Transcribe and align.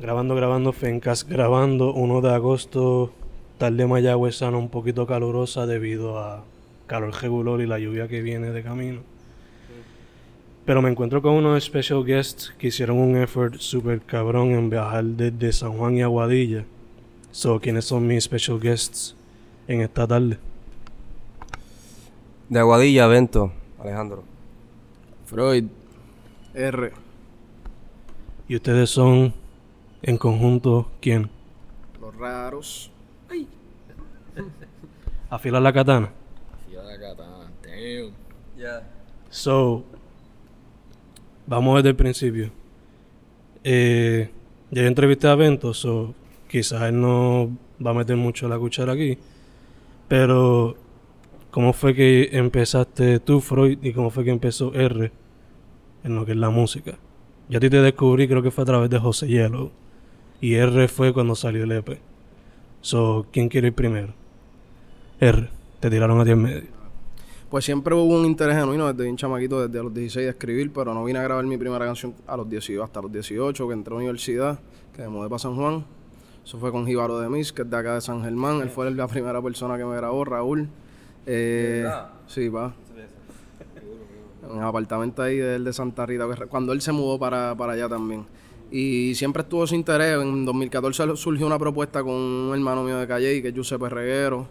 Grabando, 0.00 0.36
grabando, 0.36 0.72
Fencas 0.72 1.26
grabando, 1.26 1.92
1 1.92 2.20
de 2.20 2.32
agosto, 2.32 3.12
tarde 3.58 3.84
mayagüezana 3.84 4.56
un 4.56 4.68
poquito 4.68 5.06
calurosa 5.08 5.66
debido 5.66 6.20
a 6.20 6.44
calor 6.86 7.12
regular 7.20 7.60
y 7.60 7.66
la 7.66 7.80
lluvia 7.80 8.06
que 8.06 8.22
viene 8.22 8.52
de 8.52 8.62
camino. 8.62 9.00
Pero 10.64 10.82
me 10.82 10.90
encuentro 10.90 11.20
con 11.20 11.32
unos 11.32 11.64
special 11.64 12.04
guests 12.04 12.54
que 12.58 12.68
hicieron 12.68 12.98
un 12.98 13.16
effort 13.16 13.56
super 13.58 14.00
cabrón 14.00 14.52
en 14.52 14.70
viajar 14.70 15.02
desde 15.02 15.52
San 15.52 15.72
Juan 15.72 15.96
y 15.96 16.02
Aguadilla. 16.02 16.64
So, 17.32 17.58
¿quiénes 17.58 17.84
son 17.84 18.06
mis 18.06 18.22
special 18.24 18.60
guests 18.60 19.16
en 19.66 19.80
esta 19.80 20.06
tarde? 20.06 20.38
De 22.48 22.58
Aguadilla, 22.60 23.06
Vento, 23.08 23.50
Alejandro. 23.80 24.22
Freud. 25.26 25.64
R. 26.54 26.92
Y 28.46 28.56
ustedes 28.56 28.90
son, 28.90 29.34
en 30.02 30.16
conjunto, 30.16 30.90
¿quién? 31.00 31.30
Los 32.00 32.16
raros. 32.16 32.90
Afilar 35.30 35.62
la 35.62 35.72
katana. 35.72 36.10
Fíjate 36.66 36.86
la 36.86 36.98
katana. 36.98 37.52
Damn. 37.62 38.12
Ya. 38.56 38.88
So, 39.30 39.84
vamos 41.46 41.76
desde 41.76 41.90
el 41.90 41.96
principio. 41.96 42.50
Eh, 43.64 44.30
ya 44.70 44.82
yo 44.82 44.88
entrevisté 44.88 45.28
a 45.28 45.34
Vento, 45.34 45.74
so 45.74 46.14
quizás 46.48 46.82
él 46.82 47.00
no 47.00 47.50
va 47.84 47.90
a 47.90 47.94
meter 47.94 48.16
mucho 48.16 48.48
la 48.48 48.58
cuchara 48.58 48.92
aquí. 48.92 49.18
Pero, 50.08 50.76
¿cómo 51.50 51.72
fue 51.72 51.94
que 51.94 52.30
empezaste 52.32 53.20
tú, 53.20 53.40
Freud, 53.40 53.78
y 53.82 53.92
cómo 53.92 54.10
fue 54.10 54.24
que 54.24 54.30
empezó 54.30 54.72
R 54.72 55.12
en 56.04 56.14
lo 56.14 56.24
que 56.24 56.32
es 56.32 56.38
la 56.38 56.50
música? 56.50 56.98
Yo 57.48 57.58
a 57.58 57.60
ti 57.60 57.68
te 57.68 57.82
descubrí, 57.82 58.28
creo 58.28 58.42
que 58.42 58.50
fue 58.50 58.62
a 58.62 58.66
través 58.66 58.90
de 58.90 58.98
José 58.98 59.28
Hielo. 59.28 59.70
Y 60.40 60.54
R 60.54 60.88
fue 60.88 61.12
cuando 61.12 61.34
salió 61.34 61.64
el 61.64 61.72
EP. 61.72 61.98
So, 62.80 63.26
¿quién 63.32 63.48
quiere 63.48 63.68
ir 63.68 63.74
primero? 63.74 64.14
R, 65.20 65.48
te 65.80 65.90
tiraron 65.90 66.20
a 66.20 66.24
ti 66.24 66.30
en 66.30 66.42
medio. 66.42 66.78
Pues 67.50 67.64
siempre 67.64 67.94
hubo 67.94 68.18
un 68.20 68.26
interés 68.26 68.56
genuino 68.56 68.86
desde 68.86 69.04
bien 69.04 69.16
chamaquito, 69.16 69.66
desde 69.66 69.82
los 69.82 69.92
16 69.92 70.26
de 70.26 70.30
escribir, 70.30 70.70
pero 70.72 70.92
no 70.92 71.02
vine 71.02 71.18
a 71.18 71.22
grabar 71.22 71.44
mi 71.46 71.56
primera 71.56 71.86
canción 71.86 72.14
a 72.26 72.36
los 72.36 72.48
18, 72.48 72.82
hasta 72.82 73.00
los 73.00 73.10
18, 73.10 73.66
que 73.66 73.72
entré 73.72 73.92
a 73.92 73.94
la 73.94 73.98
universidad, 73.98 74.58
que 74.94 75.02
me 75.02 75.08
mudé 75.08 75.28
para 75.28 75.38
San 75.38 75.56
Juan. 75.56 75.84
Eso 76.44 76.58
fue 76.58 76.70
con 76.70 76.86
Jíbaro 76.86 77.18
de 77.18 77.28
Mis, 77.28 77.52
que 77.52 77.62
es 77.62 77.70
de 77.70 77.76
acá 77.76 77.94
de 77.94 78.00
San 78.00 78.22
Germán. 78.22 78.60
Él 78.60 78.70
fue 78.70 78.90
la 78.90 79.08
primera 79.08 79.40
persona 79.42 79.76
que 79.76 79.84
me 79.84 79.96
grabó, 79.96 80.24
Raúl. 80.24 80.68
Eh, 81.26 81.86
sí, 82.26 82.48
va. 82.48 82.74
En 84.44 84.56
un 84.56 84.62
apartamento 84.62 85.22
ahí 85.22 85.36
de 85.36 85.58
de 85.58 85.72
Santa 85.72 86.06
Rita, 86.06 86.26
cuando 86.48 86.72
él 86.72 86.80
se 86.80 86.92
mudó 86.92 87.18
para, 87.18 87.54
para 87.54 87.72
allá 87.72 87.88
también. 87.88 88.24
Y 88.70 89.14
siempre 89.14 89.42
estuvo 89.42 89.64
ese 89.64 89.76
interés. 89.76 90.20
En 90.20 90.44
2014 90.44 91.16
surgió 91.16 91.46
una 91.46 91.58
propuesta 91.58 92.02
con 92.02 92.14
un 92.14 92.54
hermano 92.54 92.84
mío 92.84 92.98
de 92.98 93.06
Calle, 93.06 93.40
que 93.42 93.48
es 93.48 93.54
Giuseppe 93.54 93.88
Reguero. 93.88 94.46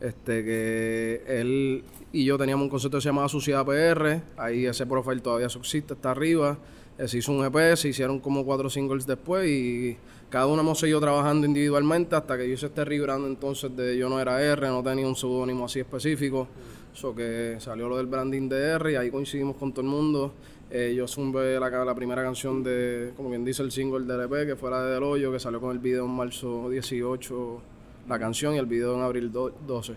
Este, 0.00 0.44
que 0.44 1.22
él 1.26 1.84
y 2.14 2.24
yo 2.24 2.38
teníamos 2.38 2.64
un 2.64 2.70
concepto 2.70 2.98
que 2.98 3.02
se 3.02 3.08
llamaba 3.08 3.28
Sociedad 3.28 3.66
PR. 3.66 4.22
Ahí 4.36 4.66
ese 4.66 4.86
profile 4.86 5.20
todavía 5.20 5.46
existe, 5.46 5.94
está 5.94 6.12
arriba. 6.12 6.56
Eh, 6.96 7.08
Se 7.08 7.18
hizo 7.18 7.32
un 7.32 7.44
EP, 7.44 7.76
se 7.76 7.88
hicieron 7.88 8.20
como 8.20 8.44
cuatro 8.44 8.70
singles 8.70 9.04
después 9.04 9.48
y 9.48 9.96
cada 10.30 10.46
uno 10.46 10.62
hemos 10.62 10.78
seguido 10.78 11.00
trabajando 11.00 11.44
individualmente 11.44 12.14
hasta 12.14 12.36
que 12.36 12.46
yo 12.46 12.54
hice 12.54 12.66
este 12.66 12.84
rebrand 12.84 13.26
entonces 13.26 13.76
de 13.76 13.96
Yo 13.98 14.08
No 14.08 14.20
Era 14.20 14.40
R, 14.40 14.68
no 14.68 14.80
tenía 14.80 15.08
un 15.08 15.16
seudónimo 15.16 15.64
así 15.64 15.80
específico. 15.80 16.46
Eso 16.94 17.12
que 17.12 17.56
salió 17.58 17.88
lo 17.88 17.96
del 17.96 18.06
branding 18.06 18.48
de 18.48 18.62
R 18.62 18.92
y 18.92 18.94
ahí 18.94 19.10
coincidimos 19.10 19.56
con 19.56 19.72
todo 19.72 19.80
el 19.80 19.88
mundo. 19.88 20.32
Eh, 20.70 20.94
yo 20.96 21.06
zumbé 21.06 21.58
la, 21.60 21.68
la 21.84 21.94
primera 21.94 22.22
canción 22.22 22.62
de, 22.64 23.12
como 23.16 23.30
bien 23.30 23.44
dice, 23.44 23.62
el 23.62 23.70
single 23.70 24.04
del 24.06 24.22
EP, 24.22 24.46
que 24.46 24.56
fue 24.56 24.70
la 24.70 24.82
de 24.84 24.94
Del 24.94 25.02
Hoyo, 25.04 25.30
que 25.30 25.38
salió 25.38 25.60
con 25.60 25.70
el 25.70 25.78
video 25.78 26.04
en 26.04 26.10
marzo 26.10 26.68
18, 26.70 27.60
la 28.08 28.18
canción, 28.18 28.54
y 28.54 28.58
el 28.58 28.66
video 28.66 28.94
en 28.96 29.02
abril 29.02 29.30
do- 29.30 29.52
12. 29.66 29.94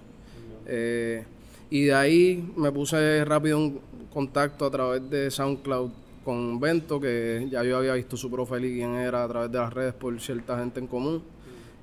Eh, 0.68 1.24
y 1.70 1.86
de 1.86 1.94
ahí 1.94 2.54
me 2.56 2.72
puse 2.72 3.26
rápido 3.26 3.58
en 3.58 3.80
contacto 4.14 4.66
a 4.66 4.72
través 4.72 5.10
de 5.10 5.32
SoundCloud 5.32 5.90
con 6.24 6.60
Bento, 6.60 7.00
que 7.00 7.48
ya 7.50 7.64
yo 7.64 7.78
había 7.78 7.94
visto 7.94 8.16
su 8.18 8.30
profile 8.30 8.68
y 8.68 8.76
quién 8.76 8.94
era 8.96 9.24
a 9.24 9.28
través 9.28 9.52
de 9.52 9.58
las 9.58 9.74
redes 9.74 9.94
por 9.94 10.20
cierta 10.20 10.60
gente 10.60 10.80
en 10.80 10.88
común. 10.88 11.24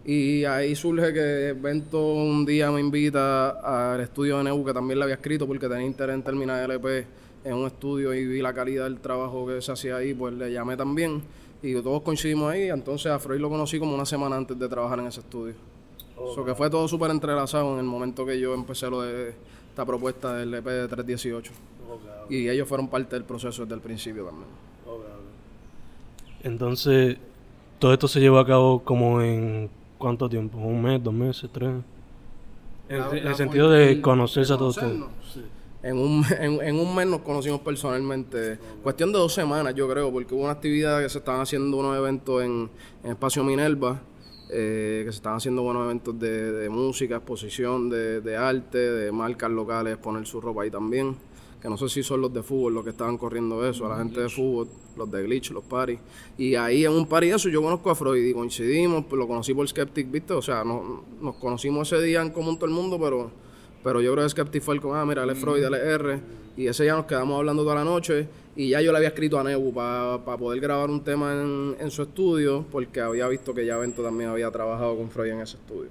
Y 0.05 0.45
ahí 0.45 0.77
surge 0.77 1.15
que 1.15 1.55
Bento 1.59 2.13
un 2.15 2.45
día 2.45 2.71
me 2.71 2.79
invita 2.81 3.93
al 3.93 4.01
estudio 4.03 4.37
de 4.39 4.45
Neu, 4.45 4.63
que 4.65 4.75
también 4.75 4.99
le 4.99 5.05
había 5.05 5.15
escrito 5.17 5.47
porque 5.47 5.67
tenía 5.67 5.87
interés 5.87 6.15
en 6.15 6.23
terminar 6.23 6.63
el 6.71 6.77
EP 6.77 7.07
en 7.45 7.55
un 7.55 7.67
estudio 7.67 8.15
y 8.15 8.27
vi 8.27 8.41
la 8.41 8.55
calidad 8.55 8.85
del 8.85 8.99
trabajo 9.01 9.47
que 9.47 9.61
se 9.61 9.71
hacía 9.71 9.97
ahí, 9.97 10.15
pues 10.15 10.35
le 10.35 10.53
llamé 10.53 10.77
también. 10.77 11.23
Y 11.63 11.75
todos 11.81 12.03
coincidimos 12.03 12.53
ahí, 12.53 12.69
entonces 12.69 13.13
a 13.13 13.19
Freud 13.19 13.41
lo 13.41 13.49
conocí 13.49 13.79
como 13.79 13.95
una 13.95 14.05
semana 14.05 14.37
antes 14.37 14.59
de 14.59 14.69
trabajar 14.69 14.99
en 14.99 15.07
ese 15.07 15.21
estudio. 15.21 15.55
So 16.35 16.45
que 16.45 16.55
fue 16.55 16.71
todo 16.71 16.87
súper 16.89 17.11
entrelazado 17.11 17.75
en 17.75 17.81
el 17.81 17.85
momento 17.85 18.25
que 18.25 18.39
yo 18.39 18.55
empecé 18.55 18.89
lo 18.89 19.03
de 19.03 19.35
esta 19.71 19.85
propuesta 19.85 20.35
del 20.35 20.55
EP 20.55 20.65
de 20.65 20.89
318. 20.89 21.53
Y 22.31 22.49
ellos 22.49 22.69
fueron 22.69 22.89
parte 22.89 23.17
del 23.17 23.25
proceso 23.25 23.63
desde 23.63 23.75
el 23.75 23.81
principio 23.81 24.25
también. 24.25 24.49
Entonces, 26.43 27.17
todo 27.79 27.93
esto 27.93 28.09
se 28.09 28.21
llevó 28.21 28.39
a 28.39 28.47
cabo 28.47 28.83
como 28.83 29.21
en 29.21 29.71
cuánto 29.99 30.29
tiempo, 30.29 30.59
un 30.59 30.83
mes, 30.83 31.03
dos 31.03 31.15
meses, 31.15 31.51
tres. 31.53 31.71
En, 32.89 33.27
el 33.27 33.35
sentido 33.35 33.71
de 33.71 34.01
conocerse 34.01 34.53
a 34.53 34.59
todos 34.59 34.77
ustedes. 34.77 35.03
En 35.85 35.99
un, 35.99 36.25
en, 36.41 36.61
en 36.63 36.81
un 36.81 36.95
mes 36.95 37.07
nos 37.07 37.21
conocimos 37.21 37.61
personalmente. 37.61 38.59
Cuestión 38.83 39.13
de 39.13 39.19
dos 39.19 39.35
semanas, 39.35 39.75
yo 39.75 39.87
creo, 39.89 40.11
porque 40.11 40.35
hubo 40.35 40.45
una 40.45 40.53
actividad 40.53 41.03
que 41.03 41.11
se 41.11 41.19
estaban 41.19 41.43
haciendo 41.43 41.77
unos 41.77 41.97
eventos 41.97 42.43
en, 42.43 42.71
en 43.05 43.11
Espacio 43.11 43.45
Minerva, 43.45 44.01
eh, 44.49 45.03
que 45.05 45.13
se 45.13 45.17
estaban 45.17 45.37
haciendo 45.37 45.63
buenos 45.63 45.85
eventos 45.85 46.19
de, 46.19 46.53
de 46.53 46.69
música, 46.71 47.17
exposición 47.17 47.91
de, 47.91 48.23
de 48.23 48.37
arte, 48.37 48.79
de 48.79 49.13
marcas 49.13 49.51
locales, 49.51 49.99
poner 49.99 50.27
su 50.27 50.41
ropa 50.41 50.63
ahí 50.63 50.71
también. 50.71 51.17
Que 51.61 51.69
no 51.69 51.77
sé 51.77 51.89
si 51.91 52.03
son 52.03 52.23
los 52.23 52.33
de 52.33 52.43
fútbol 52.43 52.75
los 52.75 52.85
que 52.85 52.91
estaban 52.91 53.19
corriendo 53.19 53.67
eso, 53.67 53.85
a 53.87 53.91
la 53.91 53.97
gente 53.97 54.21
de 54.21 54.29
fútbol, 54.31 54.69
los 54.97 55.11
de 55.11 55.23
Glitch, 55.23 55.51
los 55.51 55.65
paris. 55.65 55.99
Y 56.39 56.55
ahí 56.55 56.87
en 56.87 56.93
un 56.93 57.07
party 57.07 57.29
de 57.29 57.37
eso 57.37 57.49
yo 57.51 57.61
conozco 57.63 57.91
a 57.91 57.95
Freud 57.95 58.25
y 58.25 58.33
coincidimos, 58.33 59.05
pues 59.05 59.19
lo 59.19 59.29
conocí 59.29 59.53
por 59.53 59.69
Skeptic, 59.69 60.11
¿viste? 60.11 60.33
O 60.33 60.43
sea, 60.43 60.65
no, 60.65 61.05
nos 61.21 61.37
conocimos 61.37 61.93
ese 61.93 62.03
día 62.03 62.23
en 62.23 62.31
común 62.31 62.57
todo 62.57 62.67
el 62.67 62.73
mundo, 62.73 62.99
pero 62.99 63.44
pero 63.85 64.01
yo 64.01 64.13
creo 64.13 64.25
que 64.25 64.31
Skeptic 64.31 64.63
fue 64.63 64.75
el 64.75 64.81
con, 64.81 64.97
ah, 64.97 65.05
mira, 65.05 65.25
él 65.25 65.31
es 65.31 65.39
Freud, 65.39 65.63
él 65.63 65.75
es 65.75 65.83
R. 65.83 66.21
Y 66.57 66.67
ese 66.67 66.85
día 66.85 66.95
nos 66.95 67.05
quedamos 67.05 67.39
hablando 67.39 67.63
toda 67.65 67.75
la 67.75 67.85
noche. 67.85 68.27
Y 68.57 68.71
ya 68.71 68.81
yo 68.81 68.91
le 68.93 68.97
había 68.97 69.09
escrito 69.09 69.39
a 69.39 69.45
Nebu 69.45 69.75
para 69.75 70.39
poder 70.39 70.59
grabar 70.59 70.89
un 70.89 71.05
tema 71.05 71.35
en, 71.35 71.77
en 71.79 71.91
su 71.91 72.03
estudio, 72.03 72.65
porque 72.73 73.03
había 73.03 73.29
visto 73.29 73.53
que 73.53 73.67
ya 73.67 73.77
Vento 73.77 74.03
también 74.03 74.31
había 74.31 74.51
trabajado 74.51 74.97
con 74.97 75.11
Freud 75.11 75.33
en 75.33 75.41
ese 75.43 75.59
estudio. 75.59 75.91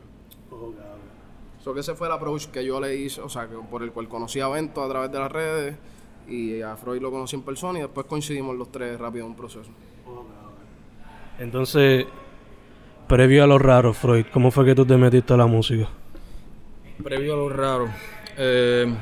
So 1.64 1.74
que 1.74 1.82
ese 1.82 1.94
fue 1.94 2.08
el 2.08 2.14
approach 2.14 2.48
que 2.48 2.66
yo 2.66 2.82
le 2.82 2.96
hice, 2.96 3.22
o 3.22 3.30
sea, 3.30 3.48
que 3.48 3.56
por 3.56 3.84
el 3.84 3.92
cual 3.92 4.10
conocí 4.10 4.40
a 4.40 4.48
Vento 4.48 4.84
a 4.84 4.90
través 4.90 5.12
de 5.12 5.20
las 5.20 5.32
redes. 5.32 5.76
Y 6.28 6.62
a 6.62 6.76
Freud 6.76 7.00
lo 7.00 7.12
conocí 7.12 7.36
en 7.36 7.44
persona 7.44 7.78
y 7.78 7.84
después 7.84 8.08
coincidimos 8.08 8.58
los 8.58 8.72
tres 8.72 9.00
rápido 9.00 9.26
en 9.26 9.32
un 9.32 9.38
proceso. 9.38 9.70
Entonces, 11.38 12.08
previo 13.08 13.44
a 13.44 13.48
lo 13.48 13.60
raro, 13.60 13.94
Freud, 13.94 14.26
¿cómo 14.34 14.50
fue 14.50 14.66
que 14.66 14.74
tú 14.74 14.84
te 14.84 14.98
metiste 14.98 15.34
a 15.34 15.38
la 15.38 15.46
música? 15.46 15.90
Previo 17.04 17.34
a 17.34 17.38
lo 17.38 17.50
raro. 17.50 17.90
Eh, 18.38 18.94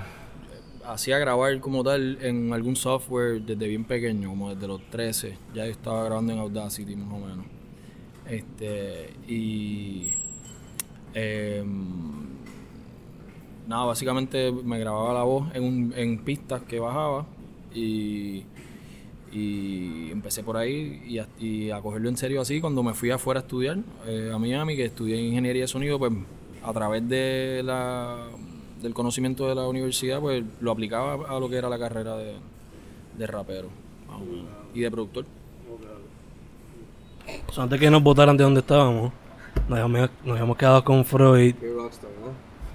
hacía 0.85 1.19
grabar 1.19 1.59
como 1.59 1.83
tal 1.83 2.17
en 2.21 2.51
algún 2.53 2.75
software 2.75 3.41
desde 3.41 3.67
bien 3.67 3.85
pequeño, 3.85 4.29
como 4.29 4.53
desde 4.53 4.67
los 4.67 4.81
13. 4.89 5.37
Ya 5.53 5.65
estaba 5.67 6.03
grabando 6.05 6.33
en 6.33 6.39
Audacity 6.39 6.95
más 6.95 7.13
o 7.13 7.19
menos. 7.25 7.45
Este, 8.27 9.13
y. 9.27 10.11
em, 11.13 12.27
nada, 13.67 13.85
básicamente 13.85 14.51
me 14.51 14.79
grababa 14.79 15.13
la 15.13 15.23
voz 15.23 15.47
en, 15.53 15.63
un- 15.63 15.93
en 15.95 16.19
pistas 16.23 16.61
que 16.63 16.79
bajaba 16.79 17.25
y, 17.73 18.43
y 19.31 20.11
empecé 20.11 20.43
por 20.43 20.57
ahí 20.57 21.01
y 21.07 21.19
a, 21.71 21.77
a 21.77 21.81
cogerlo 21.81 22.09
en 22.09 22.17
serio 22.17 22.41
así 22.41 22.59
cuando 22.61 22.83
me 22.83 22.93
fui 22.93 23.11
afuera 23.11 23.39
a 23.39 23.43
estudiar 23.43 23.77
eh, 24.07 24.31
a 24.33 24.37
Miami, 24.37 24.75
que 24.75 24.85
estudié 24.85 25.17
ingeniería 25.21 25.63
de 25.63 25.67
sonido, 25.67 25.99
pues 25.99 26.11
a 26.63 26.73
través 26.73 27.07
de 27.07 27.61
la, 27.63 28.27
del 28.81 28.93
conocimiento 28.93 29.47
de 29.47 29.55
la 29.55 29.67
universidad, 29.67 30.19
pues 30.19 30.43
lo 30.59 30.71
aplicaba 30.71 31.27
a 31.27 31.39
lo 31.39 31.49
que 31.49 31.55
era 31.57 31.69
la 31.69 31.79
carrera 31.79 32.17
de, 32.17 32.35
de 33.17 33.27
rapero 33.27 33.69
más 34.07 34.17
o 34.17 34.25
menos, 34.25 34.45
y 34.73 34.81
de 34.81 34.91
productor. 34.91 35.25
Antes 37.57 37.79
que 37.79 37.89
nos 37.89 38.03
votaran 38.03 38.35
de 38.35 38.43
donde 38.43 38.59
estábamos, 38.59 39.11
nos 39.67 39.79
habíamos, 39.79 40.09
nos 40.23 40.33
habíamos 40.33 40.57
quedado 40.57 40.83
con 40.83 41.05
Freud, 41.05 41.55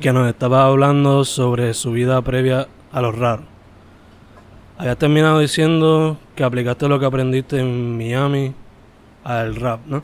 que 0.00 0.12
nos 0.12 0.28
estaba 0.28 0.66
hablando 0.66 1.24
sobre 1.24 1.74
su 1.74 1.92
vida 1.92 2.20
previa 2.22 2.68
a 2.92 3.00
lo 3.00 3.12
raro. 3.12 3.42
Habías 4.78 4.98
terminado 4.98 5.38
diciendo 5.38 6.18
que 6.34 6.44
aplicaste 6.44 6.86
lo 6.88 7.00
que 7.00 7.06
aprendiste 7.06 7.58
en 7.58 7.96
Miami 7.96 8.54
al 9.24 9.56
rap, 9.56 9.80
¿no? 9.86 10.02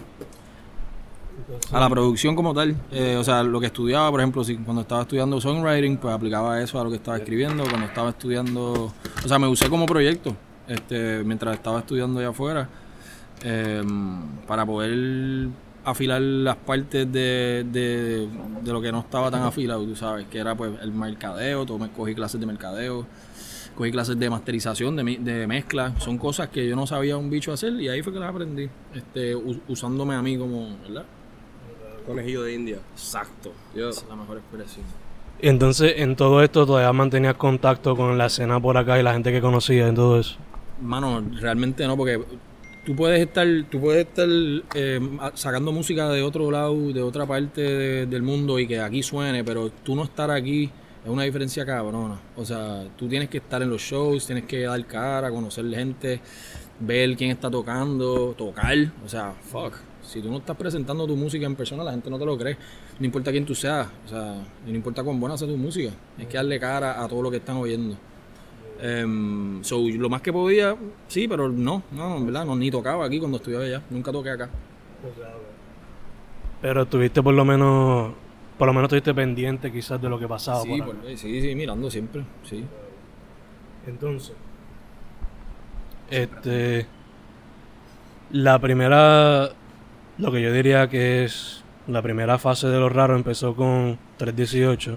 A 1.73 1.81
la 1.81 1.89
producción 1.89 2.35
como 2.37 2.55
tal, 2.55 2.77
eh, 2.91 3.17
o 3.19 3.25
sea, 3.25 3.43
lo 3.43 3.61
que 3.61 3.67
estudiaba, 3.67 4.11
por 4.11 4.21
ejemplo, 4.21 4.44
si 4.44 4.56
cuando 4.56 4.83
estaba 4.83 5.03
estudiando 5.03 5.41
songwriting, 5.41 5.97
pues 5.99 6.15
aplicaba 6.15 6.61
eso 6.62 6.81
a 6.81 6.85
lo 6.85 6.91
que 6.91 6.97
estaba 6.97 7.17
escribiendo. 7.17 7.65
Cuando 7.65 7.87
estaba 7.87 8.11
estudiando, 8.11 8.93
o 9.25 9.29
sea, 9.29 9.39
me 9.39 9.47
usé 9.49 9.69
como 9.69 9.87
proyecto, 9.87 10.37
este, 10.69 11.23
mientras 11.25 11.55
estaba 11.55 11.81
estudiando 11.81 12.21
allá 12.21 12.29
afuera. 12.31 12.69
em, 13.44 14.21
para 14.47 14.65
poder 14.65 15.49
afilar 15.85 16.21
las 16.21 16.55
partes 16.56 17.11
de, 17.11 17.67
de, 17.71 18.29
de 18.62 18.73
lo 18.73 18.81
que 18.81 18.93
no 18.93 19.00
estaba 19.00 19.31
tan 19.33 19.43
afilado, 19.43 19.85
tú 19.85 19.97
sabes, 19.97 20.27
que 20.29 20.39
era 20.39 20.55
pues 20.55 20.71
el 20.81 20.93
mercadeo, 20.93 21.67
tomé, 21.67 21.91
cogí 21.91 22.15
clases 22.15 22.41
de 22.41 22.47
mercadeo, 22.47 23.05
cogí 23.77 23.91
clases 23.91 24.17
de 24.17 24.31
masterización, 24.31 24.94
de, 24.94 25.19
de 25.19 25.47
mezcla, 25.49 25.93
son 25.99 26.19
cosas 26.19 26.50
que 26.50 26.69
yo 26.69 26.77
no 26.77 26.87
sabía 26.87 27.17
un 27.17 27.31
bicho 27.31 27.53
hacer 27.53 27.73
y 27.81 27.89
ahí 27.89 28.00
fue 28.03 28.12
que 28.12 28.21
las 28.21 28.31
aprendí, 28.31 28.69
este, 28.94 29.35
usándome 29.67 30.15
a 30.15 30.23
mí 30.23 30.39
como, 30.39 30.77
¿verdad? 30.87 31.05
Conejillo 32.02 32.43
de 32.43 32.54
India. 32.54 32.78
Exacto, 32.93 33.52
Yo- 33.75 33.88
esa 33.90 34.02
es 34.02 34.08
la 34.08 34.16
mejor 34.16 34.38
expresión. 34.38 34.84
Y 35.40 35.49
entonces, 35.49 35.94
en 35.96 36.14
todo 36.14 36.43
esto, 36.43 36.64
todavía 36.66 36.93
mantenías 36.93 37.34
contacto 37.34 37.96
con 37.96 38.16
la 38.16 38.26
escena 38.26 38.60
por 38.60 38.76
acá 38.76 38.99
y 39.00 39.02
la 39.02 39.12
gente 39.12 39.32
que 39.32 39.40
conocía 39.40 39.88
en 39.88 39.94
todo 39.94 40.20
eso. 40.20 40.37
Mano, 40.81 41.22
realmente 41.40 41.87
no, 41.87 41.96
porque 41.96 42.20
tú 42.87 42.94
puedes 42.94 43.20
estar, 43.20 43.46
tú 43.70 43.81
puedes 43.81 44.06
estar 44.06 44.28
eh, 44.75 45.00
sacando 45.34 45.72
música 45.72 46.08
de 46.10 46.22
otro 46.22 46.50
lado, 46.50 46.75
de 46.93 47.02
otra 47.02 47.26
parte 47.26 47.60
de- 47.60 48.06
del 48.06 48.22
mundo 48.22 48.58
y 48.58 48.66
que 48.69 48.81
aquí 48.81 49.02
suene, 49.02 49.43
pero 49.43 49.70
tú 49.70 49.96
no 49.96 50.05
estar 50.05 50.31
aquí 50.31 50.70
es 51.05 51.10
una 51.10 51.25
diferencia 51.25 51.66
cabrona. 51.66 52.20
O 52.37 52.44
sea, 52.44 52.84
tú 52.96 53.08
tienes 53.08 53.28
que 53.28 53.38
estar 53.38 53.60
en 53.62 53.70
los 53.70 53.82
shows, 53.82 54.25
tienes 54.26 54.44
que 54.44 54.60
dar 54.62 54.84
cara, 54.87 55.31
conocer 55.31 55.69
gente, 55.70 56.20
ver 56.78 57.16
quién 57.16 57.31
está 57.31 57.50
tocando, 57.50 58.34
tocar. 58.38 58.76
O 59.05 59.08
sea, 59.08 59.32
fuck. 59.50 59.75
Si 60.02 60.20
tú 60.20 60.31
no 60.31 60.38
estás 60.38 60.56
presentando 60.56 61.06
tu 61.06 61.16
música 61.16 61.46
en 61.46 61.54
persona, 61.54 61.84
la 61.84 61.93
gente 61.93 62.10
no 62.10 62.19
te 62.19 62.25
lo 62.26 62.37
cree. 62.37 62.56
No 62.99 63.06
importa 63.06 63.31
quién 63.31 63.46
tú 63.46 63.54
seas, 63.54 63.88
o 64.04 64.08
sea, 64.08 64.34
no 64.66 64.75
importa 64.75 65.02
cuán 65.02 65.19
buena 65.20 65.37
sea 65.38 65.46
tu 65.49 65.56
música. 65.56 65.93
Hay 66.19 66.26
que 66.26 66.37
darle 66.37 66.58
cara 66.58 67.02
a 67.02 67.08
todo 67.08 67.22
lo 67.22 67.31
que 67.31 67.37
están 67.38 67.56
oyendo. 67.56 67.96
Em, 68.81 69.62
so, 69.62 69.78
lo 69.78 70.08
más 70.08 70.20
que 70.22 70.32
podía, 70.32 70.76
sí, 71.06 71.28
pero 71.28 71.49
no, 71.49 71.84
no, 71.93 72.16
en 72.16 72.26
verdad, 72.26 72.44
no, 72.44 72.56
ni 72.56 72.69
tocaba 72.70 73.06
aquí 73.06 73.19
cuando 73.20 73.37
estudiaba 73.37 73.64
allá. 73.64 73.81
Nunca 73.90 74.10
toqué 74.10 74.31
acá. 74.31 74.50
Pero 76.60 76.82
estuviste 76.82 77.22
por 77.22 77.34
lo 77.34 77.44
menos, 77.44 78.12
por 78.58 78.66
lo 78.66 78.72
menos 78.72 78.87
estuviste 78.88 79.14
pendiente 79.14 79.70
quizás 79.72 80.00
de 80.02 80.08
lo 80.08 80.19
que 80.19 80.26
pasaba 80.28 80.62
Sí, 80.62 80.78
por 80.82 80.96
por- 80.96 81.16
sí, 81.16 81.40
sí, 81.40 81.55
mirando 81.55 81.90
siempre, 81.90 82.25
sí. 82.44 82.64
Entonces, 83.87 84.32
este, 86.10 86.87
la 88.31 88.58
primera, 88.58 89.50
lo 90.22 90.30
que 90.30 90.40
yo 90.40 90.52
diría 90.52 90.88
que 90.88 91.24
es 91.24 91.64
la 91.88 92.00
primera 92.00 92.38
fase 92.38 92.69
de 92.69 92.78
lo 92.78 92.88
raro 92.88 93.16
empezó 93.16 93.56
con 93.56 93.98
318 94.19 94.96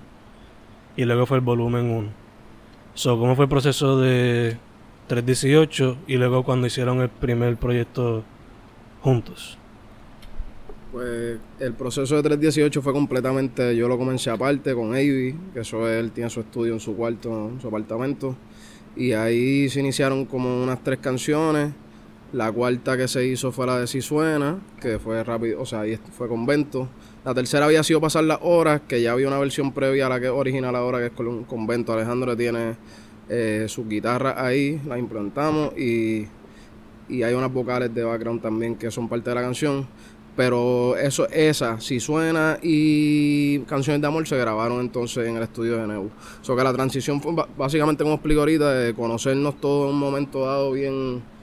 y 0.98 1.06
luego 1.06 1.25
fue 1.25 1.38
el 1.38 1.44
volumen 1.44 1.89
1. 1.89 2.10
So, 2.94 3.18
¿cómo 3.18 3.36
fue 3.36 3.45
el 3.45 3.50
proceso 3.50 4.00
de 4.00 4.56
318 5.07 5.98
y 6.06 6.18
luego 6.18 6.44
cuando 6.44 6.68
hicieron 6.68 7.01
el 7.01 7.10
primer 7.10 7.57
proyecto 7.57 8.24
juntos? 9.01 9.57
Pues 10.92 11.39
el 11.60 11.74
proceso 11.74 12.16
de 12.18 12.22
318 12.22 12.83
fue 12.83 12.94
completamente, 12.94 13.75
yo 13.75 13.88
lo 13.88 13.98
comencé 13.98 14.30
aparte 14.30 14.75
con 14.75 14.94
Avi, 14.94 15.36
que 15.56 15.62
eso 15.62 15.89
él 15.89 16.12
tiene 16.12 16.30
su 16.30 16.42
estudio 16.42 16.74
en 16.74 16.80
su 16.80 16.95
cuarto, 16.95 17.50
en 17.50 17.60
su 17.60 17.68
apartamento. 17.68 18.36
Y 18.95 19.13
ahí 19.13 19.69
se 19.69 19.80
iniciaron 19.80 20.25
como 20.25 20.63
unas 20.63 20.83
tres 20.83 21.00
canciones. 21.00 21.74
La 22.36 22.52
cuarta 22.52 22.98
que 22.98 23.08
se 23.08 23.26
hizo 23.26 23.54
fue 23.54 23.66
la 23.66 23.80
de 23.80 23.88
Si 23.88 24.02
Suena, 24.02 24.60
que 24.82 25.00
fue 25.00 25.24
rápido, 25.24 25.62
o 25.62 25.66
sea, 25.66 25.82
ahí 25.82 25.98
fue 26.18 26.28
convento. 26.28 26.90
La 27.24 27.34
tercera 27.34 27.64
había 27.66 27.82
sido 27.82 28.02
Pasar 28.02 28.26
las 28.26 28.40
Horas, 28.42 28.82
que 28.90 29.02
ya 29.02 29.14
había 29.14 29.30
una 29.30 29.40
versión 29.40 29.72
previa 29.72 30.08
a 30.08 30.10
la 30.10 30.20
que 30.20 30.26
es 30.26 30.34
original 30.34 30.76
ahora, 30.76 31.00
que 31.00 31.06
es 31.06 31.12
con 31.14 31.30
un 31.30 31.46
convento. 31.46 31.94
Alejandro 31.94 32.36
tiene 32.36 32.76
eh, 33.30 33.68
sus 33.70 33.88
guitarras 33.88 34.38
ahí, 34.38 34.82
las 34.86 35.00
implantamos 35.00 35.78
y, 35.78 36.28
y 37.08 37.24
hay 37.24 37.34
unas 37.34 37.54
vocales 37.54 37.96
de 37.96 38.04
background 38.04 38.42
también 38.42 38.76
que 38.76 38.92
son 38.92 39.08
parte 39.08 39.30
de 39.30 39.36
la 39.36 39.42
canción. 39.42 39.88
Pero 40.36 40.98
eso, 40.98 41.30
esa, 41.30 41.80
si 41.80 42.02
suena 42.02 42.60
y 42.62 43.60
canciones 43.60 44.02
de 44.02 44.08
amor 44.08 44.28
se 44.28 44.36
grabaron 44.38 44.82
entonces 44.82 45.26
en 45.26 45.38
el 45.38 45.44
estudio 45.44 45.78
de 45.78 45.88
Neu. 45.88 46.10
So 46.42 46.54
que 46.54 46.66
la 46.66 46.74
transición 46.74 47.22
fue 47.22 47.34
básicamente, 47.58 48.04
como 48.04 48.16
explico 48.16 48.42
ahorita, 48.42 48.74
de 48.74 48.94
conocernos 48.94 49.62
todos 49.62 49.88
en 49.88 49.94
un 49.94 50.02
momento 50.02 50.46
dado 50.46 50.74
bien 50.74 51.34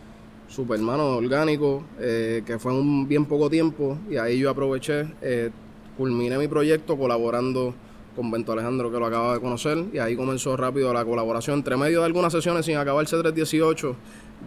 super 0.53 0.79
hermano 0.79 1.17
orgánico, 1.17 1.83
eh, 1.99 2.43
que 2.45 2.59
fue 2.59 2.73
un 2.73 3.09
bien 3.09 3.25
poco 3.25 3.49
tiempo, 3.49 3.99
y 4.11 4.17
ahí 4.17 4.39
yo 4.39 4.51
aproveché, 4.51 5.07
eh, 5.23 5.51
culminé 5.97 6.37
mi 6.37 6.47
proyecto 6.47 6.97
colaborando 6.97 7.75
con 8.15 8.31
Bento 8.31 8.53
Alejandro, 8.53 8.93
que 8.93 8.99
lo 8.99 9.07
acaba 9.07 9.35
de 9.35 9.41
conocer, 9.41 9.87
y 9.93 9.99
ahí 9.99 10.15
comenzó 10.15 10.55
rápido 10.57 10.93
la 10.93 11.05
colaboración. 11.05 11.59
Entre 11.59 11.77
medio 11.79 12.01
de 12.01 12.07
algunas 12.07 12.33
sesiones 12.33 12.67
sin 12.67 12.77
acabarse 12.77 13.17
318, 13.17 13.97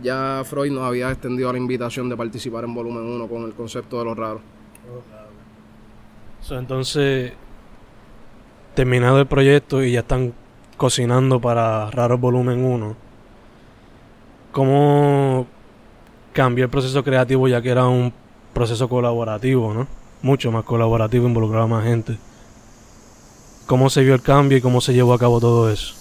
ya 0.03 0.43
Freud 0.45 0.71
nos 0.71 0.83
había 0.83 1.09
extendido 1.09 1.51
la 1.51 1.57
invitación 1.57 2.07
de 2.07 2.15
participar 2.15 2.65
en 2.65 2.75
volumen 2.75 3.03
1 3.03 3.27
con 3.27 3.43
el 3.43 3.53
concepto 3.53 3.97
de 3.97 4.05
lo 4.05 4.13
raro. 4.13 4.41
Entonces, 6.51 7.33
terminado 8.75 9.19
el 9.19 9.25
proyecto 9.25 9.83
y 9.83 9.93
ya 9.93 10.01
están 10.01 10.33
cocinando 10.77 11.41
para 11.41 11.89
Raro 11.89 12.19
Volumen 12.19 12.63
1, 12.63 12.95
¿cómo 14.51 15.47
cambió 16.35 16.65
el 16.65 16.69
proceso 16.69 17.01
creativo 17.01 17.47
ya 17.47 17.61
que 17.61 17.69
era 17.69 17.87
un 17.87 18.11
proceso 18.53 18.89
colaborativo, 18.89 19.73
¿no? 19.73 19.87
Mucho 20.21 20.51
más 20.51 20.65
colaborativo, 20.65 21.27
involucraba 21.27 21.65
más 21.65 21.85
gente. 21.85 22.17
¿Cómo 23.65 23.89
se 23.89 24.03
vio 24.03 24.13
el 24.13 24.21
cambio 24.21 24.57
y 24.57 24.61
cómo 24.61 24.81
se 24.81 24.93
llevó 24.93 25.13
a 25.13 25.17
cabo 25.17 25.39
todo 25.39 25.71
eso? 25.71 25.95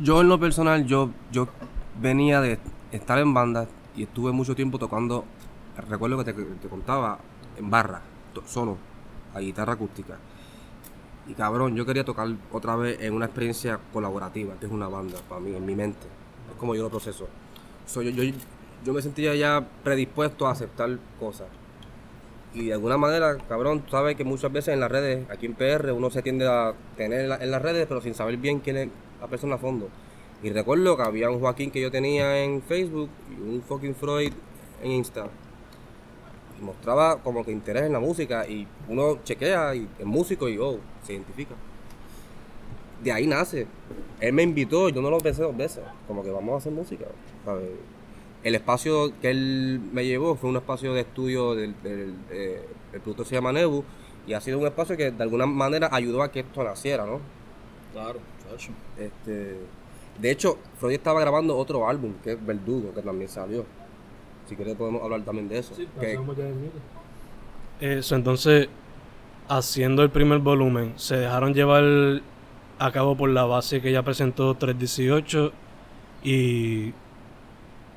Yo 0.00 0.20
en 0.20 0.28
lo 0.28 0.38
personal, 0.38 0.86
yo, 0.86 1.10
yo 1.32 1.48
venía 2.00 2.40
de 2.40 2.60
estar 2.92 3.18
en 3.18 3.34
banda 3.34 3.66
y 3.96 4.04
estuve 4.04 4.30
mucho 4.30 4.54
tiempo 4.54 4.78
tocando, 4.78 5.24
recuerdo 5.88 6.18
que 6.18 6.32
te, 6.32 6.32
te 6.32 6.68
contaba, 6.68 7.18
en 7.58 7.68
barra, 7.68 8.00
solo, 8.46 8.78
a 9.34 9.40
guitarra 9.40 9.72
acústica. 9.72 10.18
Y 11.26 11.34
cabrón, 11.34 11.74
yo 11.74 11.84
quería 11.84 12.04
tocar 12.04 12.28
otra 12.52 12.76
vez 12.76 13.00
en 13.00 13.12
una 13.12 13.24
experiencia 13.26 13.80
colaborativa, 13.92 14.54
que 14.60 14.66
es 14.66 14.72
una 14.72 14.86
banda 14.86 15.18
para 15.28 15.40
mí, 15.40 15.52
en 15.52 15.66
mi 15.66 15.74
mente. 15.74 16.23
Como 16.58 16.74
yo 16.74 16.82
lo 16.82 16.90
proceso. 16.90 17.28
So, 17.86 18.02
yo, 18.02 18.10
yo, 18.84 18.92
me 18.92 19.02
sentía 19.02 19.34
ya 19.34 19.66
predispuesto 19.82 20.46
a 20.46 20.52
aceptar 20.52 20.98
cosas. 21.20 21.48
Y 22.54 22.66
de 22.66 22.72
alguna 22.72 22.96
manera, 22.96 23.36
cabrón, 23.48 23.80
tú 23.80 23.90
sabes 23.90 24.16
que 24.16 24.24
muchas 24.24 24.52
veces 24.52 24.74
en 24.74 24.80
las 24.80 24.90
redes, 24.90 25.28
aquí 25.30 25.46
en 25.46 25.54
PR, 25.54 25.92
uno 25.92 26.10
se 26.10 26.22
tiende 26.22 26.46
a 26.46 26.74
tener 26.96 27.30
en 27.40 27.50
las 27.50 27.62
redes, 27.62 27.86
pero 27.88 28.00
sin 28.00 28.14
saber 28.14 28.36
bien 28.36 28.60
quién 28.60 28.76
es 28.76 28.88
la 29.20 29.26
persona 29.26 29.56
a 29.56 29.58
fondo. 29.58 29.88
Y 30.42 30.50
recuerdo 30.50 30.96
que 30.96 31.02
había 31.02 31.30
un 31.30 31.40
Joaquín 31.40 31.70
que 31.70 31.80
yo 31.80 31.90
tenía 31.90 32.44
en 32.44 32.62
Facebook 32.62 33.10
y 33.30 33.40
un 33.40 33.62
fucking 33.62 33.94
Freud 33.94 34.32
en 34.82 34.90
Insta. 34.92 35.26
Y 36.58 36.62
mostraba 36.62 37.22
como 37.22 37.44
que 37.44 37.50
interés 37.50 37.84
en 37.84 37.92
la 37.92 38.00
música 38.00 38.46
y 38.46 38.68
uno 38.88 39.18
chequea 39.24 39.74
y 39.74 39.88
es 39.98 40.06
músico 40.06 40.48
y 40.48 40.58
oh, 40.58 40.78
se 41.02 41.14
identifica. 41.14 41.54
De 43.04 43.12
ahí 43.12 43.26
nace. 43.26 43.66
Él 44.20 44.32
me 44.32 44.42
invitó, 44.42 44.88
yo 44.88 45.02
no 45.02 45.10
lo 45.10 45.18
pensé 45.18 45.42
dos 45.42 45.56
veces, 45.56 45.82
como 46.08 46.22
que 46.24 46.30
vamos 46.30 46.54
a 46.54 46.56
hacer 46.58 46.72
música. 46.72 47.04
¿sabes? 47.44 47.68
El 48.42 48.54
espacio 48.54 49.12
que 49.20 49.30
él 49.30 49.80
me 49.92 50.04
llevó 50.06 50.34
fue 50.36 50.50
un 50.50 50.56
espacio 50.56 50.92
de 50.94 51.02
estudio 51.02 51.54
del, 51.54 51.74
del- 51.82 52.14
eh, 52.30 52.62
el 52.92 53.00
producto 53.00 53.24
se 53.24 53.34
llama 53.34 53.52
Nebu 53.52 53.82
y 54.26 54.32
ha 54.32 54.40
sido 54.40 54.58
un 54.58 54.66
espacio 54.66 54.96
que 54.96 55.10
de 55.10 55.22
alguna 55.22 55.46
manera 55.46 55.88
ayudó 55.92 56.22
a 56.22 56.30
que 56.32 56.40
esto 56.40 56.62
naciera, 56.64 57.04
¿no? 57.06 57.20
Claro, 57.92 58.18
chacho. 58.50 58.70
Este, 58.98 59.56
de 60.20 60.30
hecho, 60.30 60.58
Freud 60.78 60.94
estaba 60.94 61.20
grabando 61.20 61.56
otro 61.56 61.88
álbum, 61.88 62.12
que 62.22 62.32
es 62.32 62.46
Verdugo, 62.46 62.92
que 62.94 63.02
también 63.02 63.28
salió. 63.28 63.64
Si 64.48 64.56
quieres 64.56 64.76
podemos 64.76 65.02
hablar 65.02 65.22
también 65.22 65.48
de 65.48 65.58
eso. 65.58 65.74
Que- 66.00 66.14
Eso, 67.80 68.14
entonces, 68.14 68.68
haciendo 69.48 70.02
el 70.02 70.10
primer 70.10 70.38
volumen, 70.38 70.92
se 70.96 71.16
dejaron 71.16 71.52
llevar 71.54 71.82
a 72.78 72.90
cabo 72.92 73.16
por 73.16 73.30
la 73.30 73.44
base 73.44 73.80
que 73.80 73.92
ya 73.92 74.02
presentó 74.02 74.54
318 74.54 75.52
y 76.24 76.92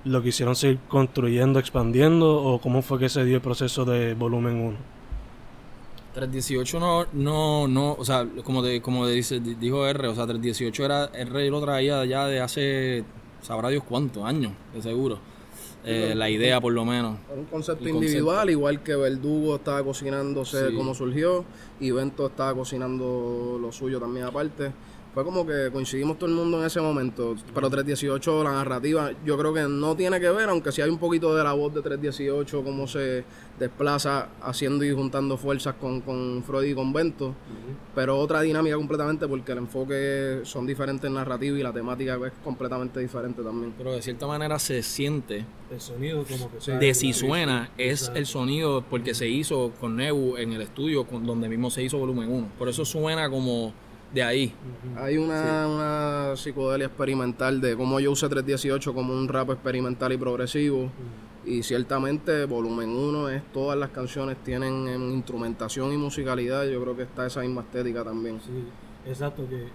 lo 0.05 0.21
quisieron 0.21 0.55
seguir 0.55 0.79
construyendo, 0.87 1.59
expandiendo 1.59 2.41
o 2.43 2.59
cómo 2.61 2.81
fue 2.81 2.99
que 2.99 3.09
se 3.09 3.25
dio 3.25 3.35
el 3.35 3.41
proceso 3.41 3.85
de 3.85 4.13
volumen 4.13 4.55
1. 4.61 4.77
318 6.13 6.79
no, 6.79 7.05
no, 7.13 7.67
no, 7.67 7.93
o 7.93 8.03
sea, 8.03 8.25
como, 8.43 8.63
te, 8.63 8.81
como 8.81 9.05
te 9.05 9.11
dice, 9.11 9.39
di- 9.39 9.53
dijo 9.55 9.85
R, 9.85 10.07
o 10.07 10.15
sea, 10.15 10.25
318 10.25 10.85
era, 10.85 11.05
R 11.13 11.49
lo 11.49 11.61
traía 11.61 12.03
ya 12.05 12.25
de 12.25 12.39
hace, 12.41 13.03
sabrá 13.41 13.69
Dios 13.69 13.83
cuántos 13.87 14.23
años, 14.23 14.51
de 14.73 14.81
seguro. 14.81 15.19
Eh, 15.89 16.13
la 16.15 16.29
idea 16.29 16.59
por 16.59 16.73
lo 16.73 16.83
menos. 16.83 17.17
Un 17.35 17.45
concepto 17.45 17.87
individual, 17.87 18.35
concepto. 18.35 18.51
igual 18.51 18.83
que 18.83 18.95
Verdugo 18.95 19.55
estaba 19.55 19.83
cocinándose 19.83 20.69
Sí. 20.69 20.75
como 20.75 20.93
surgió, 20.93 21.45
y 21.79 21.91
Bento 21.91 22.27
estaba 22.27 22.53
cocinando 22.53 23.57
lo 23.61 23.71
suyo 23.71 23.99
también 23.99 24.25
aparte. 24.25 24.71
Fue 25.17 25.25
como 25.25 25.47
que 25.47 25.71
coincidimos 25.73 26.19
todo 26.19 26.29
el 26.29 26.35
mundo 26.35 26.59
en 26.59 26.67
ese 26.67 26.79
momento. 26.79 27.35
Pero 27.51 27.71
318, 27.71 28.43
la 28.43 28.51
narrativa, 28.51 29.09
yo 29.25 29.35
creo 29.35 29.51
que 29.51 29.63
no 29.63 29.95
tiene 29.95 30.19
que 30.19 30.29
ver, 30.29 30.47
aunque 30.47 30.71
sí 30.71 30.79
hay 30.83 30.91
un 30.91 30.99
poquito 30.99 31.35
de 31.35 31.43
la 31.43 31.53
voz 31.53 31.73
de 31.73 31.81
318, 31.81 32.63
cómo 32.63 32.85
se 32.85 33.23
desplaza 33.57 34.29
haciendo 34.43 34.85
y 34.85 34.91
juntando 34.93 35.35
fuerzas 35.35 35.73
con, 35.81 36.01
con 36.01 36.43
Freud 36.45 36.65
y 36.69 36.75
con 36.75 36.93
Bento. 36.93 37.33
Pero 37.95 38.19
otra 38.19 38.41
dinámica 38.41 38.75
completamente 38.75 39.27
porque 39.27 39.53
el 39.53 39.57
enfoque 39.57 40.41
son 40.43 40.67
diferentes 40.67 41.09
narrativas 41.09 41.59
y 41.59 41.63
la 41.63 41.73
temática 41.73 42.19
es 42.27 42.33
completamente 42.43 42.99
diferente 42.99 43.41
también. 43.41 43.73
Pero 43.75 43.93
de 43.93 44.03
cierta 44.03 44.27
manera 44.27 44.59
se 44.59 44.83
siente 44.83 45.47
El 45.71 45.81
sonido 45.81 46.23
como 46.25 46.51
que... 46.63 46.71
de 46.73 46.93
si 46.93 47.11
suena 47.13 47.71
es 47.79 48.11
el 48.13 48.27
sonido 48.27 48.83
porque 48.87 49.15
se 49.15 49.27
hizo 49.27 49.71
con 49.79 49.95
Nebu 49.95 50.37
en 50.37 50.53
el 50.53 50.61
estudio 50.61 51.05
con- 51.07 51.25
donde 51.25 51.49
mismo 51.49 51.71
se 51.71 51.81
hizo 51.81 51.97
volumen 51.97 52.29
1. 52.31 52.47
Por 52.59 52.69
eso 52.69 52.85
suena 52.85 53.31
como 53.31 53.73
de 54.13 54.23
ahí. 54.23 54.53
Hay 54.95 55.17
una, 55.17 55.67
una 55.67 56.35
psicodelia 56.35 56.87
experimental 56.87 57.59
de 57.61 57.75
cómo 57.75 57.99
yo 57.99 58.11
usé 58.11 58.27
318 58.29 58.93
como 58.93 59.13
un 59.13 59.27
rap 59.27 59.51
experimental 59.51 60.13
y 60.13 60.17
progresivo. 60.17 60.91
Y 61.45 61.63
ciertamente 61.63 62.43
volumen 62.45 62.89
1 62.89 63.29
es 63.29 63.41
todas 63.53 63.77
las 63.77 63.89
canciones 63.91 64.35
tienen 64.43 64.87
en 64.87 65.11
instrumentación 65.13 65.93
y 65.93 65.97
musicalidad. 65.97 66.65
Yo 66.65 66.81
creo 66.81 66.97
que 66.97 67.03
está 67.03 67.25
esa 67.25 67.41
misma 67.41 67.61
estética 67.61 68.03
también. 68.03 68.39
Sí, 68.41 68.65
exacto 69.09 69.47
que... 69.49 69.67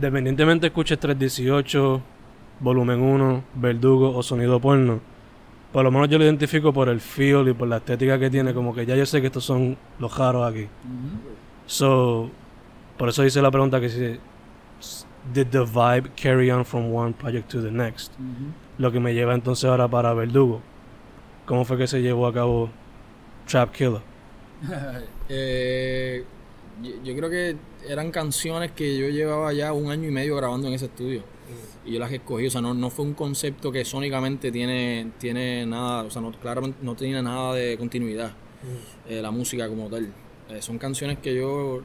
Dependientemente 0.00 0.66
escuches 0.66 0.98
318, 0.98 2.02
volumen 2.60 3.00
1, 3.00 3.44
verdugo 3.54 4.16
o 4.16 4.22
sonido 4.22 4.60
porno, 4.60 5.00
por 5.72 5.84
lo 5.84 5.90
menos 5.90 6.08
yo 6.08 6.18
lo 6.18 6.24
identifico 6.24 6.72
por 6.72 6.88
el 6.88 7.00
feel 7.00 7.48
y 7.48 7.52
por 7.52 7.68
la 7.68 7.78
estética 7.78 8.18
que 8.18 8.30
tiene, 8.30 8.54
como 8.54 8.74
que 8.74 8.86
ya 8.86 8.96
yo 8.96 9.04
sé 9.06 9.20
que 9.20 9.26
estos 9.26 9.44
son 9.44 9.76
los 9.98 10.16
raros 10.16 10.50
aquí. 10.50 10.66
So, 11.66 12.30
por 12.98 13.08
eso 13.08 13.24
hice 13.24 13.40
la 13.40 13.50
pregunta 13.50 13.80
que 13.80 13.88
si 13.88 14.18
did 15.32 15.48
the 15.48 15.64
vibe 15.64 16.10
carry 16.16 16.50
on 16.50 16.64
from 16.64 16.92
one 16.92 17.12
project 17.12 17.50
to 17.50 17.62
the 17.62 17.70
next. 17.70 18.12
Lo 18.78 18.92
que 18.92 19.00
me 19.00 19.14
lleva 19.14 19.34
entonces 19.34 19.64
ahora 19.64 19.88
para 19.88 20.12
Verdugo. 20.14 20.60
¿Cómo 21.46 21.64
fue 21.64 21.78
que 21.78 21.86
se 21.86 22.00
llevó 22.00 22.26
a 22.26 22.32
cabo 22.32 22.70
Trap 23.46 23.72
Killer? 23.72 24.02
Eh, 25.30 26.24
yo, 26.82 26.90
yo 27.04 27.14
creo 27.14 27.28
que 27.28 27.54
eran 27.86 28.10
canciones 28.10 28.72
que 28.72 28.96
yo 28.96 29.10
llevaba 29.10 29.52
ya 29.52 29.74
un 29.74 29.90
año 29.90 30.08
y 30.08 30.10
medio 30.10 30.36
grabando 30.36 30.68
en 30.68 30.72
ese 30.72 30.86
estudio. 30.86 31.22
Y 31.84 31.92
yo 31.92 31.98
las 31.98 32.10
escogí, 32.12 32.46
o 32.46 32.50
sea, 32.50 32.60
no, 32.60 32.74
no 32.74 32.90
fue 32.90 33.04
un 33.04 33.14
concepto 33.14 33.70
que 33.70 33.84
sónicamente 33.84 34.50
tiene, 34.50 35.12
tiene 35.18 35.66
nada, 35.66 36.04
o 36.04 36.10
sea, 36.10 36.22
no, 36.22 36.32
claramente 36.32 36.78
no 36.82 36.94
tenía 36.94 37.22
nada 37.22 37.54
de 37.54 37.76
continuidad, 37.78 38.32
eh, 39.06 39.20
la 39.22 39.30
música 39.30 39.68
como 39.68 39.88
tal. 39.88 40.12
Eh, 40.50 40.62
son 40.62 40.78
canciones 40.78 41.18
que 41.18 41.34
yo 41.34 41.82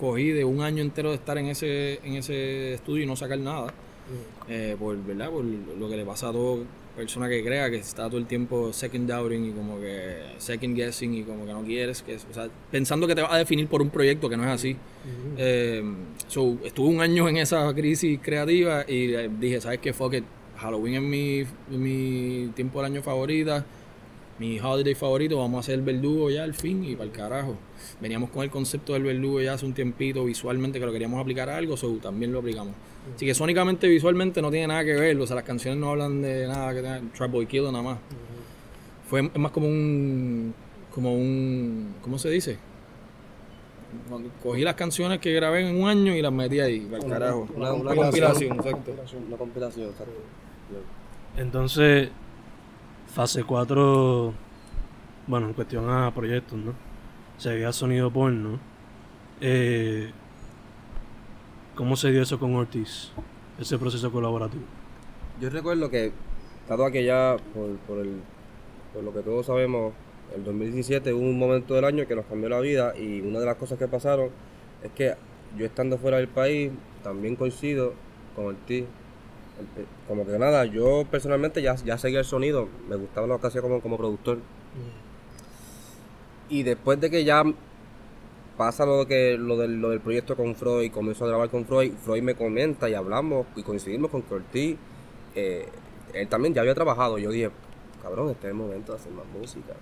cogí 0.00 0.30
de 0.30 0.44
un 0.44 0.62
año 0.62 0.82
entero 0.82 1.10
de 1.10 1.16
estar 1.16 1.36
en 1.36 1.46
ese, 1.46 2.00
en 2.02 2.14
ese 2.14 2.74
estudio 2.74 3.04
y 3.04 3.06
no 3.06 3.14
sacar 3.14 3.38
nada. 3.38 3.72
Eh, 4.48 4.74
por, 4.78 4.96
¿verdad? 5.04 5.30
por 5.30 5.44
lo 5.44 5.88
que 5.88 5.96
le 5.96 6.04
pasa 6.04 6.30
a 6.30 6.32
toda 6.32 6.64
persona 6.96 7.28
que 7.28 7.44
crea 7.44 7.70
que 7.70 7.76
está 7.76 8.08
todo 8.08 8.18
el 8.18 8.26
tiempo 8.26 8.72
second 8.72 9.08
doubting 9.08 9.44
y 9.46 9.52
como 9.52 9.78
que 9.78 10.16
second 10.38 10.74
guessing 10.74 11.14
y 11.14 11.22
como 11.22 11.46
que 11.46 11.52
no 11.52 11.62
quieres, 11.62 12.02
que, 12.02 12.16
o 12.16 12.34
sea, 12.34 12.48
pensando 12.70 13.06
que 13.06 13.14
te 13.14 13.22
vas 13.22 13.32
a 13.32 13.36
definir 13.36 13.68
por 13.68 13.80
un 13.80 13.90
proyecto 13.90 14.28
que 14.28 14.36
no 14.36 14.42
es 14.44 14.50
así. 14.50 14.76
Eh, 15.36 15.82
so, 16.26 16.58
estuve 16.64 16.88
un 16.88 17.00
año 17.00 17.28
en 17.28 17.36
esa 17.36 17.72
crisis 17.74 18.18
creativa 18.20 18.84
y 18.88 19.14
eh, 19.14 19.30
dije, 19.38 19.60
¿sabes 19.60 19.78
qué? 19.78 19.92
Fuck 19.92 20.14
it. 20.14 20.24
Halloween 20.56 20.94
es 20.94 21.02
mi, 21.02 21.38
es 21.40 21.78
mi 21.78 22.50
tiempo 22.54 22.82
del 22.82 22.92
año 22.92 23.02
favorita, 23.02 23.64
mi 24.40 24.58
holiday 24.58 24.94
favorito, 24.94 25.36
vamos 25.36 25.58
a 25.58 25.60
hacer 25.60 25.74
el 25.74 25.82
verdugo 25.82 26.30
ya 26.30 26.44
al 26.44 26.54
fin 26.54 26.82
y 26.82 26.96
para 26.96 27.04
el 27.04 27.12
carajo. 27.12 27.56
Veníamos 28.00 28.30
con 28.30 28.42
el 28.42 28.50
concepto 28.50 28.94
del 28.94 29.02
verdugo 29.02 29.42
ya 29.42 29.52
hace 29.52 29.66
un 29.66 29.74
tiempito 29.74 30.24
visualmente 30.24 30.80
que 30.80 30.86
lo 30.86 30.92
queríamos 30.92 31.20
aplicar 31.20 31.50
a 31.50 31.58
algo, 31.58 31.76
so 31.76 31.90
también 31.96 32.32
lo 32.32 32.38
aplicamos. 32.38 32.72
Así 33.14 33.26
que 33.26 33.34
sónicamente, 33.34 33.86
visualmente 33.86 34.40
no 34.40 34.50
tiene 34.50 34.68
nada 34.68 34.82
que 34.82 34.94
ver, 34.94 35.20
o 35.20 35.26
sea, 35.26 35.36
las 35.36 35.44
canciones 35.44 35.78
no 35.78 35.90
hablan 35.90 36.22
de 36.22 36.48
nada 36.48 36.72
que 36.72 36.80
tenga 36.80 37.02
Trap 37.14 37.30
Boy 37.30 37.46
Killer 37.46 37.70
nada 37.70 37.84
más. 37.84 37.98
Fue 39.10 39.20
es 39.20 39.36
más 39.38 39.52
como 39.52 39.66
un, 39.66 40.54
como 40.94 41.14
un, 41.14 41.96
¿cómo 42.00 42.18
se 42.18 42.30
dice? 42.30 42.56
Cogí 44.42 44.62
las 44.62 44.74
canciones 44.74 45.18
que 45.18 45.34
grabé 45.34 45.68
en 45.68 45.82
un 45.82 45.86
año 45.86 46.14
y 46.14 46.22
las 46.22 46.32
metí 46.32 46.60
ahí, 46.60 46.80
para 46.80 47.04
el 47.04 47.10
carajo. 47.10 47.48
Una, 47.54 47.74
Una 47.74 47.92
una 47.92 47.94
compilación, 47.94 48.56
exacto. 48.56 48.92
Una 49.28 49.36
compilación, 49.36 49.90
exacto. 49.90 50.14
Entonces, 51.36 52.08
fase 53.12 53.44
4, 53.44 54.32
bueno, 55.26 55.48
en 55.48 55.52
cuestión 55.52 55.90
a 55.90 56.12
proyectos, 56.14 56.58
¿no? 56.58 56.74
Se 57.38 57.50
había 57.50 57.72
sonido 57.72 58.10
porno. 58.10 58.58
Eh, 59.40 60.10
¿Cómo 61.74 61.96
se 61.96 62.10
dio 62.10 62.22
eso 62.22 62.38
con 62.38 62.54
Ortiz? 62.54 63.10
Ese 63.58 63.78
proceso 63.78 64.12
colaborativo. 64.12 64.64
Yo 65.40 65.50
recuerdo 65.50 65.90
que, 65.90 66.12
dado 66.68 66.90
que 66.90 67.04
ya, 67.04 67.36
por, 67.54 67.76
por, 67.78 67.98
el, 67.98 68.20
por 68.92 69.02
lo 69.02 69.12
que 69.12 69.20
todos 69.20 69.46
sabemos, 69.46 69.92
el 70.34 70.44
2017 70.44 71.12
hubo 71.12 71.22
un 71.22 71.38
momento 71.38 71.74
del 71.74 71.84
año 71.84 72.06
que 72.06 72.14
nos 72.14 72.26
cambió 72.26 72.48
la 72.48 72.60
vida 72.60 72.94
y 72.96 73.20
una 73.20 73.40
de 73.40 73.46
las 73.46 73.56
cosas 73.56 73.78
que 73.78 73.88
pasaron 73.88 74.30
es 74.82 74.90
que 74.92 75.14
yo 75.58 75.66
estando 75.66 75.98
fuera 75.98 76.18
del 76.18 76.28
país 76.28 76.70
también 77.02 77.36
coincido 77.36 77.94
con 78.36 78.46
Ortiz. 78.46 78.84
El- 79.60 79.86
Como 80.08 80.26
que 80.26 80.38
nada, 80.38 80.64
yo 80.64 81.04
personalmente 81.10 81.62
ya, 81.62 81.76
ya 81.76 81.98
seguía 81.98 82.20
el 82.20 82.24
sonido, 82.24 82.68
me 82.88 82.96
gustaba 82.96 83.26
lo 83.26 83.40
que 83.40 83.46
hacía 83.46 83.62
como, 83.62 83.80
como 83.80 83.96
productor. 83.96 84.38
Y 86.48 86.62
después 86.64 87.00
de 87.00 87.10
que 87.10 87.24
ya 87.24 87.44
pasa 88.56 88.84
lo 88.84 89.06
que 89.06 89.36
lo 89.38 89.56
del, 89.56 89.80
lo 89.80 89.90
del 89.90 90.00
proyecto 90.00 90.36
con 90.36 90.54
Freud, 90.54 90.90
comenzó 90.92 91.24
a 91.24 91.28
grabar 91.28 91.48
con 91.50 91.64
Freud, 91.64 91.92
Freud 92.02 92.22
me 92.22 92.34
comenta 92.34 92.88
y 92.88 92.94
hablamos 92.94 93.46
y 93.56 93.62
coincidimos 93.62 94.10
con 94.10 94.22
que 94.22 94.34
Ortiz, 94.34 94.76
eh, 95.34 95.68
él 96.12 96.28
también 96.28 96.54
ya 96.54 96.60
había 96.62 96.74
trabajado. 96.74 97.18
Yo 97.18 97.30
dije, 97.30 97.50
cabrón, 98.02 98.30
este 98.30 98.46
es 98.48 98.50
el 98.50 98.56
momento 98.58 98.92
de 98.92 98.98
hacer 98.98 99.12
más 99.12 99.26
música. 99.26 99.74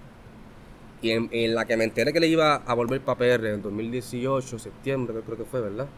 Y 1.00 1.10
en, 1.12 1.28
en 1.32 1.54
la 1.54 1.64
que 1.66 1.76
me 1.76 1.84
enteré 1.84 2.12
que 2.12 2.20
le 2.20 2.26
iba 2.28 2.56
a 2.56 2.74
volver 2.74 3.00
para 3.00 3.18
PR 3.18 3.50
en 3.54 3.62
2018, 3.62 4.58
septiembre, 4.58 5.20
creo 5.24 5.36
que 5.38 5.44
fue, 5.44 5.60
¿verdad? 5.60 5.88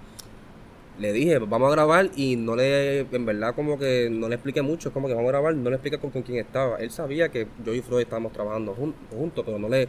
Le 1.01 1.13
dije, 1.13 1.39
vamos 1.39 1.69
a 1.69 1.73
grabar 1.73 2.11
y 2.15 2.37
no 2.37 2.55
le, 2.57 3.01
en 3.01 3.27
verdad 3.27 3.55
como 3.55 3.79
que 3.79 4.09
no 4.11 4.29
le 4.29 4.35
expliqué 4.35 4.61
mucho, 4.63 4.93
como 4.93 5.09
que 5.09 5.15
vamos 5.15 5.29
a 5.31 5.33
grabar, 5.33 5.55
no 5.55 5.71
le 5.71 5.77
expliqué 5.77 5.99
con, 5.99 6.11
con 6.11 6.23
quién 6.23 6.39
estaba. 6.39 6.77
Él 6.79 6.91
sabía 6.91 7.31
que 7.31 7.49
yo 7.65 7.75
y 7.75 7.81
Freud 7.81 8.03
estábamos 8.03 8.33
trabajando 8.33 8.75
jun- 8.75 8.95
juntos, 9.11 9.43
pero 9.47 9.59
no 9.59 9.69
le, 9.69 9.89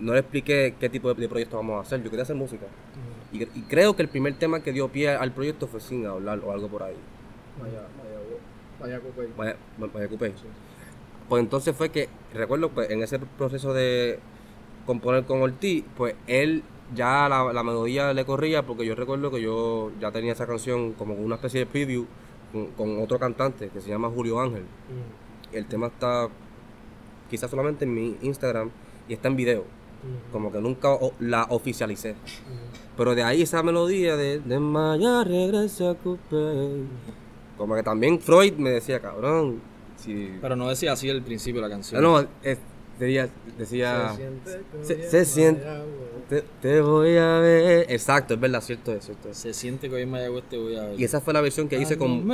no 0.00 0.12
le 0.12 0.20
expliqué 0.20 0.74
qué 0.78 0.88
tipo 0.88 1.12
de, 1.12 1.20
de 1.20 1.28
proyecto 1.28 1.56
vamos 1.56 1.78
a 1.78 1.80
hacer. 1.80 2.02
Yo 2.02 2.10
quería 2.10 2.24
hacer 2.24 2.36
música. 2.36 2.66
Y, 3.32 3.42
y 3.44 3.62
creo 3.68 3.96
que 3.96 4.02
el 4.02 4.08
primer 4.08 4.38
tema 4.38 4.60
que 4.62 4.72
dio 4.72 4.88
pie 4.88 5.10
al 5.10 5.32
proyecto 5.32 5.66
fue 5.66 5.80
Sin 5.80 6.06
Hablar 6.06 6.40
o 6.44 6.52
algo 6.52 6.68
por 6.68 6.82
ahí. 6.82 6.96
Vaya, 7.60 7.80
vaya, 7.98 8.18
vaya. 9.38 9.56
Pues 11.28 11.42
entonces 11.42 11.74
fue 11.76 11.90
que, 11.90 12.08
recuerdo, 12.34 12.70
pues 12.70 12.90
en 12.90 13.02
ese 13.02 13.18
proceso 13.18 13.72
de 13.74 14.20
componer 14.84 15.24
con 15.24 15.42
Ortiz, 15.42 15.84
pues 15.96 16.14
él 16.26 16.62
ya 16.94 17.28
la, 17.28 17.52
la 17.52 17.62
melodía 17.62 18.12
le 18.12 18.24
corría 18.24 18.64
porque 18.64 18.84
yo 18.86 18.94
recuerdo 18.94 19.30
que 19.30 19.40
yo 19.42 19.90
ya 20.00 20.10
tenía 20.12 20.32
esa 20.32 20.46
canción 20.46 20.92
como 20.92 21.14
una 21.14 21.34
especie 21.36 21.60
de 21.60 21.66
preview 21.66 22.06
con, 22.52 22.66
con 22.72 23.02
otro 23.02 23.18
cantante 23.18 23.68
que 23.70 23.80
se 23.80 23.88
llama 23.90 24.08
Julio 24.08 24.40
Ángel. 24.40 24.62
El 25.52 25.66
tema 25.66 25.88
está 25.88 26.28
quizás 27.30 27.50
solamente 27.50 27.84
en 27.84 27.94
mi 27.94 28.16
Instagram 28.22 28.70
y 29.08 29.14
está 29.14 29.28
en 29.28 29.36
video. 29.36 29.64
Como 30.30 30.52
que 30.52 30.60
nunca 30.60 30.90
o- 30.92 31.12
la 31.18 31.46
oficialicé. 31.50 32.14
Pero 32.96 33.14
de 33.14 33.22
ahí 33.24 33.42
esa 33.42 33.62
melodía 33.62 34.16
de 34.16 34.38
De 34.38 34.58
Maya 34.60 35.24
regresa 35.24 35.90
a 35.90 35.94
Coupé. 35.94 36.84
Como 37.58 37.74
que 37.74 37.82
también 37.82 38.20
Freud 38.20 38.54
me 38.54 38.70
decía, 38.70 39.00
cabrón, 39.00 39.60
si... 39.96 40.30
Pero 40.40 40.54
no 40.56 40.68
decía 40.68 40.92
así 40.92 41.10
al 41.10 41.22
principio 41.22 41.60
la 41.60 41.66
Ah, 41.66 41.70
canción. 41.70 42.02
no, 42.02 42.20
es- 42.42 42.58
decía, 42.98 43.28
decía 43.58 44.16
se, 44.82 45.08
se 45.10 45.24
siente, 45.24 45.62
te, 46.28 46.42
te 46.60 46.80
voy 46.80 47.16
a 47.16 47.38
ver. 47.38 47.86
Exacto, 47.90 48.34
es 48.34 48.40
verdad, 48.40 48.60
cierto 48.60 48.92
es, 48.92 49.04
cierto 49.04 49.28
es. 49.30 49.36
Se 49.36 49.52
siente 49.54 49.88
que 49.88 49.94
hoy 49.96 50.02
en 50.02 50.10
Mayagüez 50.10 50.44
te 50.48 50.56
voy 50.58 50.76
a 50.76 50.86
ver. 50.86 51.00
Y 51.00 51.04
esa 51.04 51.20
fue 51.20 51.32
la 51.34 51.40
versión 51.40 51.68
que 51.68 51.78
hice 51.80 51.96
con... 51.96 52.26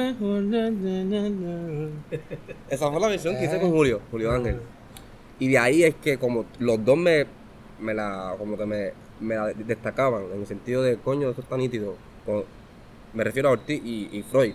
Esa 2.71 2.91
fue 2.91 3.01
la 3.01 3.09
versión 3.09 3.37
que 3.37 3.45
hice 3.45 3.61
con 3.61 3.71
Julio, 3.71 4.01
Julio 4.11 4.33
Ángel. 4.33 4.61
Y 5.39 5.49
de 5.49 5.59
ahí 5.59 5.83
es 5.85 5.95
que 5.97 6.19
como 6.19 6.45
los 6.59 6.85
dos 6.85 6.97
me, 6.97 7.27
me 7.81 7.95
la, 7.95 8.35
como 8.39 8.57
que 8.57 8.65
me, 8.67 8.93
me 9.21 9.35
la 9.35 9.47
destacaban, 9.53 10.25
en 10.33 10.41
el 10.41 10.47
sentido 10.47 10.83
de, 10.83 10.97
coño, 10.99 11.31
eso 11.31 11.41
está 11.41 11.57
nítido. 11.57 11.95
Como- 12.25 12.45
me 13.13 13.25
refiero 13.25 13.49
a 13.51 13.53
Ortiz 13.53 13.83
y, 13.85 14.09
y 14.11 14.23
Freud. 14.23 14.55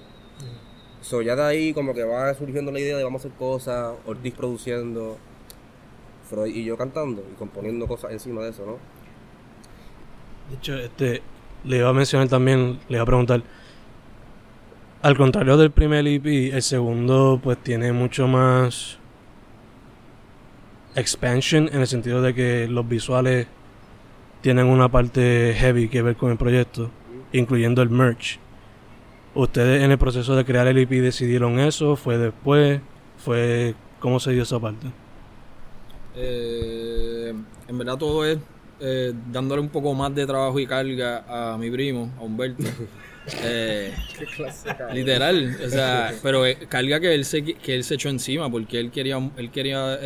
So, 1.02 1.22
ya 1.22 1.36
de 1.36 1.44
ahí 1.44 1.74
como 1.74 1.94
que 1.94 2.04
va 2.04 2.34
surgiendo 2.34 2.72
la 2.72 2.80
idea 2.80 2.98
de 2.98 3.04
vamos 3.04 3.24
a 3.24 3.28
hacer 3.28 3.38
cosas, 3.38 3.94
Ortiz 4.06 4.34
produciendo, 4.34 5.18
Freud 6.28 6.54
y 6.54 6.64
yo 6.64 6.78
cantando 6.78 7.24
y 7.32 7.36
componiendo 7.36 7.88
cosas 7.88 8.12
encima 8.12 8.44
de 8.44 8.50
eso, 8.50 8.66
¿no? 8.66 8.78
De 10.50 10.56
hecho, 10.58 10.78
este, 10.78 11.22
le 11.64 11.78
iba 11.78 11.90
a 11.90 11.94
mencionar 11.94 12.28
también, 12.28 12.80
le 12.88 12.96
iba 12.96 13.04
a 13.04 13.06
preguntar. 13.06 13.44
Al 15.02 15.16
contrario 15.16 15.58
del 15.58 15.72
primer 15.72 16.08
EP, 16.08 16.54
el 16.54 16.62
segundo 16.62 17.40
pues 17.42 17.58
tiene 17.60 17.92
mucho 17.92 18.28
más 18.28 18.98
expansion 20.96 21.70
en 21.72 21.82
el 21.82 21.88
sentido 21.88 22.22
de 22.22 22.34
que 22.34 22.68
los 22.68 22.88
visuales 22.88 23.48
tienen 24.42 24.66
una 24.66 24.90
parte 24.90 25.54
heavy 25.56 25.88
que 25.90 26.02
ver 26.02 26.16
con 26.16 26.32
el 26.32 26.38
proyecto. 26.38 26.90
incluyendo 27.34 27.82
el 27.82 27.90
merch. 27.90 28.40
¿Ustedes 29.36 29.84
en 29.84 29.92
el 29.92 29.98
proceso 29.98 30.36
de 30.36 30.46
crear 30.46 30.66
el 30.68 30.78
EP 30.78 30.90
decidieron 30.90 31.60
eso? 31.60 31.96
¿Fue 31.98 32.18
después? 32.18 32.80
¿Fue 33.18 33.76
cómo 34.00 34.20
se 34.20 34.32
dio 34.32 34.44
esa 34.44 34.60
parte? 34.60 34.88
Eh, 36.18 37.34
en 37.68 37.78
verdad 37.78 37.98
todo 37.98 38.26
es 38.26 38.40
eh, 38.80 39.14
dándole 39.32 39.62
un 39.62 39.70
poco 39.70 39.94
más 39.94 40.14
de 40.16 40.26
trabajo 40.26 40.60
y 40.60 40.66
carga 40.66 41.54
a 41.54 41.58
mi 41.58 41.70
primo, 41.70 42.12
a 42.18 42.24
Humberto. 42.24 42.64
Eh, 43.44 43.94
literal, 44.94 45.58
o 45.66 45.70
sea, 45.70 46.14
pero 46.24 46.44
carga 46.70 47.02
que 47.02 47.14
él 47.14 47.26
se 47.26 47.44
que 47.44 47.76
él 47.76 47.84
se 47.84 47.96
echó 47.96 48.08
encima 48.08 48.50
porque 48.50 48.80
él 48.80 48.90
quería 48.90 49.18
él 49.36 49.52
quería 49.52 50.00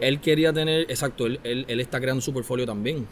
él 0.00 0.20
quería 0.20 0.52
tener, 0.52 0.82
exacto, 0.90 1.26
él, 1.26 1.40
él, 1.44 1.64
él 1.68 1.80
está 1.80 2.00
creando 2.00 2.20
su 2.20 2.32
portfolio 2.32 2.64
también. 2.66 3.06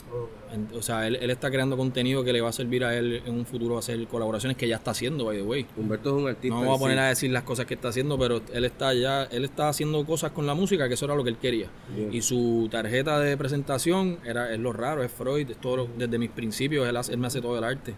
En- 0.53 0.69
O 0.77 0.83
sea, 0.83 1.07
él, 1.07 1.17
él 1.17 1.31
está 1.31 1.51
creando 1.51 1.77
contenido 1.77 2.25
que 2.25 2.33
le 2.33 2.41
va 2.41 2.49
a 2.49 2.53
servir 2.53 2.85
a 2.85 2.97
él 2.97 3.23
en 3.25 3.35
un 3.35 3.47
futuro 3.47 3.77
a 3.77 3.79
hacer 3.81 4.05
colaboraciones 4.09 4.57
que 4.57 4.67
ya 4.67 4.77
está 4.77 4.91
haciendo, 4.91 5.25
by 5.27 5.37
the 5.37 5.43
way. 5.43 5.67
Humberto 5.77 6.11
es 6.17 6.23
un 6.23 6.29
artista. 6.29 6.55
No 6.55 6.61
vamos 6.63 6.73
a 6.73 6.75
en 6.77 6.81
poner 6.81 6.97
sí. 6.99 7.03
a 7.05 7.09
decir 7.09 7.31
las 7.31 7.43
cosas 7.45 7.67
que 7.67 7.75
está 7.75 7.89
haciendo, 7.89 8.19
pero 8.19 8.41
él 8.53 8.65
está 8.65 8.93
ya, 8.95 9.25
él 9.25 9.45
está 9.45 9.69
haciendo 9.69 10.05
cosas 10.05 10.33
con 10.33 10.47
la 10.47 10.55
música, 10.55 10.89
que 10.89 10.95
eso 10.95 11.05
era 11.05 11.15
lo 11.15 11.23
que 11.23 11.31
él 11.31 11.39
quería. 11.39 11.69
Bien. 11.95 12.13
Y 12.13 12.23
su 12.23 12.69
tarjeta 12.71 13.21
de 13.21 13.37
presentación 13.37 14.19
era, 14.25 14.53
es 14.53 14.59
lo 14.59 14.73
raro, 14.73 15.03
es 15.05 15.13
Freud, 15.13 15.51
es 15.51 15.61
todo 15.61 15.77
lo- 15.77 15.89
desde 15.97 16.19
mis 16.19 16.31
principios, 16.31 16.89
él, 16.89 16.97
hace- 16.97 17.13
él 17.13 17.19
me 17.19 17.27
hace 17.29 17.41
todo 17.41 17.57
el 17.57 17.65
arte. 17.65 17.95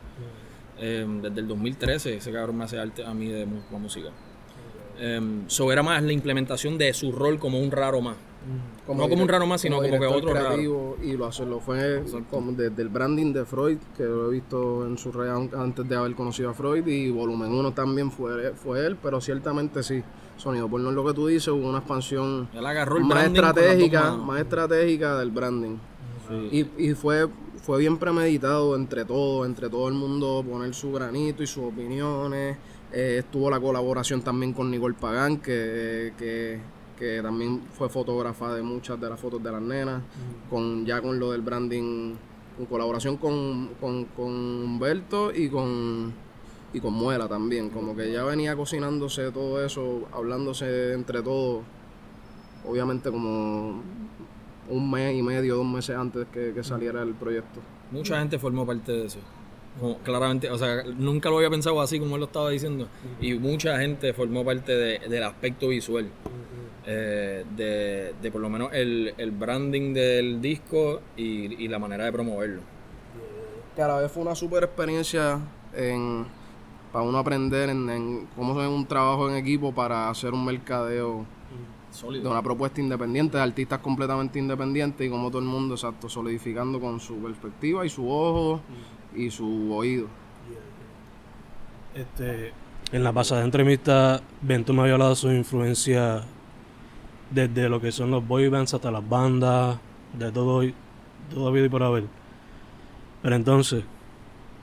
Eh, 0.79 1.07
desde 1.23 1.41
el 1.41 1.47
2013 1.49 2.17
ese 2.17 2.33
cabrón 2.33 2.57
me 2.59 2.65
hace 2.65 2.79
arte 2.79 3.05
a 3.05 3.15
mí 3.15 3.29
de 3.29 3.47
con 3.71 3.81
música. 3.83 4.09
Eh, 4.99 5.43
so 5.47 5.73
era 5.73 5.83
más 5.83 6.03
la 6.03 6.13
implementación 6.13 6.79
de 6.79 6.93
su 6.93 7.13
rol 7.13 7.39
como 7.39 7.59
un 7.59 7.71
raro 7.71 8.01
más. 8.01 8.17
no 8.89 9.09
como 9.09 9.23
un 9.23 9.29
raro 9.29 9.47
más, 9.47 9.61
sino 9.61 9.77
como 9.77 9.99
que 9.99 10.07
otro 10.07 10.35
raro. 10.35 10.97
Y 11.03 11.17
lo, 11.17 11.27
hace, 11.27 11.45
lo 11.47 11.61
fue 11.61 12.03
como 12.31 12.53
desde 12.53 12.83
el 12.83 12.89
branding 12.89 13.33
de 13.33 13.45
Freud, 13.45 13.79
que 13.97 14.05
lo 14.05 14.29
he 14.29 14.33
visto 14.33 14.87
en 14.87 14.99
su 14.99 15.13
red 15.13 15.31
antes 15.55 15.89
de 15.89 15.97
haber 15.97 16.15
conocido 16.15 16.51
a 16.51 16.55
Freud, 16.55 16.87
y 16.87 17.11
Volumen 17.11 17.53
1 17.53 17.73
también 17.73 18.11
fue, 18.11 18.53
fue 18.53 18.87
él, 18.87 18.97
pero 19.03 19.21
ciertamente 19.21 19.83
sí. 19.83 20.03
Sonido 20.37 20.67
por 20.67 20.81
no 20.81 20.89
es 20.89 20.97
lo 20.97 21.05
que 21.05 21.13
tú 21.13 21.27
dices, 21.29 21.49
hubo 21.49 21.69
una 21.69 21.79
expansión 21.79 22.49
Él 22.53 22.67
agarró 22.67 22.97
el 22.97 23.05
más 23.05 23.27
estratégica, 23.27 24.13
más 24.13 24.41
estratégica 24.41 25.19
del 25.19 25.31
branding. 25.31 25.77
Sí. 26.29 26.69
Y, 26.79 26.89
y 26.89 26.95
fue, 26.95 27.29
fue 27.63 27.79
bien 27.79 27.97
premeditado 27.97 28.75
entre 28.75 29.05
todos, 29.05 29.47
entre 29.47 29.69
todo 29.69 29.87
el 29.89 29.95
mundo 29.95 30.45
poner 30.49 30.75
su 30.75 30.91
granito 30.91 31.43
y 31.43 31.47
sus 31.47 31.65
opiniones. 31.65 32.57
Eh, 32.93 33.17
estuvo 33.21 33.49
la 33.49 33.59
colaboración 33.59 34.21
también 34.21 34.53
con 34.53 34.71
Nicole 34.71 34.95
Pagán, 34.95 35.39
que, 35.39 36.13
que, 36.19 36.59
que 36.99 37.23
también 37.23 37.63
fue 37.73 37.89
fotógrafa 37.89 38.55
de 38.55 38.63
muchas 38.63 39.01
de 39.01 39.09
las 39.09 39.19
fotos 39.19 39.43
de 39.43 39.51
las 39.51 39.63
nenas, 39.63 40.03
con 40.51 40.85
ya 40.85 41.01
con 41.01 41.19
lo 41.19 41.33
del 41.33 41.41
branding, 41.41 42.15
en 42.59 42.67
colaboración 42.67 43.17
con, 43.17 43.71
con, 43.81 44.05
con 44.05 44.31
Humberto 44.31 45.33
y 45.35 45.49
con, 45.49 46.13
y 46.75 46.81
con 46.81 46.93
Muela 46.93 47.27
también. 47.29 47.71
Como 47.71 47.97
que 47.97 48.13
ya 48.13 48.25
venía 48.25 48.55
cocinándose 48.57 49.33
todo 49.33 49.65
eso, 49.65 50.07
hablándose 50.13 50.93
entre 50.93 51.23
todos, 51.23 51.63
obviamente 52.69 53.11
como 53.11 53.81
un 54.69 54.91
mes 54.91 55.17
y 55.17 55.23
medio, 55.23 55.57
dos 55.57 55.67
meses 55.67 55.97
antes 55.97 56.27
que, 56.31 56.53
que 56.53 56.63
saliera 56.63 57.03
el 57.03 57.15
proyecto. 57.15 57.61
Mucha 57.91 58.19
gente 58.19 58.39
formó 58.39 58.67
parte 58.67 58.93
de 58.93 59.07
eso. 59.07 59.19
Claramente, 60.05 60.50
o 60.50 60.59
sea, 60.59 60.83
nunca 60.85 61.31
lo 61.31 61.37
había 61.38 61.50
pensado 61.50 61.81
así 61.81 61.99
como 61.99 62.14
él 62.17 62.21
lo 62.21 62.26
estaba 62.26 62.50
diciendo. 62.50 62.88
Y 63.21 63.35
mucha 63.35 63.79
gente 63.79 64.12
formó 64.12 64.45
parte 64.45 64.73
de- 64.73 64.99
del 65.09 65.23
aspecto 65.25 65.69
visual. 65.69 66.09
eh, 66.85 67.45
de, 67.57 68.12
de 68.21 68.31
por 68.33 68.41
lo 68.41 68.49
menos 68.50 68.71
el, 68.73 69.14
el 69.17 69.31
branding 69.31 69.95
del 69.95 70.41
disco 70.43 71.00
y, 71.17 71.62
y 71.64 71.69
la 71.69 71.79
manera 71.79 72.05
de 72.07 72.11
promoverlo. 72.12 72.61
Que 73.76 73.83
a 73.83 73.87
la 73.88 73.99
vez 73.99 74.11
fue 74.11 74.23
una 74.25 74.35
super 74.35 74.64
experiencia 74.64 75.38
en, 75.76 76.26
para 76.93 77.05
uno 77.05 77.19
aprender 77.19 77.71
en, 77.71 77.88
en 77.88 78.26
cómo 78.37 78.61
es 78.61 78.69
un 78.69 78.85
trabajo 78.87 79.31
en 79.31 79.37
equipo 79.37 79.73
para 79.73 80.11
hacer 80.11 80.33
un 80.33 80.45
mercadeo 80.45 81.19
de 81.88 81.97
Sólido. 81.97 82.31
una 82.33 82.43
propuesta 82.43 82.81
independiente, 82.81 83.37
de 83.37 83.45
artistas 83.45 83.79
completamente 83.79 84.41
independientes 84.41 85.07
y 85.07 85.09
como 85.11 85.29
todo 85.31 85.38
el 85.41 85.47
mundo, 85.47 85.75
exacto, 85.76 86.09
solidificando 86.09 86.81
con 86.81 86.99
su 86.99 87.14
perspectiva 87.19 87.87
y 87.87 87.91
su 87.91 88.11
ojo 88.11 88.61
y 89.14 89.31
su 89.31 89.73
oído. 89.73 90.07
Este, 91.95 92.52
en 92.92 93.04
la 93.04 93.12
pasada 93.12 93.45
entrevista, 93.45 94.23
Bento 94.40 94.73
me 94.73 94.83
había 94.83 94.95
hablado 94.95 95.11
de 95.11 95.16
su 95.16 95.31
influencia 95.31 96.23
desde 97.31 97.69
lo 97.69 97.81
que 97.81 97.92
son 97.92 98.11
los 98.11 98.26
boy 98.26 98.49
bands 98.49 98.75
hasta 98.75 98.90
las 98.90 99.07
bandas, 99.07 99.78
de 100.19 100.30
todo, 100.32 100.65
y- 100.65 100.75
todo 101.32 101.49
habido 101.49 101.67
y 101.67 101.69
por 101.69 101.82
haber. 101.82 102.04
Pero 103.23 103.37
entonces, 103.37 103.84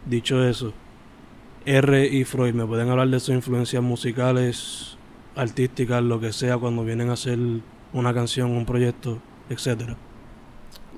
dicho 0.06 0.44
eso, 0.44 0.74
R 1.66 2.08
y 2.08 2.24
Freud, 2.24 2.54
¿me 2.54 2.66
pueden 2.66 2.90
hablar 2.90 3.10
de 3.10 3.20
sus 3.20 3.36
influencias 3.36 3.82
musicales, 3.84 4.98
artísticas, 5.36 6.04
lo 6.04 6.20
que 6.20 6.34
sea, 6.34 6.58
cuando 6.58 6.84
vienen 6.84 7.10
a 7.10 7.14
hacer 7.14 7.38
una 7.94 8.14
canción, 8.14 8.52
un 8.52 8.66
proyecto, 8.66 9.20
etcétera? 9.50 9.96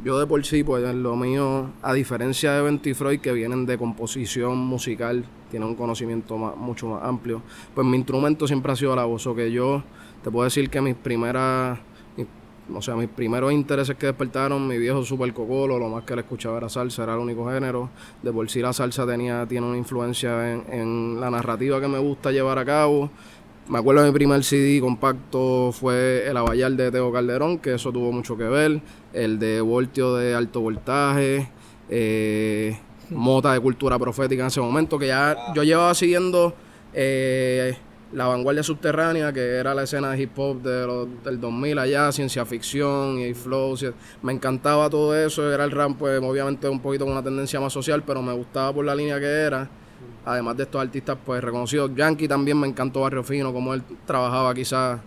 Yo 0.03 0.17
de 0.19 0.25
por 0.25 0.43
sí, 0.43 0.63
pues 0.63 0.95
lo 0.95 1.15
mío, 1.15 1.69
a 1.83 1.93
diferencia 1.93 2.53
de 2.53 2.63
Benti 2.63 2.95
Freud, 2.95 3.19
que 3.19 3.31
vienen 3.33 3.67
de 3.67 3.77
composición 3.77 4.57
musical, 4.57 5.23
tienen 5.51 5.69
un 5.69 5.75
conocimiento 5.75 6.37
más- 6.39 6.57
mucho 6.57 6.87
más 6.87 7.03
amplio, 7.03 7.43
pues 7.75 7.85
mi 7.85 7.97
instrumento 7.97 8.47
siempre 8.47 8.71
ha 8.71 8.75
sido 8.75 8.95
la 8.95 9.05
voz, 9.05 9.27
o 9.27 9.35
que 9.35 9.51
yo 9.51 9.83
te 10.23 10.31
puedo 10.31 10.45
decir 10.45 10.71
que 10.71 10.81
mis 10.81 10.95
primeras, 10.95 11.77
o 12.73 12.81
sea, 12.81 12.95
mis 12.95 13.09
primeros 13.09 13.53
intereses 13.53 13.95
que 13.95 14.07
despertaron, 14.07 14.67
mi 14.67 14.79
viejo 14.79 15.03
super 15.03 15.31
cocolo, 15.33 15.77
lo 15.77 15.87
más 15.89 16.03
que 16.03 16.15
le 16.15 16.21
escuchaba 16.21 16.57
era 16.57 16.69
salsa, 16.69 17.03
era 17.03 17.13
el 17.13 17.19
único 17.19 17.47
género, 17.51 17.89
de 18.23 18.31
por 18.31 18.49
sí 18.49 18.59
la 18.59 18.73
salsa 18.73 19.05
tenía, 19.05 19.45
tiene 19.45 19.67
una 19.67 19.77
influencia 19.77 20.51
en, 20.51 21.19
la 21.21 21.29
narrativa 21.29 21.79
que 21.79 21.87
me 21.87 21.99
gusta 21.99 22.31
llevar 22.31 22.57
a 22.57 22.65
cabo, 22.65 23.11
me 23.67 23.77
acuerdo 23.77 24.01
de 24.01 24.07
mi 24.09 24.13
primer 24.13 24.43
CD 24.43 24.81
compacto 24.81 25.71
fue 25.71 26.27
El 26.27 26.35
Abayal 26.35 26.75
de 26.75 26.91
Teo 26.91 27.11
Calderón, 27.11 27.59
que 27.59 27.75
eso 27.75 27.91
tuvo 27.91 28.11
mucho 28.11 28.35
que 28.35 28.45
ver. 28.45 28.81
El 29.13 29.39
de 29.39 29.61
Voltio 29.61 30.15
de 30.15 30.33
Alto 30.35 30.61
Voltaje. 30.61 31.49
eh, 31.89 32.77
Mota 33.09 33.51
de 33.53 33.59
Cultura 33.59 33.99
Profética 33.99 34.43
en 34.43 34.47
ese 34.47 34.61
momento, 34.61 34.97
que 34.97 35.07
ya 35.07 35.35
yo 35.53 35.63
llevaba 35.63 35.93
siguiendo 35.93 36.53
eh, 36.93 37.75
La 38.13 38.25
Vanguardia 38.25 38.63
Subterránea, 38.63 39.33
que 39.33 39.41
era 39.41 39.73
la 39.73 39.83
escena 39.83 40.11
de 40.11 40.21
hip 40.21 40.31
hop 40.37 40.61
de 40.61 41.07
del 41.23 41.41
2000 41.41 41.79
allá, 41.79 42.11
ciencia 42.13 42.45
ficción 42.45 43.19
y 43.19 43.33
flow. 43.33 43.75
Me 44.21 44.31
encantaba 44.31 44.89
todo 44.89 45.13
eso. 45.15 45.51
Era 45.51 45.65
el 45.65 45.71
rap, 45.71 45.91
pues 45.99 46.21
obviamente 46.23 46.69
un 46.69 46.79
poquito 46.79 47.03
con 47.03 47.11
una 47.13 47.23
tendencia 47.23 47.59
más 47.59 47.73
social, 47.73 48.03
pero 48.05 48.21
me 48.21 48.31
gustaba 48.33 48.73
por 48.73 48.85
la 48.85 48.95
línea 48.95 49.19
que 49.19 49.25
era. 49.25 49.69
Además 50.23 50.55
de 50.55 50.63
estos 50.63 50.81
artistas 50.81 51.17
pues 51.25 51.43
reconocidos. 51.43 51.91
Yankee 51.95 52.27
también 52.27 52.57
me 52.57 52.67
encantó 52.67 53.01
Barrio 53.01 53.23
Fino, 53.23 53.51
como 53.51 53.73
él 53.73 53.83
trabajaba 54.05 54.53
quizás 54.53 54.99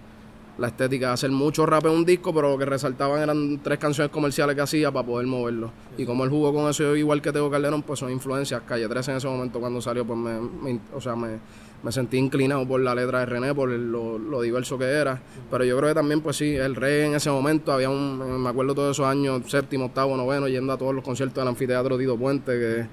la 0.57 0.69
estética 0.69 1.13
hacer 1.13 1.31
mucho 1.31 1.67
rap 1.67 1.87
en 1.87 1.93
un 1.93 2.05
disco, 2.05 2.33
pero 2.33 2.51
lo 2.53 2.59
que 2.59 2.65
resaltaban 2.65 3.21
eran 3.21 3.61
tres 3.63 3.79
canciones 3.79 4.13
comerciales 4.13 4.55
que 4.55 4.63
hacía 4.63 4.93
para 4.93 5.07
poder 5.07 5.27
moverlo. 5.27 5.73
Y 5.99 6.05
como 6.05 6.25
él 6.25 6.31
jugó 6.31 6.53
con 6.55 6.71
eso 6.71 6.95
igual 6.95 7.21
que 7.21 7.33
Teo 7.33 7.51
Calderón, 7.51 7.83
pues 7.83 7.99
son 7.99 8.11
influencias. 8.11 8.63
Calle 8.63 8.89
13 8.89 9.11
en 9.13 9.17
ese 9.17 9.29
momento 9.29 9.59
cuando 9.59 9.81
salió, 9.81 10.05
pues 10.05 10.19
me, 10.19 10.79
o 10.95 11.01
sea, 11.01 11.17
me, 11.17 11.39
me 11.83 11.91
sentí 11.91 12.19
inclinado 12.19 12.67
por 12.67 12.81
la 12.81 12.95
letra 12.95 13.21
de 13.21 13.27
René, 13.27 13.55
por 13.55 13.69
lo, 13.69 14.19
lo 14.19 14.41
diverso 14.43 14.79
que 14.79 14.85
era. 14.85 15.21
Pero 15.51 15.65
yo 15.65 15.77
creo 15.77 15.91
que 15.91 15.95
también, 15.95 16.21
pues 16.21 16.37
sí, 16.37 16.55
el 16.55 16.77
rey 16.77 17.07
en 17.07 17.15
ese 17.15 17.31
momento, 17.31 17.73
había 17.73 17.91
un, 17.91 18.43
me 18.43 18.49
acuerdo 18.49 18.75
todos 18.75 18.97
esos 18.97 19.07
años, 19.07 19.43
séptimo, 19.49 19.87
octavo, 19.87 20.17
noveno, 20.17 20.47
yendo 20.47 20.73
a 20.73 20.79
todos 20.79 20.95
los 20.95 21.03
conciertos 21.03 21.37
del 21.37 21.49
anfiteatro 21.49 21.99
Tito 21.99 22.17
Puente, 22.17 22.53
que 22.53 22.87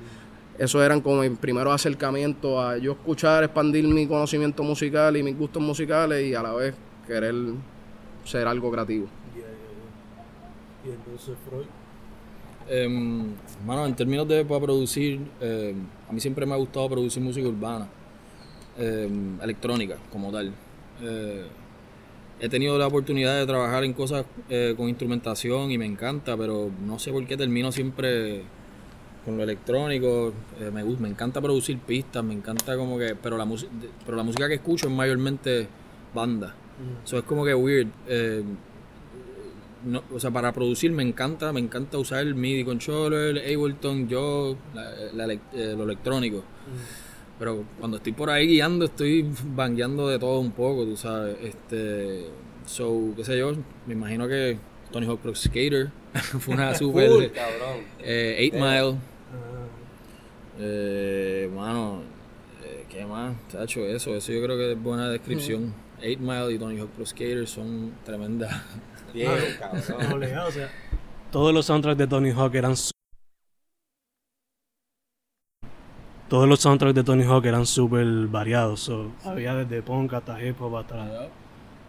esos 0.58 0.82
eran 0.84 1.02
como 1.02 1.21
mis 1.21 1.38
primeros 1.38 1.74
acercamientos 1.74 2.60
a 2.63 2.78
yo 2.78 2.93
escuchar, 2.93 3.43
expandir 3.43 3.88
mi 3.88 4.08
conocimiento 4.08 4.63
musical 4.63 5.15
y 5.15 5.24
mis 5.24 5.38
gustos 5.38 5.62
musicales 5.62 6.26
y 6.26 6.34
a 6.34 6.41
la 6.41 6.54
vez 6.54 6.76
querer 7.12 7.36
ser 8.26 8.47
algo 8.47 8.71
creativo. 8.71 9.08
Y 10.86 10.89
entonces 10.89 11.36
Freud. 11.47 11.65
Em, 12.69 13.34
mano, 13.65 13.86
en 13.86 13.95
términos 13.95 14.28
de 14.28 14.45
para 14.45 14.62
producir, 14.62 15.19
em, 15.39 15.76
a 16.10 16.13
mí 16.13 16.19
siempre 16.19 16.45
me 16.45 16.54
ha 16.54 16.58
gustado 16.58 16.89
producir 16.89 17.21
música 17.21 17.47
urbana, 17.47 17.88
em, 18.78 19.39
electrónica 19.41 19.97
como 20.12 20.32
tal. 20.32 20.54
Eh, 21.02 21.45
he 22.39 22.50
tenido 22.50 22.78
la 22.78 22.88
oportunidad 22.88 23.38
de 23.38 23.45
trabajar 23.45 23.84
en 23.84 23.93
cosas 23.93 24.26
eh, 24.50 24.74
con 24.78 24.89
instrumentación 24.89 25.71
y 25.71 25.78
me 25.78 25.86
encanta, 25.86 26.38
pero 26.38 26.71
no 26.86 26.97
sé 26.97 27.12
por 27.12 27.26
qué 27.28 27.38
termino 27.38 27.71
siempre 27.71 28.43
con 29.26 29.38
lo 29.38 29.43
electrónico. 29.43 30.34
Eh, 30.60 30.71
me 30.71 30.84
gusta, 30.84 31.04
me 31.04 31.10
encanta 31.10 31.41
producir 31.41 31.78
pistas, 31.80 32.24
me 32.24 32.34
encanta 32.34 32.78
como 32.78 32.97
que, 32.97 33.15
pero 33.21 33.38
la 33.38 33.45
música, 33.45 33.71
pero 34.06 34.17
la 34.17 34.24
música 34.24 34.47
que 34.47 34.56
escucho 34.56 34.88
es 34.88 34.93
mayormente 34.93 35.67
banda. 36.13 36.56
Eso 37.06 37.17
es 37.17 37.24
como 37.24 37.44
que 37.46 37.54
weird. 37.56 37.88
eh, 38.08 38.44
no, 39.84 40.04
o 40.13 40.20
sea, 40.20 40.30
para 40.30 40.52
producir 40.52 40.91
me 40.91 41.02
encanta, 41.02 41.52
me 41.52 41.60
encanta 41.60 41.98
usar 41.98 42.20
el 42.22 42.36
MIDI 42.36 42.63
controller, 42.63 43.38
Ableton, 43.39 44.08
yo, 44.08 44.56
la- 44.76 44.91
la 45.13 45.26
elec- 45.26 45.39
eh, 45.54 45.74
lo 45.76 45.84
electrónico. 45.86 46.44
Pero 47.39 47.63
cuando 47.80 47.98
estoy 47.98 48.12
por 48.13 48.30
ahí 48.30 48.46
guiando, 48.48 48.86
estoy 48.86 49.28
bangueando 49.56 50.08
de 50.08 50.20
todo 50.20 50.39
un 50.39 50.52
poco, 50.52 50.86
tú 50.86 50.96
sabes. 50.96 51.36
Este, 51.41 52.28
so, 52.67 53.13
qué 53.15 53.26
sé 53.26 53.38
yo, 53.39 53.54
me 53.88 53.94
imagino 53.94 54.28
que 54.28 54.60
Tony 54.91 55.08
Hawk 55.08 55.20
Pro 55.22 55.34
Skater 55.34 55.89
fue 56.39 56.54
una 56.54 56.76
super. 56.76 57.10
Full, 57.10 57.24
cabrón. 57.34 57.78
eh, 58.00 58.36
Eight 58.38 58.54
Mile. 58.54 58.98
Eh, 60.60 61.50
mano, 61.56 62.02
eh, 62.63 62.86
¿qué 62.89 63.06
más? 63.06 63.34
Tacho, 63.52 63.86
eso, 63.86 64.15
eso 64.15 64.32
yo 64.32 64.44
creo 64.44 64.58
que 64.58 64.74
es 64.74 64.82
buena 64.82 65.10
descripción. 65.10 65.74
Eight 66.02 66.20
Mile 66.20 66.54
y 66.54 66.60
Tony 66.60 66.80
Hawk 66.80 66.90
Pro 66.90 67.06
Skater 67.06 67.48
son 67.48 67.94
tremendas. 68.04 68.52
Bien, 69.14 69.30
cabrón. 69.60 70.14
Obligado, 70.14 70.50
o 70.50 70.52
sea, 70.52 70.70
todos 71.32 71.54
los 71.54 71.66
soundtracks 71.66 71.98
de 71.98 72.08
Tony 72.08 72.32
Hawk 72.32 72.56
eran 72.56 72.76
todos 76.28 76.48
los 76.48 76.60
soundtracks 76.62 76.96
de 76.96 77.04
Tony 77.04 77.24
Hawk 77.24 77.46
eran 77.46 77.66
súper 77.66 78.06
variados. 78.28 78.80
so, 78.82 79.12
había 79.26 79.54
desde 79.54 79.82
punk 79.82 80.14
hasta 80.14 80.42
hip 80.42 80.62
hop 80.62 80.78
hasta 80.78 81.30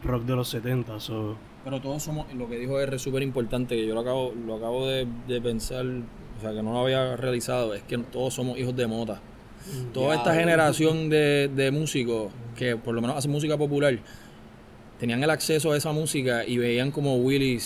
rock 0.02 0.24
de 0.24 0.36
los 0.36 0.48
70. 0.48 0.98
So, 0.98 1.36
Pero 1.64 1.80
todos 1.80 2.02
somos, 2.02 2.32
lo 2.34 2.48
que 2.48 2.58
dijo 2.58 2.80
R 2.80 2.96
es 2.96 3.02
súper 3.02 3.22
importante, 3.22 3.76
que 3.76 3.86
yo 3.86 3.94
lo 3.94 4.00
acabo, 4.00 4.32
lo 4.46 4.56
acabo 4.56 4.86
de, 4.86 5.06
de 5.28 5.40
pensar, 5.40 5.86
o 5.86 6.40
sea, 6.40 6.52
que 6.52 6.62
no 6.62 6.72
lo 6.72 6.80
había 6.80 7.16
realizado, 7.16 7.74
es 7.74 7.82
que 7.84 7.98
todos 7.98 8.34
somos 8.34 8.58
hijos 8.58 8.74
de 8.74 8.86
mota. 8.86 9.20
Toda 9.92 10.14
esta 10.16 10.34
generación 10.34 11.08
de, 11.10 11.50
de 11.54 11.70
músicos 11.70 12.32
que 12.56 12.76
por 12.76 12.94
lo 12.94 13.00
menos 13.00 13.16
hacen 13.16 13.30
música 13.30 13.56
popular, 13.56 13.98
tenían 14.98 15.22
el 15.22 15.30
acceso 15.30 15.72
a 15.72 15.76
esa 15.76 15.92
música 15.92 16.44
y 16.46 16.58
veían 16.58 16.90
como 16.90 17.16
Willy, 17.16 17.58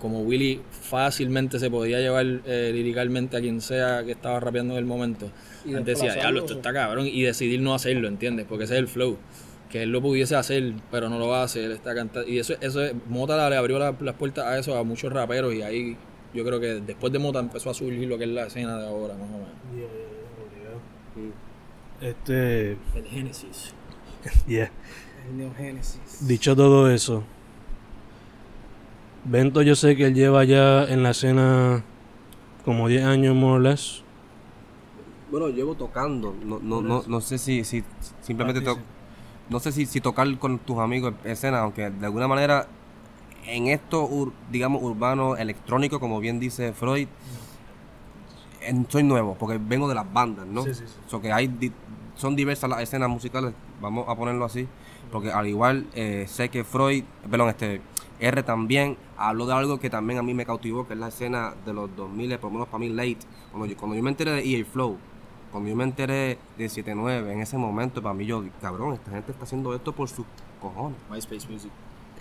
como 0.00 0.20
Willy 0.22 0.60
fácilmente 0.70 1.58
se 1.60 1.70
podía 1.70 2.00
llevar 2.00 2.26
eh, 2.44 2.70
liricalmente 2.74 3.36
a 3.36 3.40
quien 3.40 3.60
sea 3.60 4.02
que 4.04 4.12
estaba 4.12 4.40
rapeando 4.40 4.74
en 4.74 4.78
el 4.78 4.84
momento. 4.84 5.30
Y 5.64 5.74
Antes 5.74 5.98
decía, 6.00 6.14
diablo, 6.14 6.40
esto 6.40 6.54
está 6.54 6.72
cabrón, 6.72 7.06
y 7.06 7.22
decidir 7.22 7.60
no 7.60 7.74
hacerlo, 7.74 8.08
¿entiendes? 8.08 8.46
Porque 8.48 8.64
ese 8.64 8.74
es 8.74 8.80
el 8.80 8.88
flow. 8.88 9.16
Que 9.70 9.84
él 9.84 9.90
lo 9.90 10.02
pudiese 10.02 10.34
hacer, 10.36 10.72
pero 10.90 11.08
no 11.08 11.18
lo 11.18 11.34
hace, 11.34 11.64
él 11.64 11.72
está 11.72 11.94
cantando. 11.94 12.28
Y 12.28 12.38
eso, 12.38 12.54
eso 12.60 12.82
es- 12.84 12.94
Mota 13.08 13.48
le 13.48 13.56
abrió 13.56 13.78
la- 13.78 13.96
las 14.00 14.14
puertas 14.16 14.44
a 14.44 14.58
eso 14.58 14.76
a 14.76 14.82
muchos 14.84 15.12
raperos, 15.12 15.54
y 15.54 15.62
ahí 15.62 15.96
yo 16.34 16.44
creo 16.44 16.58
que 16.60 16.80
después 16.80 17.12
de 17.12 17.18
Mota 17.20 17.38
empezó 17.38 17.70
a 17.70 17.74
surgir 17.74 18.08
lo 18.08 18.18
que 18.18 18.24
es 18.24 18.30
la 18.30 18.46
escena 18.48 18.76
de 18.78 18.86
ahora, 18.86 19.14
más 19.14 19.28
o 19.28 19.32
menos. 19.32 19.48
Este, 22.00 22.72
El 22.94 23.06
Genesis. 23.10 23.72
yeah. 24.46 24.70
El 25.28 25.36
Neo 25.38 25.52
Genesis. 25.56 26.26
Dicho 26.26 26.56
todo 26.56 26.90
eso, 26.90 27.22
Bento 29.24 29.62
yo 29.62 29.76
sé 29.76 29.96
que 29.96 30.06
él 30.06 30.14
lleva 30.14 30.44
ya 30.44 30.84
en 30.84 31.02
la 31.04 31.10
escena 31.10 31.84
como 32.64 32.88
10 32.88 33.04
años 33.04 33.34
more 33.36 33.54
or 33.56 33.60
less. 33.62 34.02
Bueno, 35.30 35.48
llevo 35.48 35.74
tocando. 35.76 36.34
No, 36.44 36.58
no, 36.60 36.82
no, 36.82 37.04
no 37.06 37.20
sé 37.20 37.38
si, 37.38 37.64
si 37.64 37.84
simplemente 38.20 38.60
to- 38.60 38.78
no 39.48 39.60
sé 39.60 39.70
si, 39.72 39.86
si 39.86 40.00
tocar 40.00 40.36
con 40.38 40.58
tus 40.58 40.78
amigos 40.78 41.14
en 41.24 41.30
escena, 41.30 41.60
aunque 41.60 41.90
de 41.90 42.06
alguna 42.06 42.26
manera 42.28 42.66
en 43.46 43.68
esto, 43.68 44.08
ur- 44.08 44.32
digamos, 44.50 44.82
urbano, 44.82 45.36
electrónico, 45.36 46.00
como 46.00 46.18
bien 46.20 46.38
dice 46.40 46.72
Freud, 46.72 47.06
en- 48.66 48.86
soy 48.90 49.02
nuevo, 49.02 49.36
porque 49.38 49.58
vengo 49.58 49.88
de 49.88 49.94
las 49.94 50.10
bandas, 50.12 50.46
¿no? 50.46 50.62
Sí, 50.64 50.74
sí, 50.74 50.84
sí. 50.86 50.94
So 51.08 51.20
que 51.20 51.32
hay 51.32 51.48
di- 51.48 51.72
son 52.16 52.36
diversas 52.36 52.68
las 52.70 52.80
escenas 52.80 53.08
musicales, 53.08 53.52
vamos 53.80 54.06
a 54.08 54.14
ponerlo 54.14 54.44
así, 54.44 54.66
porque 55.10 55.30
al 55.32 55.46
igual 55.46 55.86
eh, 55.94 56.26
sé 56.28 56.48
que 56.48 56.64
Freud, 56.64 57.04
perdón, 57.30 57.48
este 57.50 57.80
R 58.20 58.42
también 58.42 58.96
habló 59.16 59.46
de 59.46 59.54
algo 59.54 59.80
que 59.80 59.90
también 59.90 60.18
a 60.18 60.22
mí 60.22 60.32
me 60.34 60.46
cautivó, 60.46 60.86
que 60.86 60.94
es 60.94 60.98
la 61.00 61.08
escena 61.08 61.54
de 61.66 61.72
los 61.72 61.94
2000, 61.96 62.38
por 62.38 62.50
lo 62.50 62.54
menos 62.54 62.68
para 62.68 62.78
mí 62.78 62.88
late, 62.90 63.18
cuando 63.50 63.66
yo, 63.66 63.76
cuando 63.76 63.96
yo 63.96 64.02
me 64.02 64.10
enteré 64.10 64.30
de 64.32 64.44
EA 64.48 64.64
Flow, 64.64 64.96
cuando 65.50 65.68
yo 65.68 65.76
me 65.76 65.84
enteré 65.84 66.38
de 66.56 66.68
79, 66.68 67.32
en 67.32 67.40
ese 67.40 67.58
momento 67.58 68.00
para 68.02 68.14
mí 68.14 68.24
yo, 68.26 68.42
cabrón, 68.60 68.94
esta 68.94 69.10
gente 69.10 69.32
está 69.32 69.44
haciendo 69.44 69.74
esto 69.74 69.92
por 69.92 70.08
sus 70.08 70.24
cojones. 70.60 70.96
MySpace 71.10 71.48
Music. 71.50 71.70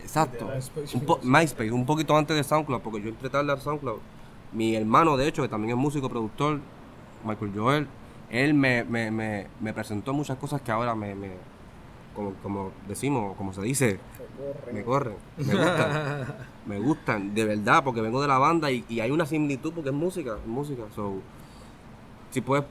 Exacto. 0.02 0.48
Un 0.96 1.06
po- 1.06 1.20
MySpace, 1.24 1.72
un 1.72 1.86
poquito 1.86 2.18
antes 2.18 2.36
de 2.36 2.44
SoundCloud, 2.44 2.82
porque 2.82 3.02
yo 3.02 3.10
entré 3.10 3.30
tarde 3.30 3.52
al 3.52 3.62
SoundCloud. 3.62 4.00
Mi 4.54 4.76
hermano, 4.76 5.18
de 5.18 5.28
hecho, 5.28 5.42
que 5.42 5.48
también 5.50 5.72
es 5.72 5.78
músico, 5.78 6.10
productor, 6.10 6.60
Michael 7.26 7.52
Joel, 7.56 7.88
él 8.30 8.54
me, 8.54 8.84
me, 8.84 9.12
me, 9.12 9.48
me 9.60 9.74
presentó 9.74 10.14
muchas 10.14 10.38
cosas 10.38 10.62
que 10.62 10.72
ahora 10.72 10.96
me, 10.96 11.16
me 11.16 11.30
como, 12.16 12.34
como 12.44 12.72
decimos, 12.88 13.36
como 13.38 13.54
se 13.54 13.62
dice, 13.62 14.00
me 14.74 14.84
corren, 14.84 15.16
me 15.38 15.56
gustan, 15.56 16.36
me 16.66 16.80
gustan, 16.80 17.34
de 17.34 17.46
verdad, 17.46 17.84
porque 17.84 18.02
vengo 18.02 18.22
de 18.22 18.28
la 18.28 18.38
banda 18.38 18.70
y, 18.72 18.84
y 18.90 19.00
hay 19.00 19.12
una 19.12 19.26
similitud 19.26 19.72
porque 19.74 19.90
es 19.90 19.96
música, 19.96 20.36
es 20.42 20.48
música, 20.48 20.84
so, 20.94 21.14
si 22.32 22.42
puedes, 22.42 22.66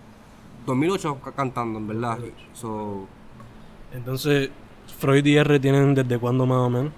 2008 0.66 1.18
ca- 1.22 1.32
cantando, 1.32 1.78
en 1.78 1.86
verdad, 1.88 2.18
so, 2.52 3.06
Entonces, 3.94 4.50
Freud 4.98 5.24
y 5.24 5.36
R 5.36 5.58
tienen 5.60 5.94
desde 5.94 6.18
cuándo 6.18 6.44
más 6.46 6.58
o 6.58 6.70
menos. 6.70 6.92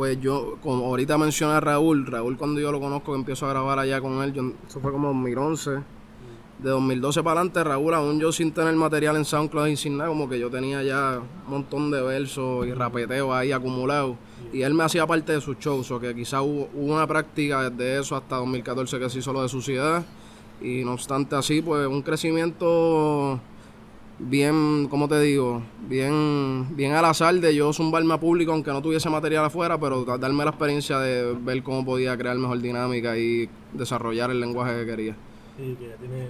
Pues 0.00 0.18
yo, 0.18 0.56
como 0.62 0.86
ahorita 0.86 1.18
mencioné 1.18 1.56
a 1.56 1.60
Raúl, 1.60 2.06
Raúl 2.06 2.38
cuando 2.38 2.58
yo 2.58 2.72
lo 2.72 2.80
conozco 2.80 3.12
que 3.12 3.18
empiezo 3.18 3.44
a 3.44 3.50
grabar 3.50 3.78
allá 3.78 4.00
con 4.00 4.22
él, 4.22 4.32
yo- 4.32 4.52
eso 4.66 4.80
fue 4.80 4.92
como 4.92 5.08
2011. 5.08 5.72
De 6.58 6.70
2012 6.70 7.22
para 7.22 7.40
adelante, 7.40 7.62
Raúl, 7.62 7.92
aún 7.92 8.18
yo 8.18 8.32
sin 8.32 8.50
tener 8.52 8.74
material 8.76 9.16
en 9.16 9.26
SoundCloud 9.26 9.66
y 9.66 9.76
sin 9.76 9.98
nada, 9.98 10.08
como 10.08 10.26
que 10.26 10.38
yo 10.38 10.48
tenía 10.48 10.82
ya 10.82 11.20
un 11.44 11.50
montón 11.50 11.90
de 11.90 12.00
versos 12.00 12.66
y 12.66 12.72
rapeteo 12.72 13.34
ahí 13.34 13.52
acumulados. 13.52 14.16
Y 14.54 14.62
él 14.62 14.72
me 14.72 14.84
hacía 14.84 15.06
parte 15.06 15.32
de 15.32 15.40
sus 15.42 15.58
shows, 15.58 15.90
o 15.90 16.00
que 16.00 16.14
quizá 16.14 16.40
hubo, 16.40 16.70
hubo 16.72 16.94
una 16.94 17.06
práctica 17.06 17.68
desde 17.68 18.00
eso 18.00 18.16
hasta 18.16 18.36
2014 18.36 18.98
que 18.98 19.10
se 19.10 19.18
hizo 19.18 19.34
lo 19.34 19.42
de 19.42 19.50
suciedad. 19.50 20.02
Y 20.62 20.82
no 20.82 20.94
obstante 20.94 21.36
así, 21.36 21.60
pues 21.60 21.86
un 21.86 22.00
crecimiento 22.00 23.38
bien, 24.20 24.86
¿cómo 24.90 25.08
te 25.08 25.20
digo? 25.20 25.62
Bien, 25.88 26.66
bien 26.76 26.92
al 26.92 27.04
azar 27.04 27.34
de 27.34 27.54
yo 27.54 27.72
zumbarme 27.72 28.14
a 28.14 28.20
público 28.20 28.52
aunque 28.52 28.70
no 28.70 28.82
tuviese 28.82 29.08
material 29.10 29.44
afuera, 29.44 29.78
pero 29.78 30.04
da- 30.04 30.18
darme 30.18 30.44
la 30.44 30.50
experiencia 30.50 30.98
de 30.98 31.34
ver 31.40 31.62
cómo 31.62 31.84
podía 31.84 32.16
crear 32.16 32.36
mejor 32.36 32.60
dinámica 32.60 33.16
y 33.16 33.48
desarrollar 33.72 34.30
el 34.30 34.40
lenguaje 34.40 34.80
que 34.80 34.86
quería. 34.86 35.16
Sí, 35.56 35.76
que 35.78 35.88
ya 35.88 35.96
tiene. 35.96 36.28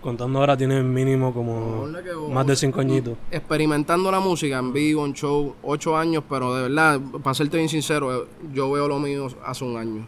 Contando 0.00 0.38
ahora 0.38 0.56
tiene 0.56 0.82
mínimo 0.82 1.34
como 1.34 1.86
más 2.30 2.46
de 2.46 2.56
cinco 2.56 2.80
añitos. 2.80 3.18
Experimentando 3.30 4.10
la 4.10 4.18
música 4.20 4.58
en 4.58 4.72
vivo, 4.72 5.04
en 5.04 5.12
show, 5.12 5.54
ocho 5.62 5.94
años, 5.96 6.24
pero 6.26 6.54
de 6.54 6.62
verdad, 6.62 6.98
para 7.22 7.34
serte 7.34 7.58
bien 7.58 7.68
sincero, 7.68 8.26
yo 8.54 8.70
veo 8.72 8.88
lo 8.88 8.98
mío 8.98 9.28
hace 9.44 9.62
un 9.64 9.76
año. 9.76 10.06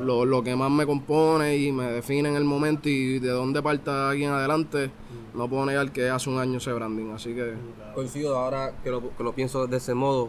Lo, 0.00 0.24
lo 0.24 0.42
que 0.44 0.54
más 0.54 0.70
me 0.70 0.86
compone 0.86 1.56
y 1.56 1.72
me 1.72 1.84
define 1.90 2.28
en 2.28 2.36
el 2.36 2.44
momento 2.44 2.88
y 2.88 3.18
de 3.18 3.30
dónde 3.30 3.60
parta 3.62 4.10
aquí 4.10 4.24
en 4.24 4.30
adelante, 4.30 4.90
no 5.34 5.48
puedo 5.48 5.66
negar 5.66 5.90
que 5.90 6.08
hace 6.08 6.30
un 6.30 6.38
año 6.38 6.58
ese 6.58 6.72
branding, 6.72 7.10
así 7.12 7.34
que... 7.34 7.54
Coincido 7.94 8.38
ahora 8.38 8.72
que 8.84 8.90
lo, 8.90 9.16
que 9.16 9.24
lo 9.24 9.32
pienso 9.32 9.66
de 9.66 9.76
ese 9.78 9.92
modo, 9.94 10.28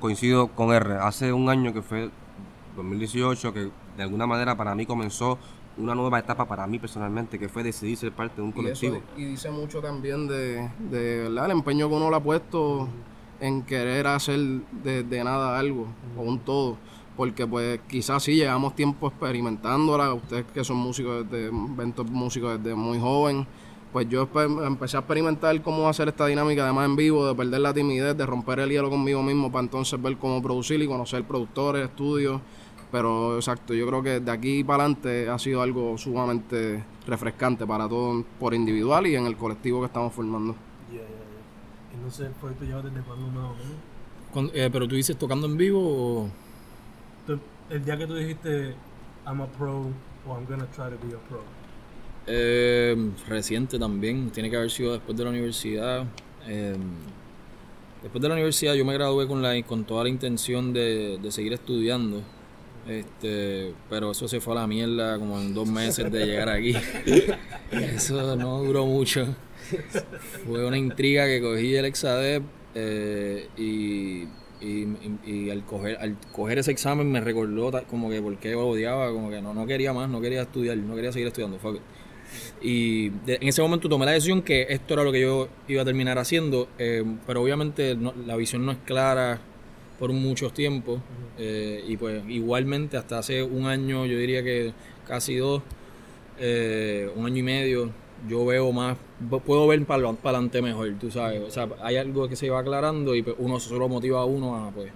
coincido 0.00 0.48
con 0.48 0.72
R. 0.72 0.94
Hace 0.94 1.32
un 1.32 1.48
año 1.50 1.72
que 1.74 1.82
fue 1.82 2.10
2018, 2.76 3.52
que 3.52 3.70
de 3.96 4.02
alguna 4.02 4.26
manera 4.26 4.56
para 4.56 4.74
mí 4.74 4.86
comenzó 4.86 5.38
una 5.76 5.94
nueva 5.94 6.18
etapa 6.18 6.46
para 6.46 6.66
mí 6.66 6.78
personalmente, 6.78 7.38
que 7.38 7.48
fue 7.48 7.62
decidir 7.62 7.96
ser 7.96 8.12
parte 8.12 8.36
de 8.36 8.42
un 8.42 8.48
Y, 8.50 8.52
colectivo. 8.52 8.96
eso- 8.96 9.04
y 9.16 9.24
dice 9.24 9.50
mucho 9.50 9.80
también 9.80 10.26
de, 10.26 10.68
de 10.90 11.22
¿verdad? 11.24 11.46
el 11.46 11.50
empeño 11.52 11.88
que 11.88 11.94
uno 11.94 12.10
le 12.10 12.16
ha 12.16 12.20
puesto 12.20 12.88
en 13.40 13.62
querer 13.62 14.06
hacer 14.08 14.38
de, 14.82 15.04
de 15.04 15.24
nada 15.24 15.58
algo 15.58 15.86
o 16.16 16.22
un 16.22 16.38
todo. 16.40 16.76
Porque 17.18 17.48
pues 17.48 17.80
quizás 17.88 18.22
sí 18.22 18.36
llevamos 18.36 18.76
tiempo 18.76 19.08
experimentándola, 19.08 20.14
ustedes 20.14 20.46
que 20.54 20.62
son 20.62 20.76
músicos 20.76 21.28
desde, 21.28 21.50
músicos 21.50 22.62
desde 22.62 22.76
muy 22.76 23.00
joven, 23.00 23.44
pues 23.92 24.08
yo 24.08 24.28
empecé 24.64 24.96
a 24.96 25.00
experimentar 25.00 25.60
cómo 25.60 25.88
hacer 25.88 26.06
esta 26.06 26.26
dinámica 26.26 26.62
además 26.62 26.86
en 26.86 26.94
vivo, 26.94 27.26
de 27.26 27.34
perder 27.34 27.60
la 27.60 27.74
timidez, 27.74 28.16
de 28.16 28.24
romper 28.24 28.60
el 28.60 28.70
hielo 28.70 28.88
conmigo 28.88 29.20
mismo 29.20 29.50
para 29.50 29.64
entonces 29.64 30.00
ver 30.00 30.16
cómo 30.16 30.40
producir 30.40 30.80
y 30.80 30.86
conocer 30.86 31.24
productores, 31.24 31.88
estudios. 31.88 32.40
Pero 32.92 33.34
exacto, 33.34 33.74
yo 33.74 33.86
creo 33.88 34.00
que 34.00 34.20
de 34.20 34.30
aquí 34.30 34.62
para 34.62 34.84
adelante 34.84 35.28
ha 35.28 35.38
sido 35.40 35.60
algo 35.60 35.98
sumamente 35.98 36.84
refrescante 37.06 37.66
para 37.66 37.88
todos 37.88 38.24
por 38.38 38.54
individual 38.54 39.08
y 39.08 39.16
en 39.16 39.26
el 39.26 39.36
colectivo 39.36 39.80
que 39.80 39.86
estamos 39.86 40.14
formando. 40.14 40.54
Entonces, 41.92 42.30
Freud 42.40 42.54
tú 42.54 42.64
llevas 42.64 42.84
desde 42.84 43.00
cuándo 43.00 43.26
más 43.26 43.50
o 43.50 44.36
menos. 44.36 44.54
Eh, 44.54 44.70
pero 44.72 44.86
tú 44.86 44.94
dices 44.94 45.18
tocando 45.18 45.48
en 45.48 45.56
vivo 45.56 45.80
o... 45.82 46.28
El 47.70 47.84
día 47.84 47.96
que 47.96 48.06
tú 48.06 48.14
dijiste, 48.14 48.74
I'm 49.26 49.40
a 49.40 49.46
pro 49.46 49.90
o 50.26 50.34
I'm 50.34 50.46
gonna 50.46 50.66
try 50.74 50.84
to 50.90 51.06
be 51.06 51.14
a 51.14 51.28
pro. 51.28 51.42
Eh, 52.26 52.96
reciente 53.28 53.78
también, 53.78 54.30
tiene 54.30 54.50
que 54.50 54.56
haber 54.56 54.70
sido 54.70 54.92
después 54.92 55.16
de 55.16 55.24
la 55.24 55.30
universidad. 55.30 56.04
Eh, 56.46 56.76
después 58.02 58.22
de 58.22 58.28
la 58.28 58.34
universidad 58.34 58.74
yo 58.74 58.84
me 58.84 58.94
gradué 58.94 59.26
con, 59.26 59.42
la, 59.42 59.60
con 59.62 59.84
toda 59.84 60.04
la 60.04 60.10
intención 60.10 60.72
de, 60.72 61.18
de 61.22 61.32
seguir 61.32 61.52
estudiando. 61.52 62.22
Este, 62.88 63.74
pero 63.90 64.12
eso 64.12 64.26
se 64.28 64.40
fue 64.40 64.54
a 64.54 64.60
la 64.60 64.66
mierda 64.66 65.18
como 65.18 65.38
en 65.38 65.52
dos 65.52 65.68
meses 65.68 66.10
de 66.10 66.24
llegar 66.24 66.48
aquí. 66.48 66.74
Eso 67.70 68.34
no 68.34 68.62
duró 68.62 68.86
mucho. 68.86 69.26
Fue 70.46 70.64
una 70.66 70.78
intriga 70.78 71.26
que 71.26 71.42
cogí 71.42 71.74
el 71.74 71.84
Exadep 71.84 72.42
eh, 72.74 73.48
y, 73.58 74.24
y, 74.60 74.82
y- 74.84 75.18
y 75.24 75.50
al, 75.50 75.64
coger, 75.64 75.96
al 76.00 76.16
coger 76.32 76.58
ese 76.58 76.70
examen 76.72 77.10
me 77.10 77.20
recordó 77.20 77.70
como 77.88 78.10
que 78.10 78.20
por 78.20 78.36
qué 78.38 78.54
odiaba, 78.54 79.10
como 79.12 79.30
que 79.30 79.40
no, 79.40 79.54
no 79.54 79.66
quería 79.66 79.92
más, 79.92 80.08
no 80.08 80.20
quería 80.20 80.42
estudiar, 80.42 80.76
no 80.78 80.94
quería 80.94 81.12
seguir 81.12 81.28
estudiando. 81.28 81.58
fuck 81.58 81.76
it. 81.76 81.82
Y 82.60 83.08
de- 83.24 83.36
en 83.40 83.48
ese 83.48 83.62
momento 83.62 83.88
tomé 83.88 84.04
la 84.06 84.12
decisión 84.12 84.42
que 84.42 84.66
esto 84.68 84.94
era 84.94 85.02
lo 85.04 85.12
que 85.12 85.20
yo 85.20 85.48
iba 85.68 85.82
a 85.82 85.84
terminar 85.84 86.18
haciendo, 86.18 86.68
eh, 86.78 87.02
pero 87.26 87.42
obviamente 87.42 87.94
no- 87.94 88.14
la 88.26 88.36
visión 88.36 88.66
no 88.66 88.72
es 88.72 88.78
clara 88.84 89.40
por 89.98 90.12
muchos 90.12 90.52
tiempos 90.52 91.00
eh, 91.38 91.82
y 91.88 91.96
pues 91.96 92.22
igualmente 92.28 92.96
hasta 92.96 93.18
hace 93.18 93.42
un 93.42 93.66
año, 93.66 94.06
yo 94.06 94.18
diría 94.18 94.42
que 94.42 94.72
casi 95.06 95.36
dos, 95.36 95.62
eh, 96.38 97.10
un 97.16 97.26
año 97.26 97.38
y 97.38 97.42
medio, 97.42 97.90
yo 98.26 98.44
veo 98.44 98.72
más, 98.72 98.96
puedo 99.44 99.66
ver 99.66 99.84
para 99.84 100.08
adelante 100.08 100.60
mejor, 100.62 100.92
tú 100.98 101.10
sabes. 101.10 101.42
O 101.42 101.50
sea, 101.50 101.68
hay 101.82 101.96
algo 101.96 102.28
que 102.28 102.36
se 102.36 102.50
va 102.50 102.60
aclarando 102.60 103.14
y 103.14 103.22
pues, 103.22 103.36
uno 103.38 103.60
solo 103.60 103.88
motiva 103.88 104.20
a 104.20 104.24
uno 104.24 104.56
a 104.56 104.70
pues 104.70 104.90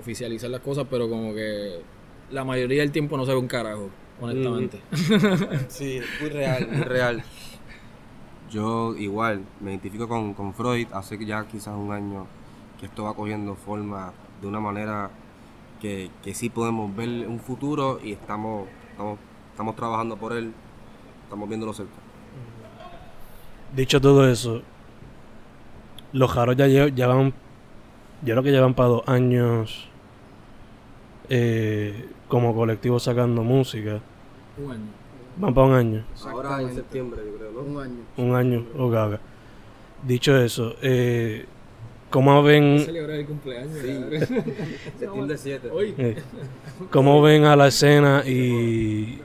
oficializar 0.00 0.50
las 0.50 0.60
cosas, 0.60 0.86
pero 0.90 1.08
como 1.08 1.32
que 1.34 1.80
la 2.30 2.44
mayoría 2.44 2.80
del 2.80 2.90
tiempo 2.90 3.16
no 3.16 3.24
se 3.24 3.32
ve 3.32 3.38
un 3.38 3.46
carajo, 3.46 3.90
honestamente. 4.20 4.80
sí, 5.68 6.00
muy 6.20 6.30
real, 6.30 6.68
muy 6.70 6.82
real. 6.82 7.22
Yo 8.50 8.94
igual 8.96 9.44
me 9.60 9.70
identifico 9.70 10.08
con, 10.08 10.34
con 10.34 10.54
Freud 10.54 10.88
hace 10.92 11.24
ya 11.24 11.46
quizás 11.46 11.74
un 11.76 11.92
año 11.92 12.26
que 12.78 12.86
esto 12.86 13.04
va 13.04 13.14
cogiendo 13.14 13.54
forma 13.54 14.12
de 14.40 14.46
una 14.46 14.60
manera 14.60 15.10
que, 15.80 16.10
que 16.22 16.34
sí 16.34 16.50
podemos 16.50 16.94
ver 16.94 17.26
un 17.26 17.40
futuro 17.40 18.00
y 18.02 18.12
estamos, 18.12 18.68
estamos, 18.90 19.18
estamos 19.50 19.76
trabajando 19.76 20.16
por 20.16 20.32
él, 20.32 20.52
estamos 21.24 21.48
viéndolo 21.48 21.72
cerca. 21.72 22.03
Dicho 23.74 24.00
todo 24.00 24.28
eso, 24.28 24.62
los 26.12 26.30
jaros 26.30 26.56
ya 26.56 26.66
llevan, 26.66 27.34
yo 28.22 28.34
creo 28.34 28.42
que 28.42 28.52
llevan 28.52 28.74
para 28.74 28.88
dos 28.88 29.08
años 29.08 29.88
eh, 31.28 32.08
como 32.28 32.54
colectivo 32.54 33.00
sacando 33.00 33.42
música. 33.42 34.00
Un 34.58 34.70
año. 34.70 34.86
Van 35.38 35.54
para 35.54 35.66
un 35.66 35.74
año. 35.74 36.04
Ahora 36.24 36.62
en 36.62 36.72
septiembre, 36.72 37.20
yo 37.26 37.36
creo, 37.36 37.50
¿no? 37.50 37.60
Un 37.62 37.82
año. 37.82 38.02
Un 38.16 38.34
año, 38.36 38.66
ok, 38.78 39.20
Dicho 40.06 40.36
eso, 40.36 40.76
eh, 40.80 41.46
¿cómo 42.10 42.42
ven... 42.44 42.78
celebrar 42.78 43.16
el 43.16 43.26
cumpleaños. 43.26 43.78
Sí. 43.78 44.34
septiembre 45.00 45.36
7. 45.36 45.70
Eh, 45.98 46.22
¿Cómo 46.92 47.20
ven 47.22 47.44
a 47.44 47.56
la 47.56 47.68
escena 47.68 48.22
y... 48.24 49.18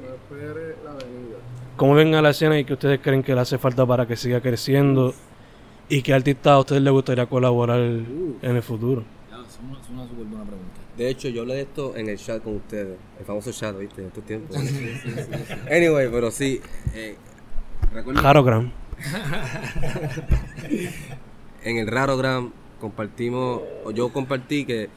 ¿Cómo 1.79 1.93
ven 1.93 2.13
a 2.13 2.21
la 2.21 2.31
escena 2.31 2.59
y 2.59 2.65
qué 2.65 2.73
ustedes 2.73 2.99
creen 3.01 3.23
que 3.23 3.33
le 3.33 3.39
hace 3.39 3.57
falta 3.57 3.85
para 3.85 4.05
que 4.05 4.17
siga 4.17 4.41
creciendo? 4.41 5.13
¿Y 5.87 6.01
qué 6.01 6.13
artista 6.13 6.51
a 6.51 6.59
ustedes 6.59 6.81
les 6.81 6.91
gustaría 6.91 7.25
colaborar 7.25 7.79
en 7.79 8.37
el 8.41 8.61
futuro? 8.61 9.05
es 9.31 9.59
una, 9.63 9.79
súper 10.05 10.25
buena 10.25 10.43
pregunta. 10.43 10.81
De 10.97 11.09
hecho, 11.09 11.29
yo 11.29 11.43
hablé 11.43 11.55
de 11.55 11.61
esto 11.61 11.95
en 11.95 12.09
el 12.09 12.17
chat 12.17 12.43
con 12.43 12.57
ustedes, 12.57 12.97
el 13.17 13.25
famoso 13.25 13.53
chat, 13.53 13.79
¿viste? 13.79 14.01
En 14.01 14.07
estos 14.07 14.25
tiempos. 14.25 14.57
anyway, 15.71 16.09
pero 16.11 16.29
sí. 16.31 16.59
Eh, 16.93 17.15
Rarogram. 17.93 18.73
en 21.63 21.77
el 21.77 21.87
Rarogram 21.87 22.51
compartimos, 22.81 23.61
o 23.85 23.91
yo 23.91 24.11
compartí 24.11 24.65
que 24.65 24.89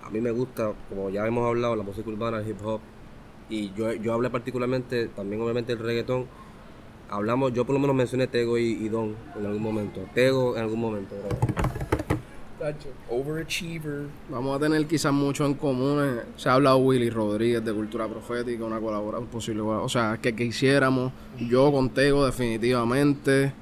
a 0.00 0.10
mí 0.10 0.20
me 0.20 0.30
gusta, 0.30 0.74
como 0.88 1.10
ya 1.10 1.26
hemos 1.26 1.48
hablado, 1.48 1.74
la 1.74 1.82
música 1.82 2.08
urbana, 2.08 2.38
el 2.38 2.48
hip 2.48 2.64
hop, 2.64 2.80
y 3.48 3.72
yo, 3.74 3.92
yo 3.92 4.12
hablé 4.14 4.30
particularmente, 4.30 5.08
también 5.08 5.40
obviamente 5.42 5.72
el 5.72 5.78
reggaetón. 5.78 6.26
Hablamos, 7.10 7.52
yo 7.52 7.64
por 7.64 7.74
lo 7.74 7.80
menos 7.80 7.94
mencioné 7.94 8.26
Tego 8.26 8.58
y, 8.58 8.88
Don 8.88 9.14
en 9.38 9.46
algún 9.46 9.62
momento. 9.62 10.00
Tego 10.14 10.56
en 10.56 10.62
algún 10.62 10.80
momento. 10.80 11.14
Overachiever. 13.10 14.06
Vamos 14.30 14.56
a 14.56 14.58
tener 14.58 14.86
quizás 14.86 15.12
mucho 15.12 15.44
en 15.44 15.54
común. 15.54 16.00
Eh, 16.02 16.22
se 16.36 16.48
ha 16.48 16.54
hablado 16.54 16.78
Willy 16.78 17.10
Rodríguez 17.10 17.62
de 17.62 17.74
Cultura 17.74 18.08
Profética, 18.08 18.64
una 18.64 18.80
colaboración 18.80 19.28
posible. 19.28 19.60
O 19.60 19.88
sea, 19.88 20.18
que, 20.20 20.34
que 20.34 20.44
hiciéramos. 20.44 21.12
Yo 21.38 21.70
con 21.70 21.90
Tego, 21.90 22.24
definitivamente. 22.24 23.52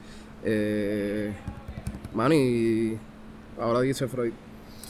Eh, 0.44 1.32
man, 2.14 2.32
y 2.32 2.96
ahora 3.60 3.80
dice 3.80 4.06
Freud. 4.06 4.32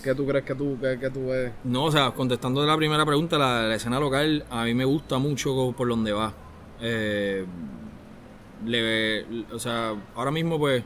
¿Qué 0.03 0.15
tú 0.15 0.27
crees 0.27 0.45
que 0.45 0.55
tú, 0.55 0.79
que, 0.81 1.11
tú 1.11 1.29
ves? 1.29 1.53
No, 1.65 1.85
o 1.85 1.93
sea, 1.93 2.11
contestando 2.11 2.65
la 2.67 2.77
primera 2.77 3.07
pregunta, 3.07 3.39
la, 3.39 3.75
escena 3.75 4.01
local 4.01 4.45
a 4.51 4.65
mí 4.65 4.75
me 4.75 4.85
gusta 4.85 5.19
mucho 5.19 5.73
por 5.77 5.89
donde 5.89 6.13
va. 6.13 6.33
Eh, 6.81 7.47
o 9.53 9.59
sea, 9.59 9.95
ahora 10.15 10.31
mismo 10.31 10.59
pues 10.59 10.83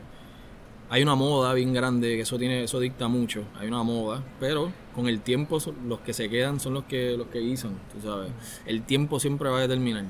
hay 0.89 1.03
una 1.03 1.15
moda 1.15 1.53
bien 1.53 1.73
grande, 1.73 2.15
que 2.15 2.21
eso 2.21 2.37
tiene, 2.37 2.63
eso 2.63 2.79
dicta 2.79 3.07
mucho, 3.07 3.43
hay 3.59 3.67
una 3.67 3.83
moda, 3.83 4.23
pero 4.39 4.71
con 4.95 5.07
el 5.07 5.21
tiempo 5.21 5.57
los 5.85 5.99
que 5.99 6.13
se 6.13 6.29
quedan 6.29 6.59
son 6.59 6.75
los 6.75 6.85
que, 6.85 7.17
los 7.17 7.27
que 7.27 7.39
guisan, 7.39 7.71
tú 7.93 8.07
sabes. 8.07 8.31
El 8.65 8.83
tiempo 8.83 9.19
siempre 9.19 9.49
va 9.49 9.57
a 9.57 9.61
determinar 9.61 10.05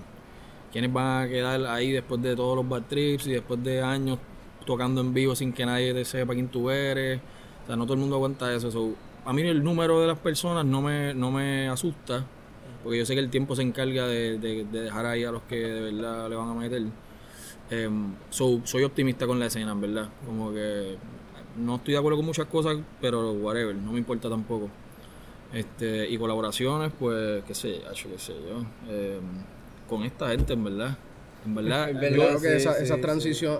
quiénes 0.71 0.93
van 0.93 1.23
a 1.23 1.27
quedar 1.27 1.65
ahí 1.65 1.91
después 1.91 2.21
de 2.21 2.35
todos 2.35 2.55
los 2.55 2.67
bad 2.67 2.83
trips 2.83 3.27
y 3.27 3.31
después 3.31 3.63
de 3.63 3.81
años 3.81 4.19
tocando 4.65 5.01
en 5.01 5.13
vivo 5.13 5.35
sin 5.35 5.53
que 5.53 5.65
nadie 5.65 5.93
te 5.93 6.05
sepa 6.05 6.33
quién 6.33 6.49
tú 6.49 6.69
eres. 6.69 7.19
O 7.67 7.69
sea, 7.69 7.75
no 7.75 7.83
todo 7.83 7.95
el 7.95 7.99
mundo 7.99 8.15
aguanta 8.15 8.53
eso. 8.53 8.93
a 9.25 9.33
mí 9.33 9.41
el 9.41 9.63
número 9.63 9.99
de 9.99 10.07
las 10.07 10.19
personas 10.19 10.65
no 10.65 10.81
me, 10.81 11.13
no 11.13 11.31
me 11.31 11.67
asusta, 11.67 12.25
porque 12.83 12.99
yo 12.99 13.05
sé 13.05 13.13
que 13.13 13.19
el 13.19 13.29
tiempo 13.29 13.55
se 13.55 13.61
encarga 13.61 14.07
de, 14.07 14.37
de 14.39 14.63
dejar 14.63 15.05
ahí 15.05 15.25
a 15.25 15.31
los 15.31 15.41
que 15.43 15.57
de 15.57 15.91
verdad 15.91 16.29
le 16.29 16.35
van 16.35 16.49
a 16.49 16.53
meter. 16.53 16.83
Em, 17.69 18.13
soy 18.29 18.83
optimista 18.83 19.27
con 19.27 19.39
la 19.39 19.47
escena, 19.47 19.71
en 19.71 19.81
verdad. 19.81 20.09
Como 20.25 20.53
que 20.53 20.95
no 21.57 21.75
estoy 21.75 21.93
de 21.93 21.97
acuerdo 21.99 22.17
con 22.17 22.25
muchas 22.25 22.45
cosas, 22.45 22.77
pero 23.01 23.33
whatever, 23.33 23.75
no 23.75 23.91
me 23.91 23.97
importa 23.99 24.29
tampoco. 24.29 24.69
Este, 25.53 26.09
y 26.09 26.17
colaboraciones, 26.17 26.91
pues, 26.97 27.43
qué 27.45 27.55
sé, 27.55 27.81
hecho 27.91 28.09
qué 28.09 28.19
sé 28.19 28.33
yo. 28.33 28.93
Em, 28.93 29.21
con 29.89 30.03
esta 30.03 30.29
gente, 30.29 30.53
en 30.53 30.63
verdad. 30.63 30.97
En 31.45 31.55
verdad, 31.55 31.89
yo 31.91 31.99
creo 31.99 32.41
que 32.41 32.57
esa, 32.57 32.77
esa 32.77 32.99
transición, 32.99 33.59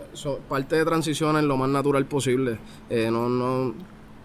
parte 0.49 0.75
de 0.75 0.83
transición 0.83 1.37
es 1.37 1.43
lo 1.43 1.55
más 1.57 1.69
natural 1.69 2.05
posible. 2.05 2.57
Eh, 2.89 3.09
no, 3.09 3.29
no, 3.29 3.73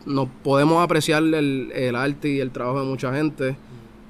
no 0.07 0.27
podemos 0.27 0.83
apreciar 0.83 1.23
el, 1.23 1.73
el 1.75 1.97
arte 1.97 2.29
y 2.29 2.41
el 2.41 2.51
trabajo 2.51 2.81
de 2.81 2.87
mucha 2.87 3.15
gente. 3.15 3.57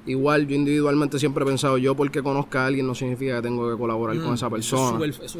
Igual 0.05 0.47
yo 0.47 0.55
individualmente 0.55 1.17
siempre 1.17 1.45
he 1.45 1.47
pensado, 1.47 1.77
yo 1.77 1.95
porque 1.95 2.21
conozca 2.21 2.63
a 2.63 2.67
alguien 2.67 2.85
no 2.85 2.93
significa 2.93 3.37
que 3.37 3.43
tengo 3.43 3.71
que 3.71 3.77
colaborar 3.77 4.17
con 4.17 4.31
mm, 4.31 4.33
esa 4.33 4.49
persona. 4.49 4.99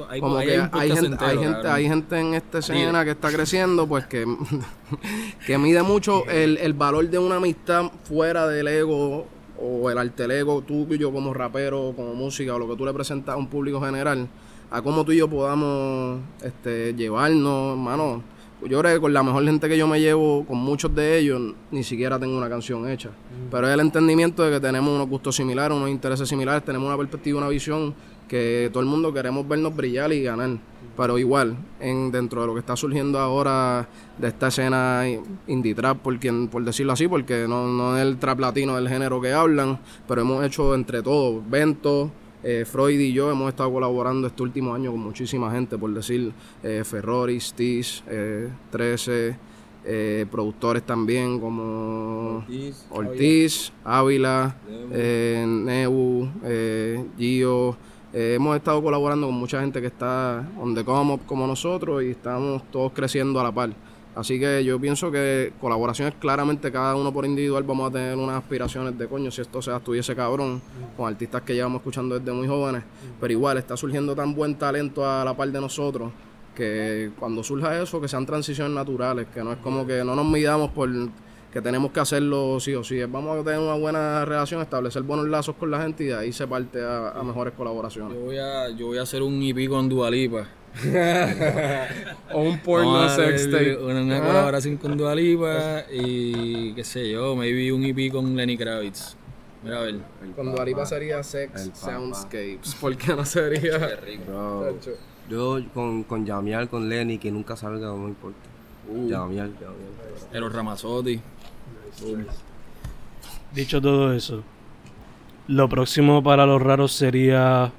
hay, 0.10 0.22
Como 0.22 0.40
que 0.40 0.70
hay 0.72 0.92
gente, 0.92 1.18
hay 1.20 1.38
gente, 1.38 1.68
hay 1.68 1.88
gente 1.90 2.20
en 2.20 2.34
esta 2.34 2.60
escena 2.60 3.04
que 3.04 3.12
está 3.12 3.30
creciendo, 3.30 3.86
pues 3.88 4.06
que, 4.06 4.26
que 5.46 5.58
mide 5.58 5.84
mucho 5.84 6.26
el, 6.28 6.58
el 6.58 6.74
valor 6.74 7.10
de 7.10 7.20
una 7.20 7.36
amistad 7.36 7.92
fuera 8.04 8.48
del 8.48 8.70
ego 8.70 9.28
o 9.60 9.90
el 9.90 9.98
arte 9.98 10.24
ego, 10.40 10.62
tú 10.62 10.88
y 10.90 10.98
yo 10.98 11.12
como 11.12 11.34
rapero, 11.34 11.92
como 11.94 12.14
música 12.14 12.56
o 12.56 12.60
lo 12.60 12.70
que 12.70 12.78
tú 12.78 12.86
le 12.86 12.94
presentas 12.94 13.36
a 13.36 13.38
un 13.38 13.48
público 13.48 13.82
general, 13.82 14.30
a 14.72 14.82
cómo 14.82 15.04
tú 15.04 15.12
y 15.12 15.18
yo 15.18 15.30
podamos 15.30 16.22
este, 16.42 16.94
llevarnos, 16.94 17.74
hermano 17.74 18.33
yo 18.68 18.80
creo 18.80 18.96
que 18.96 19.02
con 19.02 19.14
la 19.14 19.24
mejor 19.24 19.44
gente 19.44 19.68
que 19.70 19.78
yo 19.78 19.88
me 19.88 20.00
llevo, 20.00 20.46
con 20.46 20.58
muchos 20.58 20.94
de 20.96 21.18
ellos, 21.20 21.54
ni 21.72 21.84
siquiera 21.84 22.20
tengo 22.20 22.38
una 22.38 22.50
canción 22.50 22.90
hecha. 22.90 23.10
Pero 23.52 23.68
es 23.68 23.74
el 23.74 23.80
entendimiento 23.80 24.44
de 24.44 24.52
que 24.52 24.60
tenemos 24.60 24.94
unos 24.94 25.08
gustos 25.08 25.36
similares, 25.36 25.76
unos 25.76 25.90
intereses 25.90 26.28
similares, 26.28 26.64
tenemos 26.64 26.88
una 26.88 26.98
perspectiva, 26.98 27.40
una 27.40 27.50
visión 27.50 27.94
que 28.28 28.70
todo 28.72 28.82
el 28.82 28.90
mundo 28.90 29.14
queremos 29.14 29.48
vernos 29.48 29.76
brillar 29.76 30.12
y 30.14 30.24
ganar. 30.24 30.58
Pero 30.96 31.18
igual, 31.18 31.58
en, 31.80 32.12
dentro 32.12 32.42
de 32.42 32.48
lo 32.48 32.54
que 32.54 32.60
está 32.60 32.76
surgiendo 32.76 33.20
ahora 33.20 33.88
de 34.18 34.28
esta 34.28 34.48
escena 34.48 35.04
indie 35.48 35.74
trap, 35.74 35.98
por, 36.00 36.20
quien, 36.20 36.48
por 36.48 36.64
decirlo 36.64 36.94
así, 36.94 37.08
porque 37.08 37.46
no, 37.48 37.68
no 37.68 37.98
es 37.98 38.04
el 38.04 38.18
trap 38.18 38.40
latino 38.40 38.76
del 38.76 38.88
género 38.88 39.20
que 39.20 39.34
hablan, 39.34 39.80
pero 40.08 40.22
hemos 40.22 40.46
hecho 40.46 40.76
entre 40.76 41.02
todos 41.02 41.42
ventos, 41.50 42.10
eh, 42.44 42.66
Freud 42.66 43.00
y 43.00 43.14
yo 43.14 43.32
hemos 43.32 43.50
estado 43.50 43.72
colaborando 43.72 44.28
este 44.28 44.44
último 44.44 44.74
año 44.74 44.92
con 44.92 45.00
muchísima 45.00 45.50
gente, 45.52 45.78
por 45.78 45.94
decir 45.94 46.34
eh, 46.62 46.84
Ferroris, 46.86 47.54
Tis, 47.54 48.04
eh, 48.08 48.50
13, 48.70 49.36
eh, 49.86 50.26
productores 50.30 50.84
también 50.84 51.40
como 51.40 52.46
Ortiz, 52.90 53.72
Ávila, 53.84 54.56
Neu, 54.92 56.30
Gio. 57.18 57.78
hemos 58.14 58.56
estado 58.58 58.84
colaborando 58.84 59.28
con 59.28 59.36
mucha 59.36 59.62
gente 59.62 59.80
que 59.82 59.88
está 59.88 60.48
donde 60.58 60.84
como, 60.84 61.20
como 61.20 61.48
nosotros 61.48 62.04
y 62.04 62.12
estamos 62.12 62.62
todos 62.72 62.92
creciendo 62.92 63.40
a 63.40 63.44
la 63.44 63.52
par. 63.52 63.72
Así 64.16 64.40
que 64.40 64.64
yo 64.64 64.80
pienso 64.80 65.12
que 65.12 65.54
colaboraciones 65.60 66.14
claramente 66.20 66.72
cada 66.72 66.96
uno 66.96 67.12
por 67.12 67.26
individual 67.26 67.64
vamos 67.64 67.90
a 67.90 67.94
tener 67.94 68.16
unas 68.16 68.38
aspiraciones 68.38 68.96
de 68.98 69.08
coño 69.08 69.32
si 69.32 69.42
esto 69.42 69.62
sea 69.62 69.78
estuviese 69.78 70.16
cabrón 70.16 70.62
con 70.96 71.12
artistas 71.12 71.42
que 71.42 71.56
llevamos 71.56 71.80
escuchando 71.80 72.20
desde 72.20 72.32
muy 72.32 72.48
jóvenes, 72.48 72.84
pero 73.20 73.34
igual 73.34 73.58
está 73.58 73.76
surgiendo 73.76 74.16
tan 74.16 74.36
buen 74.36 74.56
talento 74.56 75.10
a 75.10 75.26
la 75.26 75.36
par 75.36 75.52
de 75.52 75.60
nosotros 75.60 76.12
que 76.56 77.12
cuando 77.18 77.44
surja 77.44 77.82
eso 77.82 78.00
que 78.00 78.08
sean 78.08 78.28
transiciones 78.28 78.74
naturales, 78.74 79.28
que 79.34 79.44
no 79.44 79.52
es 79.52 79.58
como 79.58 79.88
que 79.88 80.04
no 80.04 80.16
nos 80.16 80.26
midamos 80.26 80.70
por 80.70 80.90
que 81.52 81.62
tenemos 81.62 81.92
que 81.92 82.00
hacerlo 82.00 82.60
sí 82.60 82.74
o 82.74 82.84
sí, 82.84 83.00
vamos 83.06 83.40
a 83.40 83.44
tener 83.44 83.60
una 83.60 83.76
buena 83.76 84.26
relación, 84.26 84.62
establecer 84.62 85.04
buenos 85.04 85.28
lazos 85.28 85.56
con 85.56 85.70
la 85.70 85.82
gente 85.82 86.06
y 86.06 86.12
ahí 86.12 86.34
se 86.34 86.48
parte 86.48 86.80
a, 86.84 87.22
mejores 87.24 87.54
colaboraciones. 87.54 88.16
Yo 88.16 88.26
voy 88.26 88.38
a, 88.38 88.70
yo 88.70 88.88
voy 88.88 88.98
a 88.98 89.04
hacer 89.04 89.22
un 89.22 89.42
EP 89.42 89.70
con 89.70 89.88
Dualipa 89.88 90.48
o 92.34 92.42
un 92.42 92.60
porno 92.60 93.08
sex 93.10 93.50
tape. 93.50 93.78
Una, 93.78 94.18
ah. 94.18 94.22
colaboración 94.22 94.78
con 94.78 94.98
Dua 94.98 95.14
Lipa 95.16 95.84
y 95.92 96.74
qué 96.74 96.84
sé 96.84 97.12
yo, 97.12 97.36
maybe 97.36 97.72
un 97.72 97.84
EP 97.84 98.12
con 98.12 98.36
Lenny 98.36 98.58
Kravitz. 98.58 99.16
Mira 99.64 99.80
a 99.80 99.82
ver. 99.84 99.96
Con 100.36 100.54
Dua 100.54 100.66
Lipa 100.66 100.86
sería 100.86 101.24
Sex 101.24 101.72
Soundscapes. 101.74 102.76
¿Por 102.82 102.98
qué 102.98 103.16
no 103.16 103.24
sería? 103.24 103.80
Qué 103.80 103.96
rico. 103.98 104.76
Yo 105.30 105.60
con, 105.74 106.04
con 106.04 106.26
Yamial, 106.26 106.68
con 106.68 106.90
Lenny, 106.90 107.18
que 107.18 107.32
nunca 107.32 107.56
salga, 107.56 107.88
no 107.88 107.98
me 107.98 108.10
importa. 108.10 108.40
Uh. 108.90 109.08
Yamial, 109.08 109.54
Yamial. 109.54 110.34
Eros 110.34 110.54
Ramazzotti. 110.54 111.22
Dicho 113.54 113.82
todo 113.82 114.14
eso, 114.14 114.44
lo 115.48 115.70
próximo 115.70 116.24
para 116.24 116.46
los 116.46 116.62
raros 116.62 116.92
sería 116.92 117.72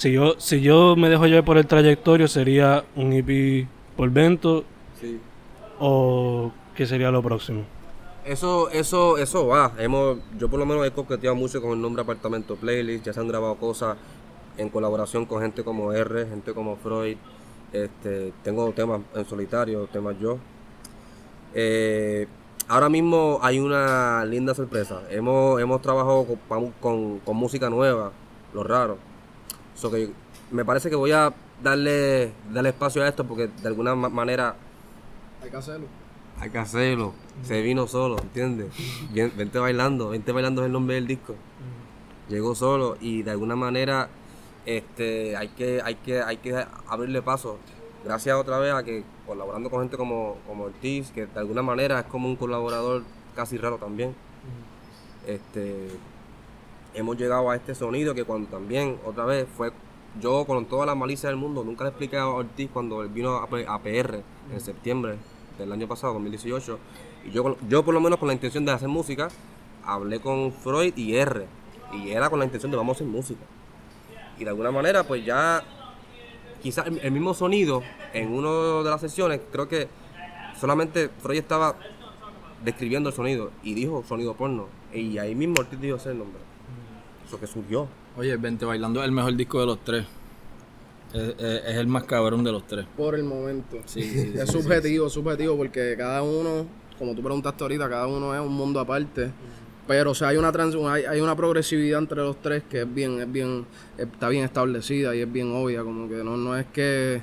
Si 0.00 0.12
yo, 0.12 0.34
si 0.38 0.62
yo 0.62 0.96
me 0.96 1.10
dejo 1.10 1.26
llevar 1.26 1.44
por 1.44 1.58
el 1.58 1.66
trayectorio, 1.66 2.26
sería 2.26 2.84
un 2.96 3.12
EP 3.12 3.68
por 3.98 4.08
Vento 4.08 4.64
Sí. 4.98 5.20
o 5.78 6.50
qué 6.74 6.86
sería 6.86 7.10
lo 7.10 7.22
próximo. 7.22 7.64
Eso, 8.24 8.70
eso, 8.70 9.18
eso 9.18 9.46
va. 9.46 9.72
Hemos, 9.78 10.16
yo 10.38 10.48
por 10.48 10.58
lo 10.58 10.64
menos 10.64 10.86
he 10.86 10.90
coqueteado 10.90 11.36
mucho 11.36 11.60
con 11.60 11.72
el 11.72 11.82
nombre 11.82 12.00
Apartamento 12.02 12.56
Playlist. 12.56 13.04
Ya 13.04 13.12
se 13.12 13.20
han 13.20 13.28
grabado 13.28 13.56
cosas 13.56 13.98
en 14.56 14.70
colaboración 14.70 15.26
con 15.26 15.42
gente 15.42 15.62
como 15.64 15.92
R, 15.92 16.26
gente 16.28 16.54
como 16.54 16.76
Freud. 16.76 17.18
Este, 17.74 18.32
tengo 18.42 18.72
temas 18.72 19.02
en 19.14 19.26
solitario, 19.26 19.86
temas 19.92 20.16
yo. 20.18 20.38
Eh, 21.54 22.26
ahora 22.68 22.88
mismo 22.88 23.38
hay 23.42 23.58
una 23.58 24.24
linda 24.24 24.54
sorpresa. 24.54 25.02
Hemos, 25.10 25.60
hemos 25.60 25.82
trabajado 25.82 26.24
con, 26.48 26.70
con- 26.80 27.18
con 27.18 27.36
música 27.36 27.68
nueva, 27.68 28.12
lo 28.54 28.62
raro. 28.64 28.96
So 29.80 29.90
que 29.90 30.10
me 30.50 30.64
parece 30.64 30.90
que 30.90 30.96
voy 30.96 31.12
a 31.12 31.32
darle, 31.62 32.32
darle 32.52 32.68
espacio 32.70 33.02
a 33.02 33.08
esto 33.08 33.24
porque 33.24 33.48
de 33.48 33.68
alguna 33.68 33.94
ma- 33.94 34.08
manera 34.10 34.54
Hay 35.42 35.50
que 35.50 35.56
hacerlo. 35.56 35.86
hay 36.38 36.50
que 36.50 36.58
hacerlo. 36.58 37.14
Se 37.44 37.62
vino 37.62 37.86
solo, 37.86 38.18
¿entiendes? 38.20 38.68
Ven- 39.14 39.32
Vente 39.36 39.58
bailando, 39.58 40.10
vente 40.10 40.32
bailando 40.32 40.60
es 40.62 40.66
el 40.66 40.72
nombre 40.72 40.96
del 40.96 41.06
disco. 41.06 41.34
Llegó 42.28 42.54
solo 42.54 42.96
y 43.00 43.22
de 43.22 43.30
alguna 43.30 43.56
manera 43.56 44.08
este 44.66 45.36
hay 45.36 45.48
que 45.48 45.80
hay 45.82 45.94
que 45.94 46.20
hay 46.22 46.36
que 46.36 46.64
abrirle 46.88 47.22
paso. 47.22 47.58
Gracias 48.04 48.36
otra 48.36 48.58
vez 48.58 48.72
a 48.74 48.82
que 48.82 49.02
colaborando 49.26 49.70
con 49.70 49.80
gente 49.80 49.96
como, 49.96 50.36
como 50.46 50.64
Ortiz, 50.64 51.10
que 51.10 51.26
de 51.26 51.38
alguna 51.40 51.62
manera 51.62 52.00
es 52.00 52.06
como 52.06 52.28
un 52.28 52.36
colaborador 52.36 53.02
casi 53.34 53.56
raro 53.56 53.78
también. 53.78 54.14
Este 55.26 55.88
hemos 57.00 57.16
llegado 57.16 57.50
a 57.50 57.56
este 57.56 57.74
sonido 57.74 58.14
que 58.14 58.24
cuando 58.24 58.48
también 58.48 58.98
otra 59.04 59.24
vez 59.24 59.46
fue 59.56 59.72
yo 60.20 60.44
con 60.44 60.66
toda 60.66 60.86
la 60.86 60.94
malicia 60.94 61.28
del 61.28 61.36
mundo 61.36 61.64
nunca 61.64 61.84
le 61.84 61.90
expliqué 61.90 62.16
a 62.16 62.26
Ortiz 62.26 62.68
cuando 62.72 63.02
él 63.02 63.08
vino 63.08 63.36
a, 63.36 63.48
PR 63.48 64.22
en 64.52 64.60
septiembre 64.60 65.16
del 65.58 65.72
año 65.72 65.86
pasado 65.86 66.14
2018 66.14 66.78
y 67.26 67.30
yo 67.30 67.56
yo 67.68 67.84
por 67.84 67.94
lo 67.94 68.00
menos 68.00 68.18
con 68.18 68.28
la 68.28 68.34
intención 68.34 68.64
de 68.64 68.72
hacer 68.72 68.88
música 68.88 69.28
hablé 69.84 70.20
con 70.20 70.52
Freud 70.52 70.96
y 70.96 71.16
R 71.16 71.46
y 71.92 72.10
era 72.10 72.30
con 72.30 72.38
la 72.38 72.44
intención 72.44 72.70
de 72.70 72.76
vamos 72.76 72.94
a 72.94 72.98
hacer 72.98 73.06
música. 73.06 73.40
Y 74.38 74.44
de 74.44 74.50
alguna 74.50 74.70
manera 74.70 75.04
pues 75.04 75.24
ya 75.24 75.62
quizás 76.62 76.86
el, 76.86 76.98
el 76.98 77.12
mismo 77.12 77.34
sonido 77.34 77.82
en 78.12 78.32
una 78.32 78.82
de 78.82 78.90
las 78.90 79.00
sesiones 79.00 79.40
creo 79.52 79.68
que 79.68 79.88
solamente 80.58 81.08
Freud 81.08 81.38
estaba 81.38 81.76
describiendo 82.64 83.08
el 83.08 83.14
sonido 83.14 83.50
y 83.62 83.74
dijo 83.74 84.04
sonido 84.06 84.34
porno 84.34 84.66
y 84.92 85.18
ahí 85.18 85.34
mismo 85.34 85.56
Ortiz 85.60 85.80
dijo 85.80 85.96
ese 85.96 86.14
nombre 86.14 86.49
eso 87.30 87.40
que 87.40 87.46
surgió 87.46 87.86
Oye, 88.16 88.36
Vente 88.36 88.64
Bailando 88.64 89.00
es 89.00 89.06
el 89.06 89.12
mejor 89.12 89.34
disco 89.36 89.60
de 89.60 89.66
los 89.66 89.78
tres. 89.84 90.04
Es, 91.12 91.28
es- 91.38 91.62
es 91.66 91.76
el 91.76 91.86
más 91.86 92.04
cabrón 92.04 92.42
de 92.44 92.52
los 92.52 92.66
tres. 92.66 92.86
Por 92.96 93.14
el 93.14 93.24
momento. 93.24 93.78
Sí, 93.86 94.02
sí, 94.02 94.32
es 94.38 94.50
subjetivo, 94.50 95.08
subjetivo, 95.08 95.56
porque 95.56 95.94
cada 95.96 96.22
uno, 96.22 96.66
como 96.98 97.14
tú 97.14 97.22
preguntaste 97.22 97.62
ahorita, 97.64 97.88
cada 97.88 98.06
uno 98.06 98.34
es 98.34 98.40
un 98.40 98.52
mundo 98.52 98.78
aparte. 98.80 99.30
Pero, 99.86 100.10
o 100.12 100.14
sea, 100.14 100.28
hay 100.28 100.36
una 100.36 100.52
trans, 100.52 100.74
hay, 100.76 101.04
hay 101.04 101.20
una 101.20 101.34
progresividad 101.34 101.98
entre 102.00 102.18
los 102.18 102.40
tres 102.42 102.62
que 102.68 102.82
es 102.82 102.94
bien, 102.94 103.20
es 103.20 103.30
bien, 103.32 103.64
está 103.98 104.28
bien 104.28 104.44
establecida 104.44 105.16
y 105.16 105.20
es 105.20 105.32
bien 105.32 105.52
obvia, 105.52 105.82
como 105.82 106.08
que 106.08 106.22
no, 106.22 106.36
no 106.36 106.56
es 106.56 106.66
que 106.66 107.20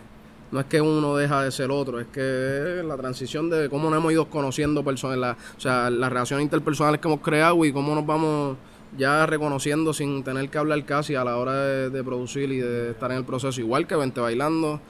no 0.51 0.59
es 0.61 0.65
que 0.65 0.79
uno 0.81 1.15
deja 1.15 1.43
de 1.43 1.51
ser 1.51 1.69
otro, 1.71 1.99
es 1.99 2.07
que 2.07 2.79
es 2.79 2.85
la 2.85 2.95
transición 2.97 3.49
de 3.49 3.69
cómo 3.69 3.89
nos 3.89 3.99
hemos 3.99 4.11
ido 4.13 4.29
conociendo 4.29 4.83
personas, 4.83 5.17
la, 5.17 5.37
o 5.57 5.59
sea, 5.59 5.89
las 5.89 6.09
relaciones 6.09 6.43
interpersonales 6.43 6.99
que 7.01 7.07
hemos 7.07 7.21
creado 7.21 7.63
y 7.65 7.71
cómo 7.73 7.93
nos 7.95 8.05
vamos 8.05 8.57
ya 8.97 9.25
reconociendo 9.25 9.93
sin 9.93 10.23
tener 10.23 10.49
que 10.49 10.57
hablar 10.57 10.83
casi 10.85 11.15
a 11.15 11.23
la 11.23 11.37
hora 11.37 11.53
de, 11.53 11.89
de 11.89 12.03
producir 12.03 12.51
y 12.51 12.59
de 12.59 12.91
estar 12.91 13.11
en 13.11 13.17
el 13.17 13.25
proceso. 13.25 13.59
Igual 13.61 13.87
que 13.87 13.95
Vente 13.95 14.19
Bailando, 14.19 14.81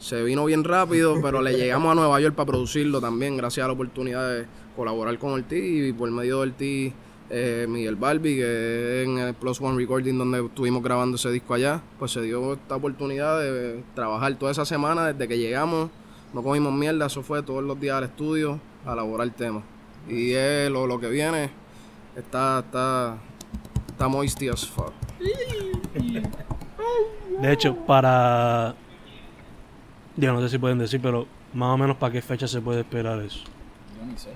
se 0.00 0.22
vino 0.22 0.46
bien 0.46 0.64
rápido, 0.64 1.16
pero 1.22 1.42
le 1.42 1.56
llegamos 1.56 1.92
a 1.92 1.94
Nueva 1.94 2.20
York 2.20 2.34
para 2.34 2.46
producirlo 2.46 3.00
también, 3.00 3.36
gracias 3.36 3.64
a 3.64 3.68
la 3.68 3.74
oportunidad 3.74 4.28
de 4.28 4.46
colaborar 4.74 5.18
con 5.18 5.32
Ortiz 5.32 5.88
y 5.88 5.92
por 5.92 6.10
medio 6.10 6.36
de 6.36 6.42
Ortiz, 6.42 6.92
eh, 7.28 7.66
Miguel 7.68 7.96
Barbie, 7.96 8.36
que 8.36 9.02
en 9.04 9.18
el 9.18 9.34
Plus 9.34 9.60
One 9.60 9.76
Recording 9.76 10.18
donde 10.18 10.44
estuvimos 10.44 10.82
grabando 10.82 11.16
ese 11.16 11.30
disco 11.30 11.54
allá, 11.54 11.82
pues 11.98 12.10
se 12.12 12.22
dio 12.22 12.54
esta 12.54 12.76
oportunidad 12.76 13.40
de 13.40 13.84
trabajar 13.94 14.34
toda 14.36 14.50
esa 14.50 14.64
semana 14.64 15.12
desde 15.12 15.28
que 15.28 15.38
llegamos, 15.38 15.90
no 16.32 16.42
comimos 16.42 16.72
mierda, 16.72 17.06
eso 17.06 17.22
fue 17.22 17.42
todos 17.42 17.62
los 17.62 17.78
días 17.78 17.96
al 17.96 18.04
estudio 18.04 18.58
a 18.86 18.94
elaborar 18.94 19.26
el 19.26 19.34
tema. 19.34 19.62
Y 20.08 20.32
es 20.32 20.70
lo, 20.70 20.86
lo 20.86 20.98
que 20.98 21.08
viene 21.08 21.50
está, 22.16 22.60
está, 22.60 23.18
está 24.00 24.08
moisty 24.08 24.48
as 24.48 24.66
fuck. 24.66 24.92
De 27.38 27.52
hecho, 27.52 27.76
para. 27.86 28.74
Yo 30.16 30.32
no 30.32 30.40
sé 30.40 30.48
si 30.48 30.58
pueden 30.58 30.78
decir, 30.78 31.00
pero 31.02 31.26
más 31.52 31.74
o 31.74 31.76
menos 31.76 31.98
para 31.98 32.12
qué 32.12 32.22
fecha 32.22 32.48
se 32.48 32.62
puede 32.62 32.80
esperar 32.80 33.20
eso. 33.20 33.44
Yo 33.98 34.06
ni 34.06 34.16
sé. 34.16 34.30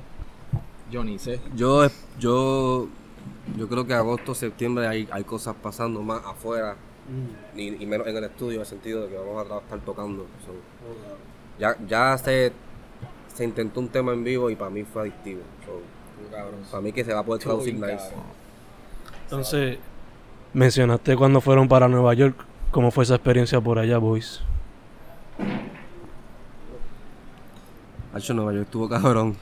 Yo 0.91 1.05
ni 1.05 1.19
sé. 1.19 1.41
Yo, 1.57 1.87
yo, 2.19 2.89
yo 3.57 3.69
creo 3.69 3.87
que 3.87 3.95
agosto, 3.95 4.35
septiembre 4.35 4.87
hay, 4.87 5.09
hay 5.11 5.25
cosas 5.25 5.57
pasando 5.63 6.03
más 6.03 6.23
afuera 6.27 6.77
y, 7.57 7.83
y 7.83 7.87
menos 7.87 8.07
en 8.07 8.19
el 8.19 8.25
estudio, 8.25 8.57
en 8.57 8.61
el 8.61 8.67
sentido 8.67 9.03
de 9.03 9.09
que 9.09 9.17
vamos 9.17 9.51
a 9.51 9.59
estar 9.61 9.81
tocando. 9.81 10.27
So, 10.45 10.53
ya 11.59 11.77
ya 11.87 12.19
se, 12.19 12.53
se 13.35 13.45
intentó 13.45 13.81
un 13.81 13.89
tema 13.89 14.13
en 14.13 14.25
vivo 14.25 14.51
y 14.51 14.57
para 14.57 14.71
mí 14.71 14.85
fue 14.85 15.03
adictivo. 15.03 15.41
So, 15.65 15.81
para 16.71 16.83
mí 16.83 16.93
que 16.93 17.03
se 17.03 17.15
va 17.15 17.21
a 17.21 17.25
poder 17.25 17.43
traducir 17.43 17.75
nice. 17.75 18.11
Entonces, 19.25 19.79
mencionaste 20.53 21.17
cuando 21.17 21.41
fueron 21.41 21.69
para 21.69 21.89
Nueva 21.89 22.15
York. 22.15 22.37
¿Cómo 22.71 22.91
fue 22.91 23.05
esa 23.05 23.15
experiencia 23.15 23.61
por 23.61 23.79
allá, 23.79 23.99
boys? 23.99 24.41
Hacho, 28.13 28.35
Nueva 28.35 28.53
York 28.53 28.65
estuvo 28.67 28.89
cabrón. 28.89 29.37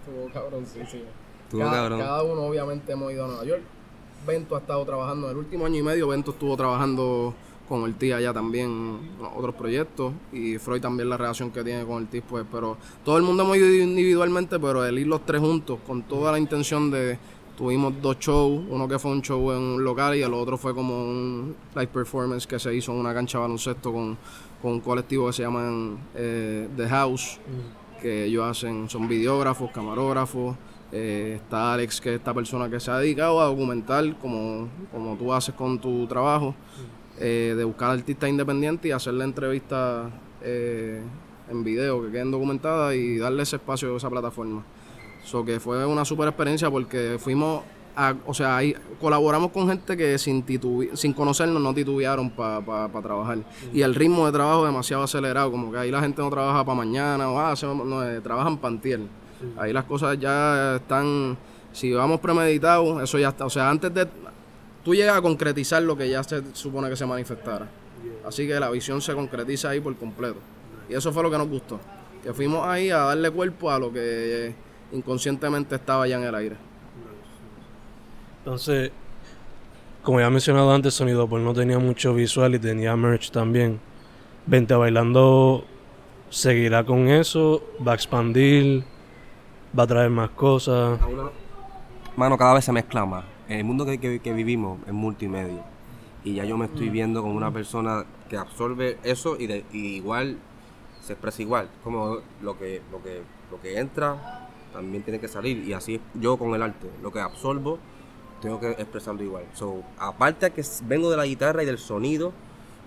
Estuvo 0.00 0.32
cabrón, 0.32 0.66
sí, 0.66 0.80
sí. 0.90 1.04
Estuvo 1.44 1.60
cada, 1.60 1.72
cabrón. 1.72 2.00
cada 2.00 2.22
uno 2.22 2.42
obviamente 2.42 2.92
hemos 2.92 3.12
ido 3.12 3.24
a 3.24 3.28
Nueva 3.28 3.44
York. 3.44 3.62
Bento 4.26 4.56
ha 4.56 4.58
estado 4.58 4.84
trabajando 4.84 5.26
en 5.26 5.32
el 5.32 5.38
último 5.38 5.66
año 5.66 5.78
y 5.78 5.82
medio. 5.82 6.08
Bento 6.08 6.32
estuvo 6.32 6.56
trabajando 6.56 7.34
con 7.68 7.82
Ortiz 7.82 8.14
allá 8.14 8.32
también 8.32 8.98
en 9.18 9.26
otros 9.36 9.54
proyectos. 9.54 10.12
Y 10.32 10.58
Freud 10.58 10.80
también 10.80 11.08
la 11.08 11.16
relación 11.16 11.50
que 11.50 11.62
tiene 11.62 11.84
con 11.84 12.04
Ortiz, 12.04 12.22
pues. 12.28 12.44
Pero 12.50 12.76
todo 13.04 13.16
el 13.16 13.22
mundo 13.22 13.44
hemos 13.44 13.56
ido 13.56 13.66
individualmente, 13.68 14.58
pero 14.58 14.84
el 14.84 14.98
ir 14.98 15.06
los 15.06 15.24
tres 15.24 15.40
juntos 15.40 15.78
con 15.86 16.02
toda 16.02 16.32
la 16.32 16.38
intención 16.38 16.90
de... 16.90 17.18
Tuvimos 17.58 17.92
dos 18.00 18.20
shows, 18.20 18.62
uno 18.70 18.86
que 18.86 19.00
fue 19.00 19.10
un 19.10 19.20
show 19.20 19.50
en 19.50 19.58
un 19.58 19.82
local 19.82 20.14
y 20.14 20.22
el 20.22 20.32
otro 20.32 20.56
fue 20.56 20.72
como 20.72 21.02
un 21.02 21.56
live 21.74 21.88
performance 21.88 22.46
que 22.46 22.56
se 22.56 22.72
hizo 22.72 22.92
en 22.92 22.98
una 22.98 23.12
cancha 23.12 23.38
de 23.38 23.42
baloncesto 23.42 23.92
con, 23.92 24.16
con 24.62 24.74
un 24.74 24.80
colectivo 24.80 25.26
que 25.26 25.32
se 25.32 25.42
llaman 25.42 25.98
eh, 26.14 26.68
The 26.76 26.88
House 26.88 27.40
que 28.00 28.26
ellos 28.26 28.44
hacen, 28.44 28.88
son 28.88 29.08
videógrafos, 29.08 29.72
camarógrafos. 29.72 30.56
eh, 30.92 31.40
está 31.42 31.74
Alex, 31.74 32.00
que 32.00 32.10
es 32.10 32.18
esta 32.20 32.32
persona 32.32 32.70
que 32.70 32.78
se 32.78 32.92
ha 32.92 32.98
dedicado 32.98 33.40
a 33.40 33.46
documentar, 33.46 34.16
como, 34.20 34.68
como 34.92 35.16
tú 35.16 35.32
haces 35.32 35.52
con 35.56 35.80
tu 35.80 36.06
trabajo, 36.06 36.54
eh, 37.18 37.54
de 37.56 37.64
buscar 37.64 37.90
artistas 37.90 38.30
independientes 38.30 38.88
y 38.88 38.92
hacerle 38.92 39.24
entrevistas 39.24 40.12
en 40.44 41.64
video 41.64 42.04
que 42.04 42.12
queden 42.12 42.30
documentadas 42.30 42.94
y 42.94 43.18
darle 43.18 43.42
ese 43.42 43.56
espacio 43.56 43.92
a 43.92 43.96
esa 43.96 44.08
plataforma. 44.08 44.62
So 45.24 45.44
que 45.44 45.60
fue 45.60 45.84
una 45.86 46.04
super 46.04 46.28
experiencia 46.28 46.70
porque 46.70 47.16
fuimos 47.18 47.62
a- 47.96 48.14
o 48.26 48.32
sea, 48.32 48.56
ahí 48.56 48.74
colaboramos 49.00 49.50
con 49.50 49.68
gente 49.68 49.96
que 49.96 50.16
sin 50.18 50.44
sin 50.94 51.12
conocernos 51.12 51.60
no 51.60 51.74
titubearon 51.74 52.30
para 52.30 52.88
trabajar. 53.02 53.38
Y 53.72 53.82
el 53.82 53.94
ritmo 53.94 54.24
de 54.26 54.32
trabajo 54.32 54.64
demasiado 54.64 55.02
acelerado, 55.02 55.50
como 55.50 55.72
que 55.72 55.78
ahí 55.78 55.90
la 55.90 56.00
gente 56.00 56.22
no 56.22 56.30
trabaja 56.30 56.64
para 56.64 56.76
mañana, 56.76 57.28
o 57.30 57.38
ah, 57.40 57.56
se- 57.56 57.66
no, 57.66 58.04
eh, 58.08 58.20
trabajan 58.20 58.56
para 58.58 58.74
antier. 58.74 59.00
Ahí 59.56 59.72
las 59.72 59.84
cosas 59.84 60.18
ya 60.18 60.76
están, 60.76 61.36
si 61.72 61.92
vamos 61.92 62.20
premeditados, 62.20 63.02
eso 63.02 63.18
ya 63.18 63.28
está. 63.30 63.46
O 63.46 63.50
sea, 63.50 63.68
antes 63.68 63.92
de, 63.92 64.06
tú 64.84 64.94
llegas 64.94 65.16
a 65.16 65.22
concretizar 65.22 65.82
lo 65.82 65.96
que 65.96 66.08
ya 66.08 66.22
se 66.22 66.42
supone 66.54 66.88
que 66.88 66.96
se 66.96 67.04
manifestara. 67.06 67.68
Así 68.26 68.46
que 68.46 68.58
la 68.60 68.70
visión 68.70 69.00
se 69.00 69.12
concretiza 69.14 69.70
ahí 69.70 69.80
por 69.80 69.94
completo. 69.96 70.36
Y 70.88 70.94
eso 70.94 71.12
fue 71.12 71.22
lo 71.22 71.30
que 71.30 71.38
nos 71.38 71.48
gustó. 71.48 71.80
Que 72.22 72.32
fuimos 72.32 72.64
ahí 72.66 72.90
a 72.90 72.98
darle 72.98 73.30
cuerpo 73.30 73.70
a 73.70 73.78
lo 73.78 73.92
que 73.92 74.54
inconscientemente 74.92 75.74
estaba 75.74 76.06
ya 76.06 76.16
en 76.16 76.24
el 76.24 76.34
aire. 76.34 76.56
Entonces, 78.38 78.90
como 80.02 80.20
ya 80.20 80.26
he 80.26 80.30
mencionado 80.30 80.72
antes, 80.72 80.94
Sonido 80.94 81.26
pues 81.28 81.42
no 81.42 81.52
tenía 81.52 81.78
mucho 81.78 82.14
visual 82.14 82.54
y 82.54 82.58
tenía 82.58 82.96
merch 82.96 83.30
también. 83.30 83.80
Vente 84.46 84.74
bailando 84.74 85.64
seguirá 86.30 86.84
con 86.84 87.08
eso, 87.08 87.62
va 87.86 87.92
a 87.92 87.94
expandir, 87.94 88.84
va 89.78 89.82
a 89.82 89.86
traer 89.86 90.10
más 90.10 90.30
cosas. 90.30 90.98
Mano, 92.16 92.36
cada 92.38 92.54
vez 92.54 92.64
se 92.64 92.72
mezcla 92.72 93.04
más. 93.04 93.24
En 93.48 93.58
el 93.58 93.64
mundo 93.64 93.84
que, 93.86 93.98
que- 93.98 94.20
que 94.20 94.32
vivimos 94.32 94.78
es 94.86 94.92
multimedia. 94.92 95.64
Y 96.24 96.34
ya 96.34 96.44
yo 96.44 96.56
me 96.56 96.66
estoy 96.66 96.88
viendo 96.90 97.22
como 97.22 97.34
una 97.34 97.50
persona 97.52 98.04
que 98.28 98.36
absorbe 98.36 98.98
eso 99.04 99.36
y, 99.38 99.46
de, 99.46 99.64
y 99.72 99.96
igual 99.96 100.36
se 101.00 101.12
expresa 101.14 101.42
igual. 101.42 101.68
Como 101.84 102.18
lo 102.42 102.58
que, 102.58 102.82
lo 102.90 103.02
que, 103.02 103.22
lo 103.50 103.60
que 103.60 103.78
entra 103.78 104.47
también 104.72 105.02
tiene 105.02 105.18
que 105.20 105.28
salir. 105.28 105.58
Y 105.66 105.72
así 105.72 106.00
yo 106.14 106.36
con 106.36 106.54
el 106.54 106.62
arte. 106.62 106.88
Lo 107.02 107.10
que 107.12 107.20
absorbo 107.20 107.78
tengo 108.40 108.60
que 108.60 108.70
expresarlo 108.72 109.22
igual. 109.22 109.44
So, 109.54 109.82
aparte 109.98 110.50
que 110.50 110.62
vengo 110.84 111.10
de 111.10 111.16
la 111.16 111.26
guitarra 111.26 111.62
y 111.62 111.66
del 111.66 111.78
sonido, 111.78 112.32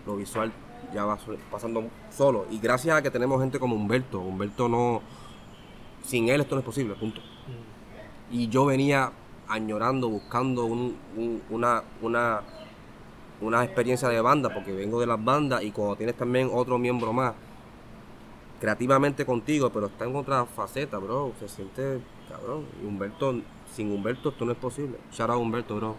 lo 0.05 0.15
visual 0.15 0.51
ya 0.93 1.05
va 1.05 1.17
pasando 1.51 1.83
solo. 2.15 2.45
Y 2.51 2.59
gracias 2.59 2.95
a 2.97 3.01
que 3.01 3.11
tenemos 3.11 3.39
gente 3.41 3.59
como 3.59 3.75
Humberto, 3.75 4.19
Humberto 4.19 4.67
no, 4.69 5.01
sin 6.03 6.29
él 6.29 6.41
esto 6.41 6.55
no 6.55 6.59
es 6.59 6.65
posible, 6.65 6.93
punto. 6.95 7.21
Y 8.31 8.47
yo 8.47 8.65
venía 8.65 9.11
añorando, 9.47 10.07
buscando 10.09 10.65
un- 10.65 10.95
un- 11.17 11.41
una, 11.49 11.83
una, 12.01 12.41
una 13.41 13.63
experiencia 13.63 14.07
de 14.07 14.21
banda, 14.21 14.53
porque 14.53 14.71
vengo 14.71 14.99
de 14.99 15.07
las 15.07 15.21
bandas 15.23 15.63
y 15.63 15.71
cuando 15.71 15.95
tienes 15.97 16.15
también 16.15 16.49
otro 16.53 16.77
miembro 16.77 17.11
más, 17.11 17.33
creativamente 18.61 19.25
contigo, 19.25 19.71
pero 19.71 19.87
está 19.87 20.05
en 20.05 20.15
otra 20.15 20.45
faceta, 20.45 20.99
bro, 20.99 21.33
se 21.39 21.49
siente 21.49 21.99
cabrón. 22.29 22.65
Y 22.81 22.85
Humberto, 22.85 23.41
sin 23.73 23.91
Humberto 23.91 24.29
esto 24.29 24.45
no 24.45 24.51
es 24.51 24.57
posible. 24.57 24.97
Shout 25.11 25.31
out 25.31 25.41
Humberto, 25.41 25.75
bro. 25.75 25.95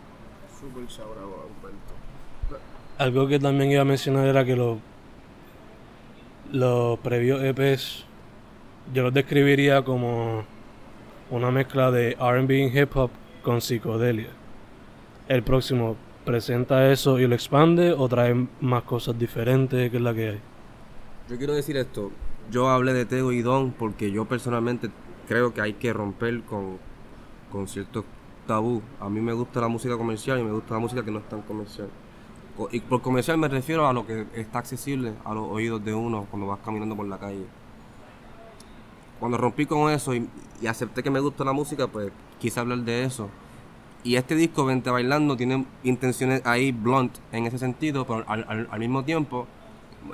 Súper 0.58 0.88
sabrado, 0.88 1.48
Humberto. 1.56 1.92
Algo 2.98 3.26
que 3.26 3.40
también 3.40 3.72
iba 3.72 3.82
a 3.82 3.84
mencionar 3.84 4.26
era 4.26 4.44
que 4.44 4.56
los 4.56 4.78
los 6.52 6.98
previos 6.98 7.42
EPs 7.42 8.04
yo 8.92 9.02
los 9.04 9.14
describiría 9.14 9.82
como 9.82 10.44
una 11.30 11.50
mezcla 11.50 11.90
de 11.90 12.12
R&B 12.12 12.58
y 12.58 12.78
hip 12.78 12.94
hop 12.96 13.10
con 13.42 13.60
psicodelia. 13.60 14.28
El 15.28 15.42
próximo 15.42 15.96
presenta 16.24 16.90
eso 16.92 17.18
y 17.18 17.26
lo 17.26 17.34
expande 17.34 17.92
o 17.92 18.08
trae 18.08 18.46
más 18.60 18.82
cosas 18.82 19.18
diferentes, 19.18 19.90
que 19.90 19.96
es 19.96 20.02
la 20.02 20.14
que 20.14 20.28
hay. 20.28 20.40
Yo 21.28 21.38
quiero 21.38 21.54
decir 21.54 21.76
esto, 21.76 22.10
yo 22.51 22.68
hablé 22.68 22.93
de 22.93 23.05
Tego 23.07 23.32
y 23.32 23.43
Don 23.43 23.72
porque 23.72 24.11
yo 24.11 24.24
personalmente 24.26 24.90
creo 25.28 25.55
que 25.55 25.61
hay 25.62 25.74
que 25.74 25.93
romper 25.93 26.43
con, 26.43 26.78
con 27.51 27.68
ciertos 27.68 28.05
tabú. 28.47 28.82
A 29.01 29.09
mí 29.09 29.20
me 29.20 29.32
gusta 29.32 29.61
la 29.61 29.68
música 29.68 29.97
comercial 29.97 30.38
y 30.40 30.43
me 30.45 30.53
gusta 30.53 30.74
la 30.74 30.80
música 30.80 31.05
que 31.05 31.11
no 31.11 31.18
es 31.20 31.28
tan 31.28 31.43
comercial. 31.43 31.88
Co- 32.57 32.68
Y 32.72 32.80
por 32.80 33.01
comercial 33.03 33.38
me 33.38 33.49
refiero 33.49 33.86
a 33.86 33.93
lo 33.93 34.07
que 34.07 34.26
está 34.34 34.59
accesible 34.59 35.14
a 35.24 35.34
los 35.34 35.49
oídos 35.49 35.84
de 35.84 35.95
uno 35.95 36.26
cuando 36.30 36.49
vas 36.49 36.59
caminando 36.64 36.97
por 36.97 37.07
la 37.07 37.18
calle. 37.18 37.47
Cuando 39.20 39.38
rompí 39.38 39.66
con 39.66 39.90
eso 39.93 40.14
y, 40.14 40.28
y 40.61 40.66
acepté 40.66 41.03
que 41.03 41.11
me 41.11 41.20
gusta 41.20 41.45
la 41.45 41.53
música, 41.53 41.86
pues 41.86 42.11
quise 42.40 42.59
hablar 42.61 42.78
de 42.78 43.05
eso. 43.05 43.28
Y 44.05 44.16
este 44.16 44.34
disco, 44.34 44.64
Vente 44.64 44.90
Bailando, 44.90 45.36
tiene 45.36 45.64
intenciones 45.84 46.45
ahí 46.45 46.72
blunt 46.72 47.14
en 47.30 47.47
ese 47.47 47.59
sentido, 47.59 48.05
pero 48.05 48.24
al, 48.26 48.45
al- 48.49 48.68
al 48.70 48.80
mismo 48.80 49.05
tiempo 49.05 49.47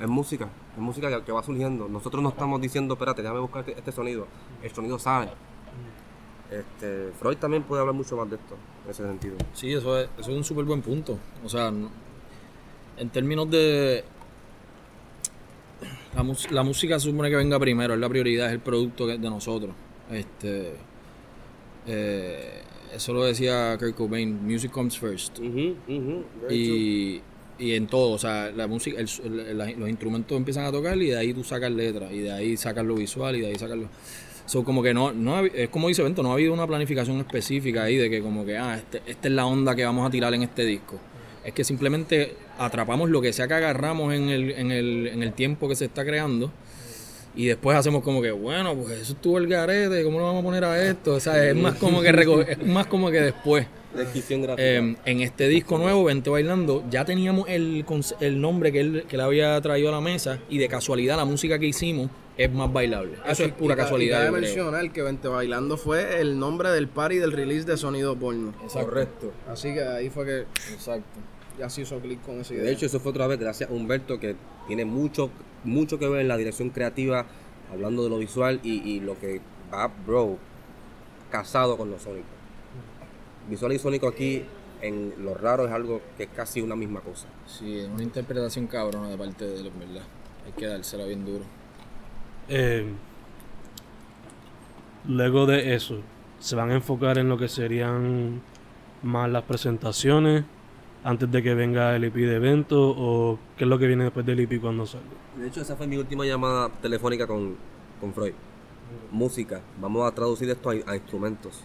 es 0.00 0.08
música, 0.08 0.48
es 0.74 0.78
música 0.78 1.08
que, 1.08 1.24
que 1.24 1.32
va 1.32 1.42
surgiendo. 1.42 1.88
Nosotros 1.88 2.22
no 2.22 2.30
estamos 2.30 2.60
diciendo, 2.60 2.94
espérate, 2.94 3.22
déjame 3.22 3.40
buscar 3.40 3.60
este, 3.60 3.78
este 3.78 3.92
sonido. 3.92 4.26
El 4.62 4.70
sonido 4.70 4.98
sale. 4.98 5.30
Este, 6.50 7.12
Freud 7.18 7.36
también 7.36 7.62
puede 7.62 7.80
hablar 7.80 7.94
mucho 7.94 8.16
más 8.16 8.30
de 8.30 8.36
esto, 8.36 8.56
en 8.84 8.90
ese 8.90 9.02
sentido. 9.02 9.36
Sí, 9.52 9.72
eso 9.72 9.98
es, 9.98 10.08
eso 10.18 10.30
es 10.30 10.36
un 10.36 10.44
súper 10.44 10.64
buen 10.64 10.80
punto. 10.82 11.18
O 11.44 11.48
sea, 11.48 11.72
en 12.96 13.10
términos 13.10 13.50
de... 13.50 14.04
La, 16.14 16.24
la 16.50 16.62
música 16.62 16.98
se 16.98 17.10
supone 17.10 17.28
que 17.28 17.36
venga 17.36 17.58
primero, 17.58 17.94
es 17.94 18.00
la 18.00 18.08
prioridad, 18.08 18.46
es 18.46 18.54
el 18.54 18.60
producto 18.60 19.06
de 19.06 19.18
nosotros. 19.18 19.74
Este, 20.10 20.74
eh, 21.86 22.62
eso 22.94 23.12
lo 23.12 23.24
decía 23.24 23.76
Kurt 23.78 23.94
Cobain, 23.94 24.44
music 24.44 24.70
comes 24.70 24.98
first. 24.98 25.38
Y, 26.50 27.20
y 27.58 27.74
en 27.74 27.86
todo, 27.86 28.10
o 28.12 28.18
sea, 28.18 28.50
la 28.54 28.66
música, 28.66 29.00
el- 29.00 29.58
la- 29.58 29.70
los 29.72 29.88
instrumentos 29.88 30.36
empiezan 30.36 30.64
a 30.64 30.72
tocar 30.72 30.96
y 30.96 31.06
de 31.08 31.16
ahí 31.18 31.32
tú 31.34 31.42
sacas 31.44 31.70
letras, 31.72 32.12
y 32.12 32.20
de 32.20 32.32
ahí 32.32 32.56
sacas 32.56 32.84
lo 32.84 32.94
visual 32.94 33.36
y 33.36 33.40
de 33.40 33.46
ahí 33.48 33.54
sacas 33.58 33.76
lo... 33.78 33.88
So, 34.46 34.64
como 34.64 34.82
que 34.82 34.94
no, 34.94 35.12
no 35.12 35.44
es 35.44 35.68
como 35.68 35.88
dice 35.88 36.02
Bento, 36.02 36.22
no 36.22 36.30
ha 36.30 36.34
habido 36.34 36.54
una 36.54 36.66
planificación 36.66 37.18
específica 37.18 37.82
ahí 37.82 37.96
de 37.96 38.08
que 38.08 38.22
como 38.22 38.46
que, 38.46 38.56
ah, 38.56 38.76
este, 38.78 39.02
esta 39.06 39.28
es 39.28 39.34
la 39.34 39.44
onda 39.44 39.74
que 39.76 39.84
vamos 39.84 40.06
a 40.06 40.10
tirar 40.10 40.32
en 40.32 40.42
este 40.42 40.64
disco. 40.64 40.98
Es 41.44 41.52
que 41.52 41.64
simplemente 41.64 42.34
atrapamos 42.58 43.10
lo 43.10 43.20
que 43.20 43.32
sea 43.34 43.46
que 43.46 43.54
agarramos 43.54 44.14
en 44.14 44.28
el, 44.30 44.50
en 44.52 44.70
el, 44.72 45.06
en 45.08 45.22
el 45.22 45.32
tiempo 45.34 45.68
que 45.68 45.76
se 45.76 45.84
está 45.84 46.02
creando 46.04 46.50
y 47.36 47.44
después 47.46 47.76
hacemos 47.76 48.02
como 48.02 48.22
que, 48.22 48.30
bueno, 48.30 48.74
pues 48.74 48.98
eso 49.00 49.12
estuvo 49.12 49.36
el 49.38 49.46
garete, 49.48 50.02
¿cómo 50.02 50.18
lo 50.18 50.24
vamos 50.24 50.40
a 50.40 50.44
poner 50.44 50.64
a 50.64 50.82
esto? 50.82 51.14
O 51.14 51.20
sea, 51.20 51.44
es 51.46 51.54
más 51.54 51.74
como 51.74 52.00
que, 52.00 52.08
es 52.48 52.66
más 52.66 52.86
como 52.86 53.10
que 53.10 53.20
después. 53.20 53.66
Descripción 53.94 54.42
gráfica. 54.42 54.62
Eh, 54.62 54.96
en 55.04 55.20
este 55.20 55.48
disco 55.48 55.78
nuevo, 55.78 56.04
Vente 56.04 56.28
Bailando, 56.30 56.84
ya 56.90 57.04
teníamos 57.04 57.48
el, 57.48 57.84
nombre 58.40 58.70
que 58.70 58.80
él, 58.80 59.04
que 59.08 59.16
él 59.16 59.20
había 59.22 59.60
traído 59.60 59.88
a 59.88 59.92
la 59.92 60.00
mesa 60.00 60.38
y 60.48 60.58
de 60.58 60.68
casualidad 60.68 61.16
la 61.16 61.24
música 61.24 61.58
que 61.58 61.66
hicimos 61.66 62.10
es 62.36 62.52
más 62.52 62.72
bailable. 62.72 63.14
Eso 63.26 63.44
es 63.44 63.52
pura 63.52 63.74
Y 63.74 63.76
ca- 63.76 63.82
casualidad. 63.84 64.18
Y 64.20 64.26
yo 64.26 64.30
cabe 64.32 64.40
mencionar 64.42 64.92
que 64.92 65.02
Vente 65.02 65.28
Bailando 65.28 65.76
fue 65.76 66.20
el 66.20 66.38
nombre 66.38 66.70
del 66.70 66.86
party 66.88 67.16
del 67.16 67.32
release 67.32 67.64
de 67.66 67.76
Sonido 67.76 68.14
Porno. 68.16 68.52
Correcto. 68.72 69.32
Así 69.48 69.72
que 69.74 69.82
ahí 69.82 70.10
fue 70.10 70.24
que 70.26 70.38
Exacto. 70.72 71.18
ya 71.58 71.68
se 71.70 71.80
hizo 71.82 71.98
clic 71.98 72.20
con 72.22 72.40
esa 72.40 72.54
idea. 72.54 72.64
De 72.64 72.72
hecho, 72.72 72.86
eso 72.86 73.00
fue 73.00 73.10
otra 73.10 73.26
vez 73.26 73.40
gracias 73.40 73.70
a 73.70 73.72
Humberto, 73.72 74.20
que 74.20 74.36
tiene 74.68 74.84
mucho, 74.84 75.30
mucho 75.64 75.98
que 75.98 76.06
ver 76.08 76.20
en 76.20 76.28
la 76.28 76.36
dirección 76.36 76.70
creativa, 76.70 77.26
hablando 77.72 78.04
de 78.04 78.10
lo 78.10 78.18
visual 78.18 78.60
y, 78.62 78.88
y 78.88 79.00
lo 79.00 79.18
que 79.18 79.40
va, 79.72 79.88
bro, 80.06 80.36
casado 81.30 81.76
con 81.76 81.90
lo 81.90 81.98
sónico. 81.98 82.26
Visual 83.48 83.72
y 83.72 83.78
sónico 83.78 84.08
aquí, 84.08 84.44
en 84.82 85.14
lo 85.18 85.34
raro, 85.34 85.66
es 85.66 85.72
algo 85.72 86.00
que 86.16 86.24
es 86.24 86.28
casi 86.30 86.60
una 86.60 86.76
misma 86.76 87.00
cosa. 87.00 87.26
Sí, 87.46 87.78
es 87.78 87.88
una 87.88 88.02
interpretación 88.02 88.66
cabrona 88.66 89.08
de 89.08 89.16
parte 89.16 89.44
de 89.46 89.60
él, 89.60 89.72
verdad. 89.78 90.04
Hay 90.46 90.52
que 90.52 90.66
dársela 90.66 91.04
bien 91.04 91.24
duro. 91.24 91.44
Eh, 92.48 92.86
luego 95.06 95.46
de 95.46 95.74
eso, 95.74 96.00
se 96.38 96.56
van 96.56 96.70
a 96.70 96.74
enfocar 96.74 97.18
en 97.18 97.28
lo 97.28 97.38
que 97.38 97.48
serían 97.48 98.40
más 99.02 99.30
las 99.30 99.44
presentaciones 99.44 100.44
antes 101.04 101.30
de 101.30 101.42
que 101.42 101.54
venga 101.54 101.94
el 101.94 102.04
EP 102.04 102.14
de 102.14 102.36
evento 102.36 102.94
o 102.96 103.38
qué 103.56 103.64
es 103.64 103.70
lo 103.70 103.78
que 103.78 103.86
viene 103.86 104.04
después 104.04 104.26
del 104.26 104.40
EP 104.40 104.60
cuando 104.60 104.86
salga. 104.86 105.06
De 105.36 105.46
hecho, 105.46 105.62
esa 105.62 105.76
fue 105.76 105.86
mi 105.86 105.96
última 105.96 106.24
llamada 106.26 106.68
telefónica 106.82 107.26
con, 107.26 107.56
con 108.00 108.12
Freud. 108.12 108.32
Música. 109.10 109.60
Vamos 109.80 110.10
a 110.10 110.14
traducir 110.14 110.50
esto 110.50 110.70
a, 110.70 110.74
a 110.90 110.96
instrumentos. 110.96 111.62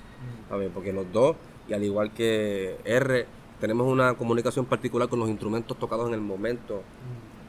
A 0.50 0.56
ver, 0.56 0.70
porque 0.70 0.94
los 0.94 1.12
dos, 1.12 1.36
y 1.68 1.74
al 1.74 1.84
igual 1.84 2.12
que 2.12 2.78
R, 2.86 3.26
tenemos 3.60 3.88
una 3.88 4.16
comunicación 4.16 4.66
particular 4.66 5.08
con 5.08 5.20
los 5.20 5.30
instrumentos 5.30 5.78
tocados 5.78 6.08
en 6.08 6.14
el 6.14 6.22
momento 6.22 6.82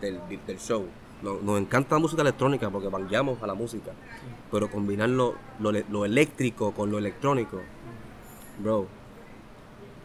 del, 0.01 0.21
del 0.47 0.59
show. 0.59 0.87
Nos, 1.23 1.43
nos 1.43 1.59
encanta 1.59 1.97
la 1.97 2.01
música 2.01 2.23
electrónica 2.23 2.71
porque 2.71 2.89
bangueamos 2.89 3.43
a 3.43 3.47
la 3.47 3.55
música. 3.55 3.93
Pero 4.51 4.71
combinar 4.71 5.09
lo, 5.09 5.35
lo, 5.59 6.05
eléctrico 6.05 6.73
con 6.73 6.91
lo 6.91 6.99
electrónico, 6.99 7.61
bro. 8.59 8.87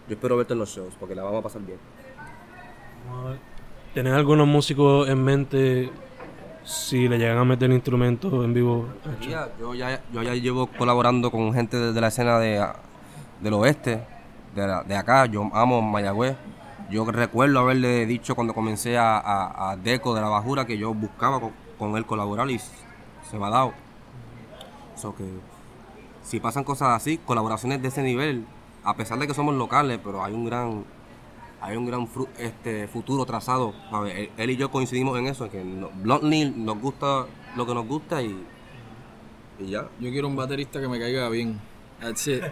Yo 0.08 0.16
espero 0.16 0.38
verte 0.38 0.54
en 0.54 0.60
los 0.60 0.70
shows 0.70 0.96
porque 1.00 1.14
la 1.14 1.24
vamos 1.24 1.42
a 1.42 1.44
pasar 1.44 1.62
bien. 1.62 1.78
¿Tienen 3.94 4.14
algunos 4.14 4.48
músicos 4.48 5.08
en 5.10 5.24
mente 5.24 5.92
si 6.64 7.08
le 7.08 7.20
llegan 7.20 7.38
a 7.38 7.46
meter 7.46 7.70
instrumentos 7.70 8.34
en 8.34 8.54
vivo? 8.54 8.88
Ya, 9.22 9.52
yo, 9.60 9.76
ya, 9.76 10.02
yo 10.12 10.24
ya 10.24 10.34
llevo 10.34 10.68
colaborando 10.68 11.30
con 11.30 11.54
gente 11.54 11.78
de, 11.78 11.94
de 11.94 12.02
la 12.02 12.08
escena 12.08 12.40
de, 12.40 12.66
del 13.42 13.54
oeste, 13.54 14.04
de, 14.56 14.68
la- 14.68 14.84
de 14.84 14.96
acá. 14.96 15.26
Yo 15.26 15.50
amo 15.54 15.82
Mayagüez. 15.82 16.36
Yo 16.90 17.06
recuerdo 17.06 17.60
haberle 17.60 18.06
dicho 18.06 18.36
cuando 18.36 18.54
comencé 18.54 18.98
a, 18.98 19.18
a- 19.72 19.78
Deco 19.78 20.16
de 20.16 20.22
la 20.22 20.30
Bajura 20.30 20.66
que 20.66 20.78
yo 20.78 20.94
buscaba 20.94 21.40
con, 21.40 21.52
con 21.78 21.96
él 21.98 22.06
colaborar 22.06 22.50
y 22.50 22.60
se 22.60 23.38
me 23.38 23.46
ha 23.46 23.50
dado. 23.50 23.74
So 24.96 25.16
que 25.16 25.24
si 26.24 26.40
pasan 26.40 26.64
cosas 26.64 26.90
así, 26.90 27.18
colaboraciones 27.18 27.82
de 27.82 27.88
ese 27.88 28.04
nivel, 28.04 28.46
a 28.84 28.96
pesar 28.96 29.18
de 29.20 29.28
que 29.28 29.34
somos 29.34 29.56
locales, 29.56 30.00
pero 30.04 30.24
hay 30.24 30.34
un 30.34 30.46
gran 30.46 30.84
hay 31.62 31.76
un 31.76 31.86
gran 31.86 32.08
este 32.38 32.88
futuro 32.88 33.26
trazado. 33.26 33.74
Ver, 34.04 34.30
él, 34.38 34.50
y 34.50 34.56
yo 34.56 34.72
coincidimos 34.72 35.18
en 35.20 35.28
eso, 35.28 35.50
que 35.50 35.64
no- 35.64 35.90
bluntly 35.94 36.52
nos 36.56 36.80
gusta 36.80 37.26
lo 37.56 37.66
que 37.66 37.74
nos 37.74 37.86
gusta 37.88 38.22
y, 38.22 38.46
y 39.60 39.70
ya. 39.70 39.88
Yo 40.00 40.10
quiero 40.10 40.28
un 40.28 40.36
baterista 40.36 40.80
que 40.80 40.88
me 40.88 41.00
caiga 41.00 41.28
bien. 41.30 41.60
That's 42.02 42.28
it. 42.28 42.44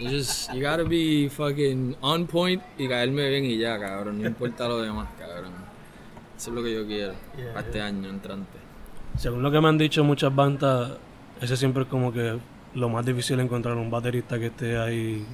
You 0.00 0.08
just, 0.10 0.52
you 0.54 0.62
gotta 0.62 0.84
be 0.84 1.28
fucking 1.28 1.96
on 2.00 2.26
point 2.26 2.62
y 2.78 2.88
caerme 2.88 3.28
bien 3.28 3.44
y 3.44 3.58
ya, 3.58 3.78
cabrón. 3.78 4.20
No 4.22 4.26
importa 4.28 4.66
lo 4.68 4.80
demás, 4.80 5.08
cabrón. 5.18 5.52
Eso 6.36 6.50
es 6.50 6.56
lo 6.56 6.62
que 6.62 6.72
yo 6.74 6.86
quiero 6.86 7.14
para 7.54 7.66
este 7.66 7.80
año 7.80 8.08
entrante. 8.08 8.58
Según 9.18 9.42
lo 9.42 9.50
que 9.50 9.60
me 9.60 9.68
han 9.68 9.78
dicho 9.78 10.02
muchas 10.04 10.34
bandas, 10.34 10.92
ese 11.40 11.56
siempre 11.56 11.82
es 11.84 11.88
como 11.88 12.12
que 12.12 12.38
lo 12.74 12.88
más 12.88 13.04
difícil 13.06 13.40
encontrar 13.40 13.76
un 13.76 13.90
baterista 13.90 14.38
que 14.38 14.46
esté 14.46 14.76
ahí 14.78 15.24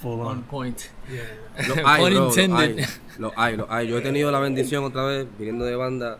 full 0.00 0.20
On 0.20 0.26
on. 0.28 0.42
point. 0.42 0.78
Lo 1.68 1.88
hay, 1.88 2.04
bro, 2.04 2.10
lo 2.20 2.26
intended. 2.28 2.78
hay, 2.78 2.86
lo 3.18 3.32
hay, 3.34 3.56
lo 3.56 3.66
hay. 3.72 3.88
Yo 3.88 3.96
he 3.98 4.02
tenido 4.02 4.30
la 4.30 4.38
bendición 4.40 4.84
otra 4.84 5.04
vez, 5.04 5.26
viniendo 5.38 5.64
de 5.64 5.74
banda, 5.74 6.18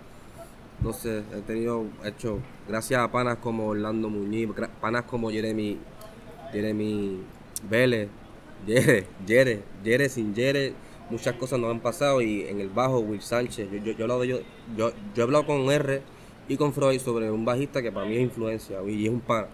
no 0.82 0.92
sé, 0.94 1.22
he 1.34 1.40
tenido, 1.42 1.84
he 2.02 2.08
hecho, 2.08 2.38
gracias 2.66 3.00
a 3.02 3.12
panas 3.12 3.36
como 3.36 3.66
Orlando 3.66 4.08
Muñiz, 4.08 4.48
gra- 4.48 4.70
panas 4.80 5.02
como 5.04 5.30
Jeremy, 5.30 5.78
Jeremy 6.52 7.20
Vélez, 7.68 8.08
Jere, 8.66 9.06
Jere, 9.26 9.62
Jere 9.84 10.08
sin 10.08 10.34
Jere, 10.34 10.72
muchas 11.10 11.34
cosas 11.36 11.58
nos 11.58 11.70
han 11.70 11.80
pasado 11.80 12.20
y 12.20 12.42
en 12.48 12.60
el 12.60 12.68
bajo 12.68 12.98
Will 13.00 13.20
Sánchez, 13.22 13.68
yo, 13.70 13.78
yo, 13.78 13.92
yo, 13.92 13.98
he 13.98 14.02
hablado 14.02 14.20
de- 14.20 14.28
yo, 14.28 14.38
yo, 14.76 14.90
yo 15.14 15.22
he 15.22 15.22
hablado 15.22 15.46
con 15.46 15.70
R 15.70 16.02
y 16.48 16.56
con 16.56 16.72
Freud 16.72 16.98
sobre 17.00 17.30
un 17.30 17.44
bajista 17.44 17.82
que 17.82 17.90
para 17.92 18.06
mí 18.06 18.16
es 18.16 18.22
influencia 18.22 18.78
y 18.86 19.04
es 19.06 19.10
un 19.12 19.20
pana, 19.20 19.48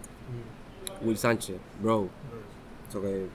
Will 1.03 1.16
Sánchez, 1.18 1.57
bro. 1.82 2.09
So 2.90 3.01
que 3.03 3.26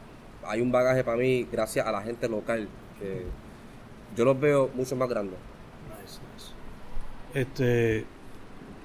hay 0.46 0.62
un 0.62 0.72
bagaje 0.72 1.04
para 1.04 1.18
mí 1.18 1.48
gracias 1.52 1.86
a 1.86 1.92
la 1.92 2.02
gente 2.02 2.30
local 2.30 2.68
que 3.00 3.24
yo 4.16 4.24
los 4.26 4.40
veo 4.40 4.70
mucho 4.74 4.96
más 4.96 5.10
grandes. 5.10 5.38
Este, 7.34 8.06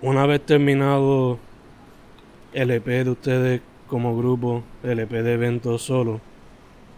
una 0.03 0.27
vez 0.27 0.45
terminado 0.45 1.39
el 2.53 2.71
EP 2.71 2.87
de 3.05 3.11
ustedes 3.11 3.61
como 3.93 4.17
grupo, 4.17 4.63
el 4.83 5.01
EP 5.01 5.11
de 5.11 5.35
eventos 5.35 5.83
solo, 5.83 6.19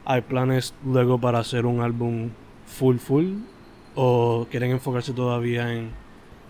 ¿hay 0.04 0.20
planes 0.20 0.74
luego 0.86 1.18
para 1.20 1.40
hacer 1.40 1.66
un 1.66 1.80
álbum 1.80 2.30
full 2.66 2.98
full? 2.98 3.32
¿O 3.96 4.46
quieren 4.48 4.70
enfocarse 4.70 5.12
todavía 5.12 5.72
en 5.74 5.90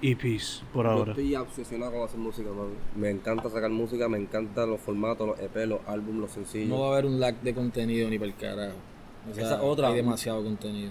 EPs 0.03 0.62
por 0.74 0.84
Yo 0.84 0.90
ahora? 0.92 1.12
estoy 1.12 1.34
obsesionado 1.34 1.92
con 1.92 2.03
hacer 2.03 2.18
música, 2.20 2.51
man. 2.51 2.66
Me 2.95 3.09
encanta 3.09 3.49
sacar 3.49 3.70
música, 3.70 4.07
me 4.07 4.18
encantan 4.18 4.68
los 4.68 4.80
formatos, 4.80 5.26
los 5.28 5.40
EP, 5.40 5.66
los 5.66 5.80
álbumes, 5.86 6.20
los 6.20 6.30
sencillos. 6.32 6.68
No 6.68 6.80
va 6.80 6.88
a 6.88 6.92
haber 6.92 7.07
un 7.07 7.18
lag 7.18 7.40
de 7.40 7.55
contenido 7.55 8.11
ni 8.11 8.18
para 8.18 8.30
el 8.30 8.36
carajo. 8.36 8.76
O 9.30 9.34
sea, 9.34 9.45
Esa 9.47 9.62
otra- 9.62 9.88
hay 9.88 9.95
demasiado 9.95 10.45
contenido. 10.45 10.90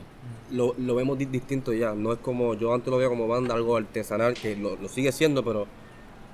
lo, 0.52 0.74
lo 0.80 0.96
vemos 0.96 1.16
di- 1.20 1.26
distinto 1.26 1.74
ya. 1.74 1.94
No 1.94 2.12
es 2.12 2.18
como 2.18 2.56
yo 2.56 2.74
antes 2.74 2.90
lo 2.90 2.98
veía 2.98 3.10
como 3.10 3.28
banda, 3.28 3.54
algo 3.54 3.78
artesanal, 3.78 4.34
que 4.34 4.56
lo, 4.56 4.76
lo 4.78 4.90
sigue 4.90 5.12
siendo, 5.12 5.44
pero 5.44 5.68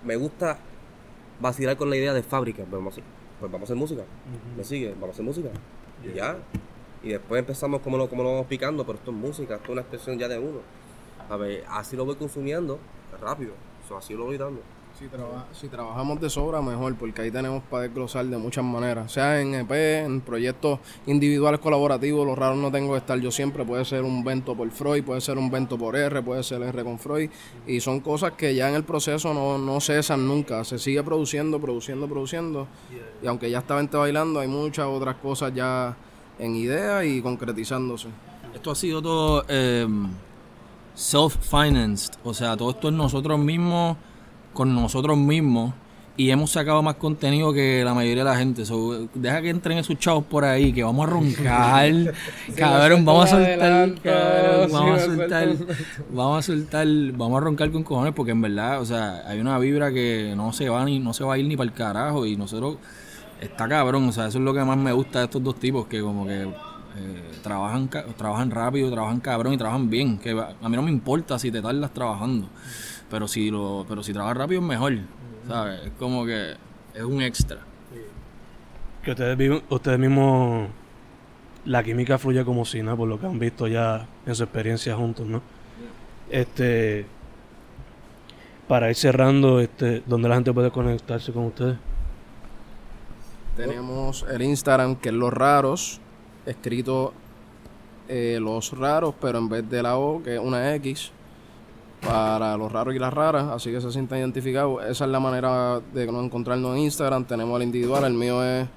me 0.05 0.15
gusta 0.15 0.57
vacilar 1.39 1.77
con 1.77 1.89
la 1.89 1.95
idea 1.95 2.13
de 2.13 2.23
fábrica. 2.23 2.59
Pues 2.63 2.71
vamos 2.71 2.93
a, 2.93 3.01
hacer- 3.01 3.03
pues 3.39 3.51
vamos 3.51 3.61
a 3.61 3.73
hacer 3.73 3.75
música. 3.77 4.03
¿Me 4.57 4.63
sigue? 4.63 4.91
Vamos 4.91 5.09
a 5.09 5.11
hacer 5.11 5.25
música. 5.25 5.49
Y 6.03 6.13
ya. 6.15 6.37
Y 7.03 7.09
después 7.09 7.39
empezamos 7.39 7.81
como 7.81 7.97
lo, 7.97 8.09
como 8.09 8.23
lo 8.23 8.31
vamos 8.31 8.47
picando, 8.47 8.85
pero 8.85 8.97
esto 8.97 9.11
es 9.11 9.17
música, 9.17 9.55
esto 9.55 9.65
es 9.67 9.69
una 9.71 9.81
expresión 9.81 10.17
ya 10.19 10.27
de 10.27 10.37
uno. 10.39 10.59
A 11.29 11.37
ver, 11.37 11.63
así 11.69 11.95
lo 11.95 12.03
voy 12.05 12.15
consumiendo 12.15 12.79
rápido. 13.21 13.51
So, 13.87 13.97
así 13.97 14.13
lo 14.13 14.25
voy 14.25 14.37
dando. 14.37 14.61
Si, 14.99 15.07
traba- 15.07 15.45
si 15.53 15.67
trabajamos 15.69 16.19
de 16.19 16.29
sobra, 16.29 16.61
mejor, 16.61 16.93
porque 16.95 17.21
ahí 17.21 17.31
tenemos 17.31 17.63
para 17.63 17.83
desglosar 17.83 18.25
de 18.25 18.37
muchas 18.37 18.65
maneras. 18.65 19.13
Sea 19.13 19.39
en 19.39 19.55
EP, 19.55 19.71
en 20.05 20.19
proyectos 20.19 20.79
individuales 21.07 21.61
colaborativos, 21.61 22.25
lo 22.27 22.35
raro 22.35 22.55
no 22.57 22.69
tengo 22.69 22.91
que 22.91 22.97
estar 22.97 23.17
yo 23.17 23.31
siempre. 23.31 23.63
Puede 23.63 23.85
ser 23.85 24.03
un 24.03 24.25
vento 24.25 24.55
por 24.55 24.69
Freud, 24.71 25.05
puede 25.05 25.21
ser 25.21 25.37
un 25.37 25.49
vento 25.49 25.77
por 25.77 25.95
R, 25.95 26.21
puede 26.21 26.43
ser 26.43 26.61
R 26.63 26.83
con 26.83 26.99
Freud. 26.99 27.29
Y 27.65 27.79
son 27.79 28.01
cosas 28.01 28.33
que 28.33 28.53
ya 28.53 28.67
en 28.67 28.75
el 28.75 28.83
proceso 28.83 29.33
no, 29.33 29.57
no 29.57 29.79
cesan 29.79 30.27
nunca. 30.27 30.65
Se 30.65 30.77
sigue 30.77 31.01
produciendo, 31.01 31.61
produciendo, 31.61 32.05
produciendo. 32.09 32.67
Y 33.23 33.27
aunque 33.27 33.49
ya 33.49 33.59
está 33.59 33.75
Vente 33.75 33.95
Bailando, 33.95 34.41
hay 34.41 34.49
muchas 34.49 34.85
otras 34.87 35.15
cosas 35.15 35.53
ya 35.55 35.95
en 36.39 36.55
idea 36.57 37.05
y 37.05 37.21
concretizándose. 37.21 38.09
Esto 38.53 38.71
ha 38.71 38.75
sido 38.75 39.01
todo 39.01 39.45
eh, 39.47 39.87
self-financed. 40.93 42.15
O 42.25 42.33
sea, 42.33 42.57
todo 42.57 42.71
esto 42.71 42.89
es 42.89 42.93
nosotros 42.93 43.39
mismos, 43.39 43.95
con 44.53 44.73
nosotros 44.73 45.17
mismos. 45.17 45.73
Y 46.17 46.31
hemos 46.31 46.51
sacado 46.51 46.81
más 46.83 46.95
contenido 46.95 47.53
que 47.53 47.81
la 47.85 47.93
mayoría 47.93 48.25
de 48.25 48.29
la 48.29 48.35
gente. 48.35 48.65
So, 48.65 49.07
deja 49.13 49.41
que 49.41 49.49
entren 49.49 49.77
esos 49.77 49.97
chavos 49.97 50.25
por 50.25 50.43
ahí, 50.43 50.73
que 50.73 50.83
vamos 50.83 51.07
a 51.07 51.11
roncar. 51.11 51.93
cabrón, 52.57 53.05
vamos 53.05 53.25
a 53.25 53.27
soltar. 53.37 53.93
cabrón, 54.01 54.69
vamos 54.69 54.99
a 54.99 55.05
soltar. 55.05 55.55
Vamos 56.11 56.39
a 56.39 56.41
soltar. 56.41 56.87
Vamos 57.13 57.37
a 57.37 57.39
roncar 57.39 57.71
con 57.71 57.83
cojones, 57.83 58.13
porque 58.13 58.33
en 58.33 58.41
verdad, 58.41 58.81
o 58.81 58.85
sea, 58.85 59.23
hay 59.27 59.39
una 59.39 59.57
vibra 59.59 59.93
que 59.93 60.33
no 60.35 60.51
se 60.51 60.67
va 60.67 60.83
ni, 60.83 60.99
no 60.99 61.13
se 61.13 61.23
va 61.23 61.35
a 61.35 61.37
ir 61.37 61.45
ni 61.45 61.55
para 61.55 61.69
el 61.69 61.73
carajo. 61.73 62.25
Y 62.25 62.35
nosotros 62.35 62.79
está 63.39 63.69
cabrón. 63.69 64.09
O 64.09 64.11
sea, 64.11 64.27
eso 64.27 64.39
es 64.39 64.43
lo 64.43 64.53
que 64.53 64.61
más 64.65 64.77
me 64.77 64.91
gusta 64.91 65.19
de 65.19 65.25
estos 65.25 65.41
dos 65.41 65.55
tipos, 65.55 65.85
que 65.85 66.01
como 66.01 66.27
que 66.27 66.41
eh, 66.41 67.31
trabajan, 67.41 67.89
trabajan 68.17 68.51
rápido, 68.51 68.91
trabajan 68.91 69.19
cabrón 69.19 69.53
y 69.53 69.57
trabajan 69.57 69.89
bien. 69.89 70.17
Que 70.17 70.31
a 70.31 70.69
mí 70.69 70.75
no 70.75 70.81
me 70.81 70.91
importa 70.91 71.39
si 71.39 71.51
te 71.51 71.61
tardas 71.61 71.93
trabajando, 71.93 72.49
pero 73.10 73.28
si 73.28 73.49
lo, 73.51 73.86
pero 73.88 74.03
si 74.03 74.14
trabajas 74.14 74.38
rápido 74.38 74.62
es 74.62 74.68
mejor, 74.68 74.93
¿sabes? 75.47 75.82
Es 75.86 75.91
como 75.97 76.26
que 76.26 76.53
es 76.93 77.03
un 77.03 77.22
extra. 77.22 77.60
Que 79.03 79.12
ustedes, 79.12 79.38
viven- 79.38 79.64
ustedes 79.70 79.97
mismos, 79.97 80.68
la 81.66 81.84
química 81.84 82.18
fluye 82.18 82.43
como 82.43 82.66
si 82.66 82.82
nada, 82.84 82.97
por 82.97 83.07
lo 83.07 83.20
que 83.20 83.26
han 83.28 83.39
visto 83.39 83.68
ya 83.68 84.07
en 84.26 84.36
su 84.36 84.43
experiencia 84.43 84.95
juntos, 84.95 85.26
¿no? 85.28 85.41
Este, 86.30 87.05
para 88.68 88.89
ir 88.89 88.95
cerrando, 88.95 89.60
este, 89.60 90.03
¿dónde 90.05 90.30
la 90.30 90.36
gente 90.36 90.53
puede 90.53 90.70
conectarse 90.70 91.32
con 91.32 91.45
ustedes? 91.45 91.78
Tenemos 93.55 94.26
el 94.30 94.41
Instagram, 94.41 94.95
que 94.95 95.10
es 95.10 95.16
Los 95.16 95.34
Raros, 95.34 95.99
escrito 96.45 97.14
eh, 98.07 98.38
Los 98.41 98.78
Raros, 98.78 99.16
pero 99.20 99.39
en 99.39 99.49
vez 99.49 99.70
de 99.70 99.84
la 99.84 99.97
O, 99.97 100.22
que 100.24 100.36
es 100.36 100.39
una 100.39 100.76
X, 100.76 101.12
para 102.05 102.55
los 102.57 102.71
raros 102.71 102.95
y 102.95 102.99
las 102.99 103.13
raras, 103.13 103.49
así 103.49 103.71
que 103.71 103.81
se 103.81 103.91
sientan 103.91 104.19
identificados. 104.19 104.85
Esa 104.85 105.03
es 105.05 105.11
la 105.11 105.19
manera 105.19 105.81
de 105.93 106.11
no 106.11 106.23
encontrarnos 106.23 106.75
en 106.75 106.83
Instagram. 106.83 107.25
Tenemos 107.25 107.57
el 107.57 107.63
individual, 107.63 108.05
el 108.05 108.13
mío 108.13 108.43
es 108.43 108.67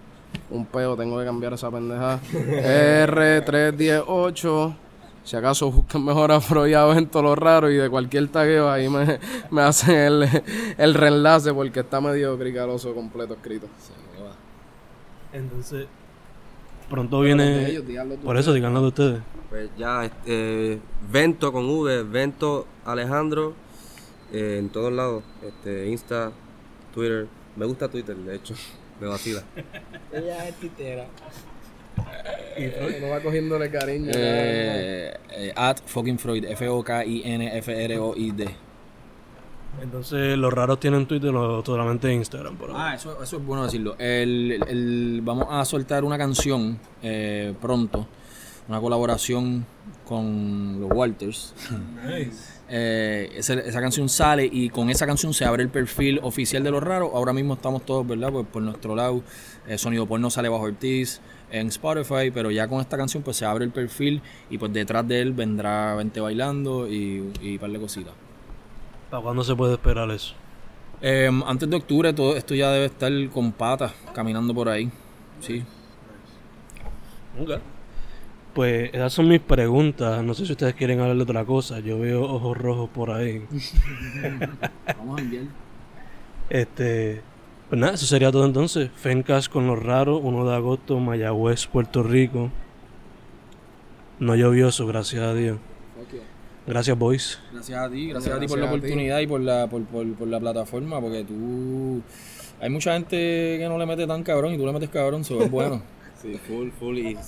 un 0.50 0.66
peo, 0.66 0.96
tengo 0.96 1.18
que 1.18 1.24
cambiar 1.24 1.52
esa 1.52 1.70
pendeja. 1.70 2.18
R318. 2.32 4.76
Si 5.24 5.36
acaso 5.36 5.70
buscan 5.70 6.04
mejor 6.04 6.32
a 6.32 6.40
Freud 6.40 6.74
Avento 6.74 7.22
Los 7.22 7.38
Raros 7.38 7.70
y 7.70 7.74
de 7.74 7.88
cualquier 7.88 8.26
tagueo 8.26 8.68
ahí 8.68 8.88
me, 8.88 9.20
me 9.50 9.62
hacen 9.62 9.94
el, 9.94 10.28
el 10.76 10.94
reenlace 10.94 11.54
porque 11.54 11.78
está 11.80 12.00
medio 12.00 12.36
cricaloso 12.36 12.92
completo 12.92 13.34
escrito. 13.34 13.68
Entonces, 15.32 15.86
pronto 16.92 17.20
viene... 17.20 17.70
ellos, 17.70 17.86
díganlo 17.86 18.16
tú. 18.16 18.22
Por 18.22 18.36
eso, 18.36 18.52
díganlo 18.52 18.82
de 18.82 18.88
ustedes. 18.88 19.22
Pues 19.48 19.70
ya, 19.76 20.04
este, 20.04 20.78
Vento 21.10 21.52
con 21.52 21.68
V, 21.68 22.02
Vento 22.04 22.66
Alejandro, 22.84 23.54
eh, 24.32 24.58
en 24.58 24.68
todos 24.68 24.92
lados, 24.92 25.24
este, 25.42 25.88
Insta, 25.88 26.32
Twitter. 26.94 27.26
Me 27.56 27.64
gusta 27.66 27.88
Twitter, 27.88 28.14
de 28.16 28.36
hecho, 28.36 28.54
me 29.00 29.06
vacila. 29.08 29.42
Ella 30.12 30.46
es 30.48 30.54
titera. 30.56 31.06
Uno 32.98 33.08
va 33.08 33.20
cogiéndole 33.20 33.70
cariño. 33.70 34.10
Eh, 34.14 35.14
eh, 35.30 35.52
at 35.56 35.80
fucking 35.86 36.18
Freud, 36.18 36.44
F-O-K-I-N-F-R-O-I-D. 36.44 37.12
Entonces, 39.80 40.36
los 40.38 40.52
raros 40.52 40.78
tienen 40.80 41.06
Twitter 41.06 41.34
o 41.34 41.64
solamente 41.64 42.12
Instagram, 42.12 42.56
por 42.56 42.70
ahora. 42.70 42.90
Ah, 42.90 42.94
eso, 42.94 43.22
eso 43.22 43.36
es 43.38 43.44
bueno 43.46 43.64
decirlo. 43.64 43.96
El, 43.98 44.62
el- 44.68 45.20
vamos 45.24 45.46
a 45.50 45.64
soltar 45.64 46.04
una 46.04 46.18
canción 46.18 46.78
eh, 47.02 47.54
pronto, 47.60 48.06
una 48.68 48.80
colaboración 48.80 49.64
con 50.06 50.80
los 50.80 50.90
Walters. 50.92 51.54
Eh, 52.74 53.30
esa, 53.36 53.52
esa 53.52 53.82
canción 53.82 54.08
sale 54.08 54.48
y 54.50 54.70
con 54.70 54.88
esa 54.88 55.06
canción 55.06 55.34
se 55.34 55.44
abre 55.44 55.62
el 55.62 55.68
perfil 55.68 56.20
oficial 56.22 56.62
de 56.62 56.70
los 56.70 56.82
raros. 56.82 57.10
Ahora 57.12 57.34
mismo 57.34 57.52
estamos 57.52 57.84
todos, 57.84 58.06
¿verdad? 58.06 58.32
Pues 58.32 58.46
por 58.50 58.62
nuestro 58.62 58.96
lado, 58.96 59.22
eh, 59.68 59.76
Sonido 59.76 60.06
Porno 60.06 60.30
sale 60.30 60.48
bajo 60.48 60.62
Ortiz 60.64 61.20
en 61.50 61.66
Spotify, 61.66 62.30
pero 62.32 62.50
ya 62.50 62.68
con 62.68 62.80
esta 62.80 62.96
canción 62.96 63.22
pues 63.22 63.36
se 63.36 63.44
abre 63.44 63.66
el 63.66 63.72
perfil 63.72 64.22
y 64.48 64.56
pues 64.56 64.72
detrás 64.72 65.06
de 65.06 65.20
él 65.20 65.34
vendrá 65.34 65.94
Vente 65.96 66.20
Bailando 66.20 66.88
y, 66.88 67.30
y 67.42 67.52
un 67.54 67.58
par 67.58 67.70
de 67.72 67.78
cositas. 67.78 68.14
¿Para 69.12 69.24
cuándo 69.24 69.44
se 69.44 69.54
puede 69.54 69.74
esperar 69.74 70.10
eso? 70.10 70.32
Eh, 71.02 71.28
antes 71.44 71.68
de 71.68 71.76
octubre 71.76 72.14
todo 72.14 72.34
esto 72.34 72.54
ya 72.54 72.70
debe 72.70 72.86
estar 72.86 73.12
con 73.28 73.52
patas 73.52 73.92
caminando 74.14 74.54
por 74.54 74.70
ahí. 74.70 74.90
Sí. 75.38 75.62
Pues 78.54 78.88
esas 78.94 79.12
son 79.12 79.28
mis 79.28 79.40
preguntas. 79.40 80.24
No 80.24 80.32
sé 80.32 80.46
si 80.46 80.52
ustedes 80.52 80.72
quieren 80.72 81.00
hablar 81.00 81.14
de 81.18 81.24
otra 81.24 81.44
cosa. 81.44 81.80
Yo 81.80 81.98
veo 81.98 82.22
ojos 82.22 82.56
rojos 82.56 82.88
por 82.88 83.10
ahí. 83.10 83.44
Vamos 84.96 85.18
a 85.18 85.22
enviar. 85.22 85.44
Este, 86.48 87.20
pues 87.68 87.78
nada, 87.78 87.92
eso 87.92 88.06
sería 88.06 88.32
todo 88.32 88.46
entonces. 88.46 88.90
Fencas 88.96 89.50
con 89.50 89.66
los 89.66 89.82
raros, 89.82 90.20
1 90.22 90.48
de 90.48 90.54
agosto, 90.54 90.98
Mayagüez, 90.98 91.66
Puerto 91.66 92.02
Rico. 92.02 92.50
No 94.18 94.36
llovioso, 94.36 94.86
gracias 94.86 95.22
a 95.22 95.34
Dios. 95.34 95.58
Gracias, 96.66 96.96
boys. 96.98 97.38
Gracias 97.52 97.78
a 97.78 97.90
ti, 97.90 98.08
gracias, 98.08 98.34
a 98.36 98.40
ti 98.40 98.46
por 98.46 98.58
la 98.58 98.66
oportunidad 98.66 99.18
y 99.20 99.26
por 99.26 99.40
la, 99.40 99.66
por, 99.68 99.84
por, 99.84 100.12
por 100.14 100.28
la 100.28 100.38
plataforma, 100.40 101.00
porque 101.00 101.24
tú... 101.24 102.02
Hay 102.60 102.70
mucha 102.70 102.92
gente 102.94 103.16
que 103.58 103.66
no 103.68 103.76
le 103.78 103.86
mete 103.86 104.06
tan 104.06 104.22
cabrón 104.22 104.54
y 104.54 104.58
tú 104.58 104.64
le 104.64 104.72
metes 104.72 104.88
cabrón, 104.90 105.22
eso 105.22 105.42
es 105.42 105.50
bueno. 105.50 105.82
Sí, 106.22 106.38
full, 106.46 106.68
full. 106.78 106.98
Y 106.98 107.18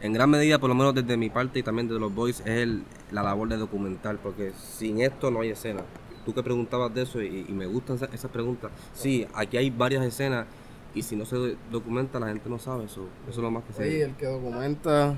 en 0.00 0.12
gran 0.14 0.30
medida, 0.30 0.58
por 0.58 0.70
lo 0.70 0.74
menos 0.74 0.94
desde 0.94 1.14
mi 1.18 1.28
parte 1.28 1.58
y 1.58 1.62
también 1.62 1.86
de 1.88 1.98
los 1.98 2.14
boys, 2.14 2.40
es 2.40 2.46
el- 2.46 2.84
la 3.10 3.22
labor 3.22 3.48
de 3.50 3.58
documentar, 3.58 4.16
porque 4.16 4.52
sin 4.58 5.02
esto 5.02 5.30
no 5.30 5.42
hay 5.42 5.50
escena. 5.50 5.82
Tú 6.24 6.32
que 6.32 6.42
preguntabas 6.42 6.94
de 6.94 7.02
eso 7.02 7.20
y, 7.20 7.44
y 7.46 7.52
me 7.52 7.66
gustan 7.66 7.96
esas, 7.96 8.14
esas 8.14 8.30
preguntas. 8.30 8.70
Sí, 8.94 9.26
aquí 9.34 9.58
hay 9.58 9.68
varias 9.68 10.02
escenas 10.06 10.46
y 10.94 11.02
si 11.02 11.16
no 11.16 11.26
se 11.26 11.36
do- 11.36 11.54
documenta 11.70 12.18
la 12.18 12.28
gente 12.28 12.48
no 12.48 12.58
sabe 12.58 12.86
eso. 12.86 13.02
Eso 13.28 13.30
es 13.30 13.36
lo 13.36 13.50
más 13.50 13.62
que 13.64 13.74
Sí, 13.74 13.78
se 13.90 14.02
el 14.04 14.14
que 14.16 14.24
documenta 14.24 15.16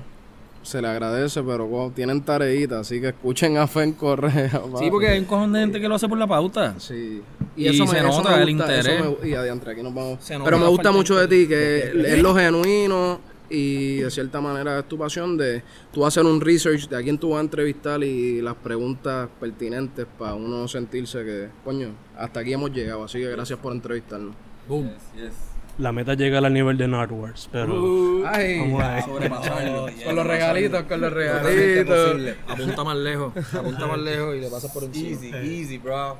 se 0.61 0.81
le 0.81 0.87
agradece, 0.87 1.41
pero 1.43 1.65
wow, 1.67 1.91
tienen 1.91 2.21
tareita, 2.21 2.79
así 2.79 2.99
que 3.01 3.09
escuchen 3.09 3.57
a 3.57 3.67
Fen 3.67 3.93
Correa. 3.93 4.61
Sí, 4.79 4.89
porque 4.91 5.07
hay 5.09 5.19
un 5.19 5.25
cojón 5.25 5.53
de 5.53 5.59
gente 5.61 5.79
que 5.81 5.87
lo 5.87 5.95
hace 5.95 6.07
por 6.09 6.17
la 6.17 6.27
pauta. 6.27 6.75
Sí. 6.79 7.21
Y 7.55 7.73
se 7.73 7.83
nota 8.01 8.41
el 8.41 8.55
gusta, 8.57 8.73
interés. 8.75 8.87
eso 8.87 9.17
me- 9.21 9.29
y 9.29 9.33
adiantre, 9.33 9.71
aquí 9.73 9.81
nos 9.83 9.93
vamos. 9.93 10.19
Pero 10.27 10.57
me 10.59 10.67
gusta 10.67 10.91
mucho 10.91 11.15
de 11.17 11.27
ti, 11.27 11.47
que 11.47 11.91
es 12.13 12.21
lo 12.21 12.35
genuino 12.35 13.19
y 13.49 13.97
de 13.97 14.11
cierta 14.11 14.39
manera 14.39 14.77
es 14.79 14.87
tu 14.87 14.95
pasión 14.97 15.35
de 15.35 15.63
tú 15.91 16.05
hacer 16.05 16.23
un 16.23 16.39
research 16.39 16.87
de 16.87 16.95
a 16.97 17.01
quién 17.01 17.17
tú 17.17 17.29
vas 17.31 17.39
a 17.39 17.41
entrevistar 17.41 18.03
y 18.03 18.41
las 18.41 18.53
preguntas 18.55 19.27
pertinentes 19.39 20.05
para 20.19 20.35
uno 20.35 20.67
sentirse 20.67 21.23
que, 21.25 21.49
coño, 21.63 21.89
hasta 22.17 22.41
aquí 22.41 22.53
hemos 22.53 22.71
llegado. 22.71 23.03
Así 23.03 23.17
que 23.19 23.29
gracias 23.29 23.57
por 23.59 23.73
entrevistarnos. 23.73 24.35
Boom. 24.67 24.89
Yes, 25.15 25.23
yes. 25.23 25.33
La 25.79 25.91
meta 25.93 26.11
es 26.13 26.17
llegar 26.19 26.45
al 26.45 26.53
nivel 26.53 26.77
de 26.77 26.87
Nardwars, 26.87 27.49
pero 27.51 28.23
Ay, 28.27 28.59
vamos 28.59 28.83
a 28.83 28.95
ver. 28.95 29.03
Sobrepasarlo. 29.03 29.87
con 30.05 30.15
los 30.15 30.27
regalitos, 30.27 30.83
con 30.83 31.01
los 31.01 31.13
regalitos. 31.13 32.35
Apunta 32.47 32.83
más 32.83 32.97
lejos. 32.97 33.33
Apunta 33.55 33.87
más 33.87 33.97
lejos 33.99 34.35
y 34.35 34.41
le 34.41 34.49
pasas 34.49 34.71
por 34.71 34.83
encima. 34.83 35.09
Easy, 35.09 35.61
easy, 35.61 35.77
bro. 35.77 36.17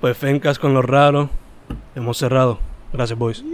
Pues 0.00 0.16
Fencas 0.16 0.58
con 0.58 0.74
los 0.74 0.84
raros, 0.84 1.28
hemos 1.94 2.18
cerrado. 2.18 2.58
Gracias, 2.92 3.18
boys. 3.18 3.44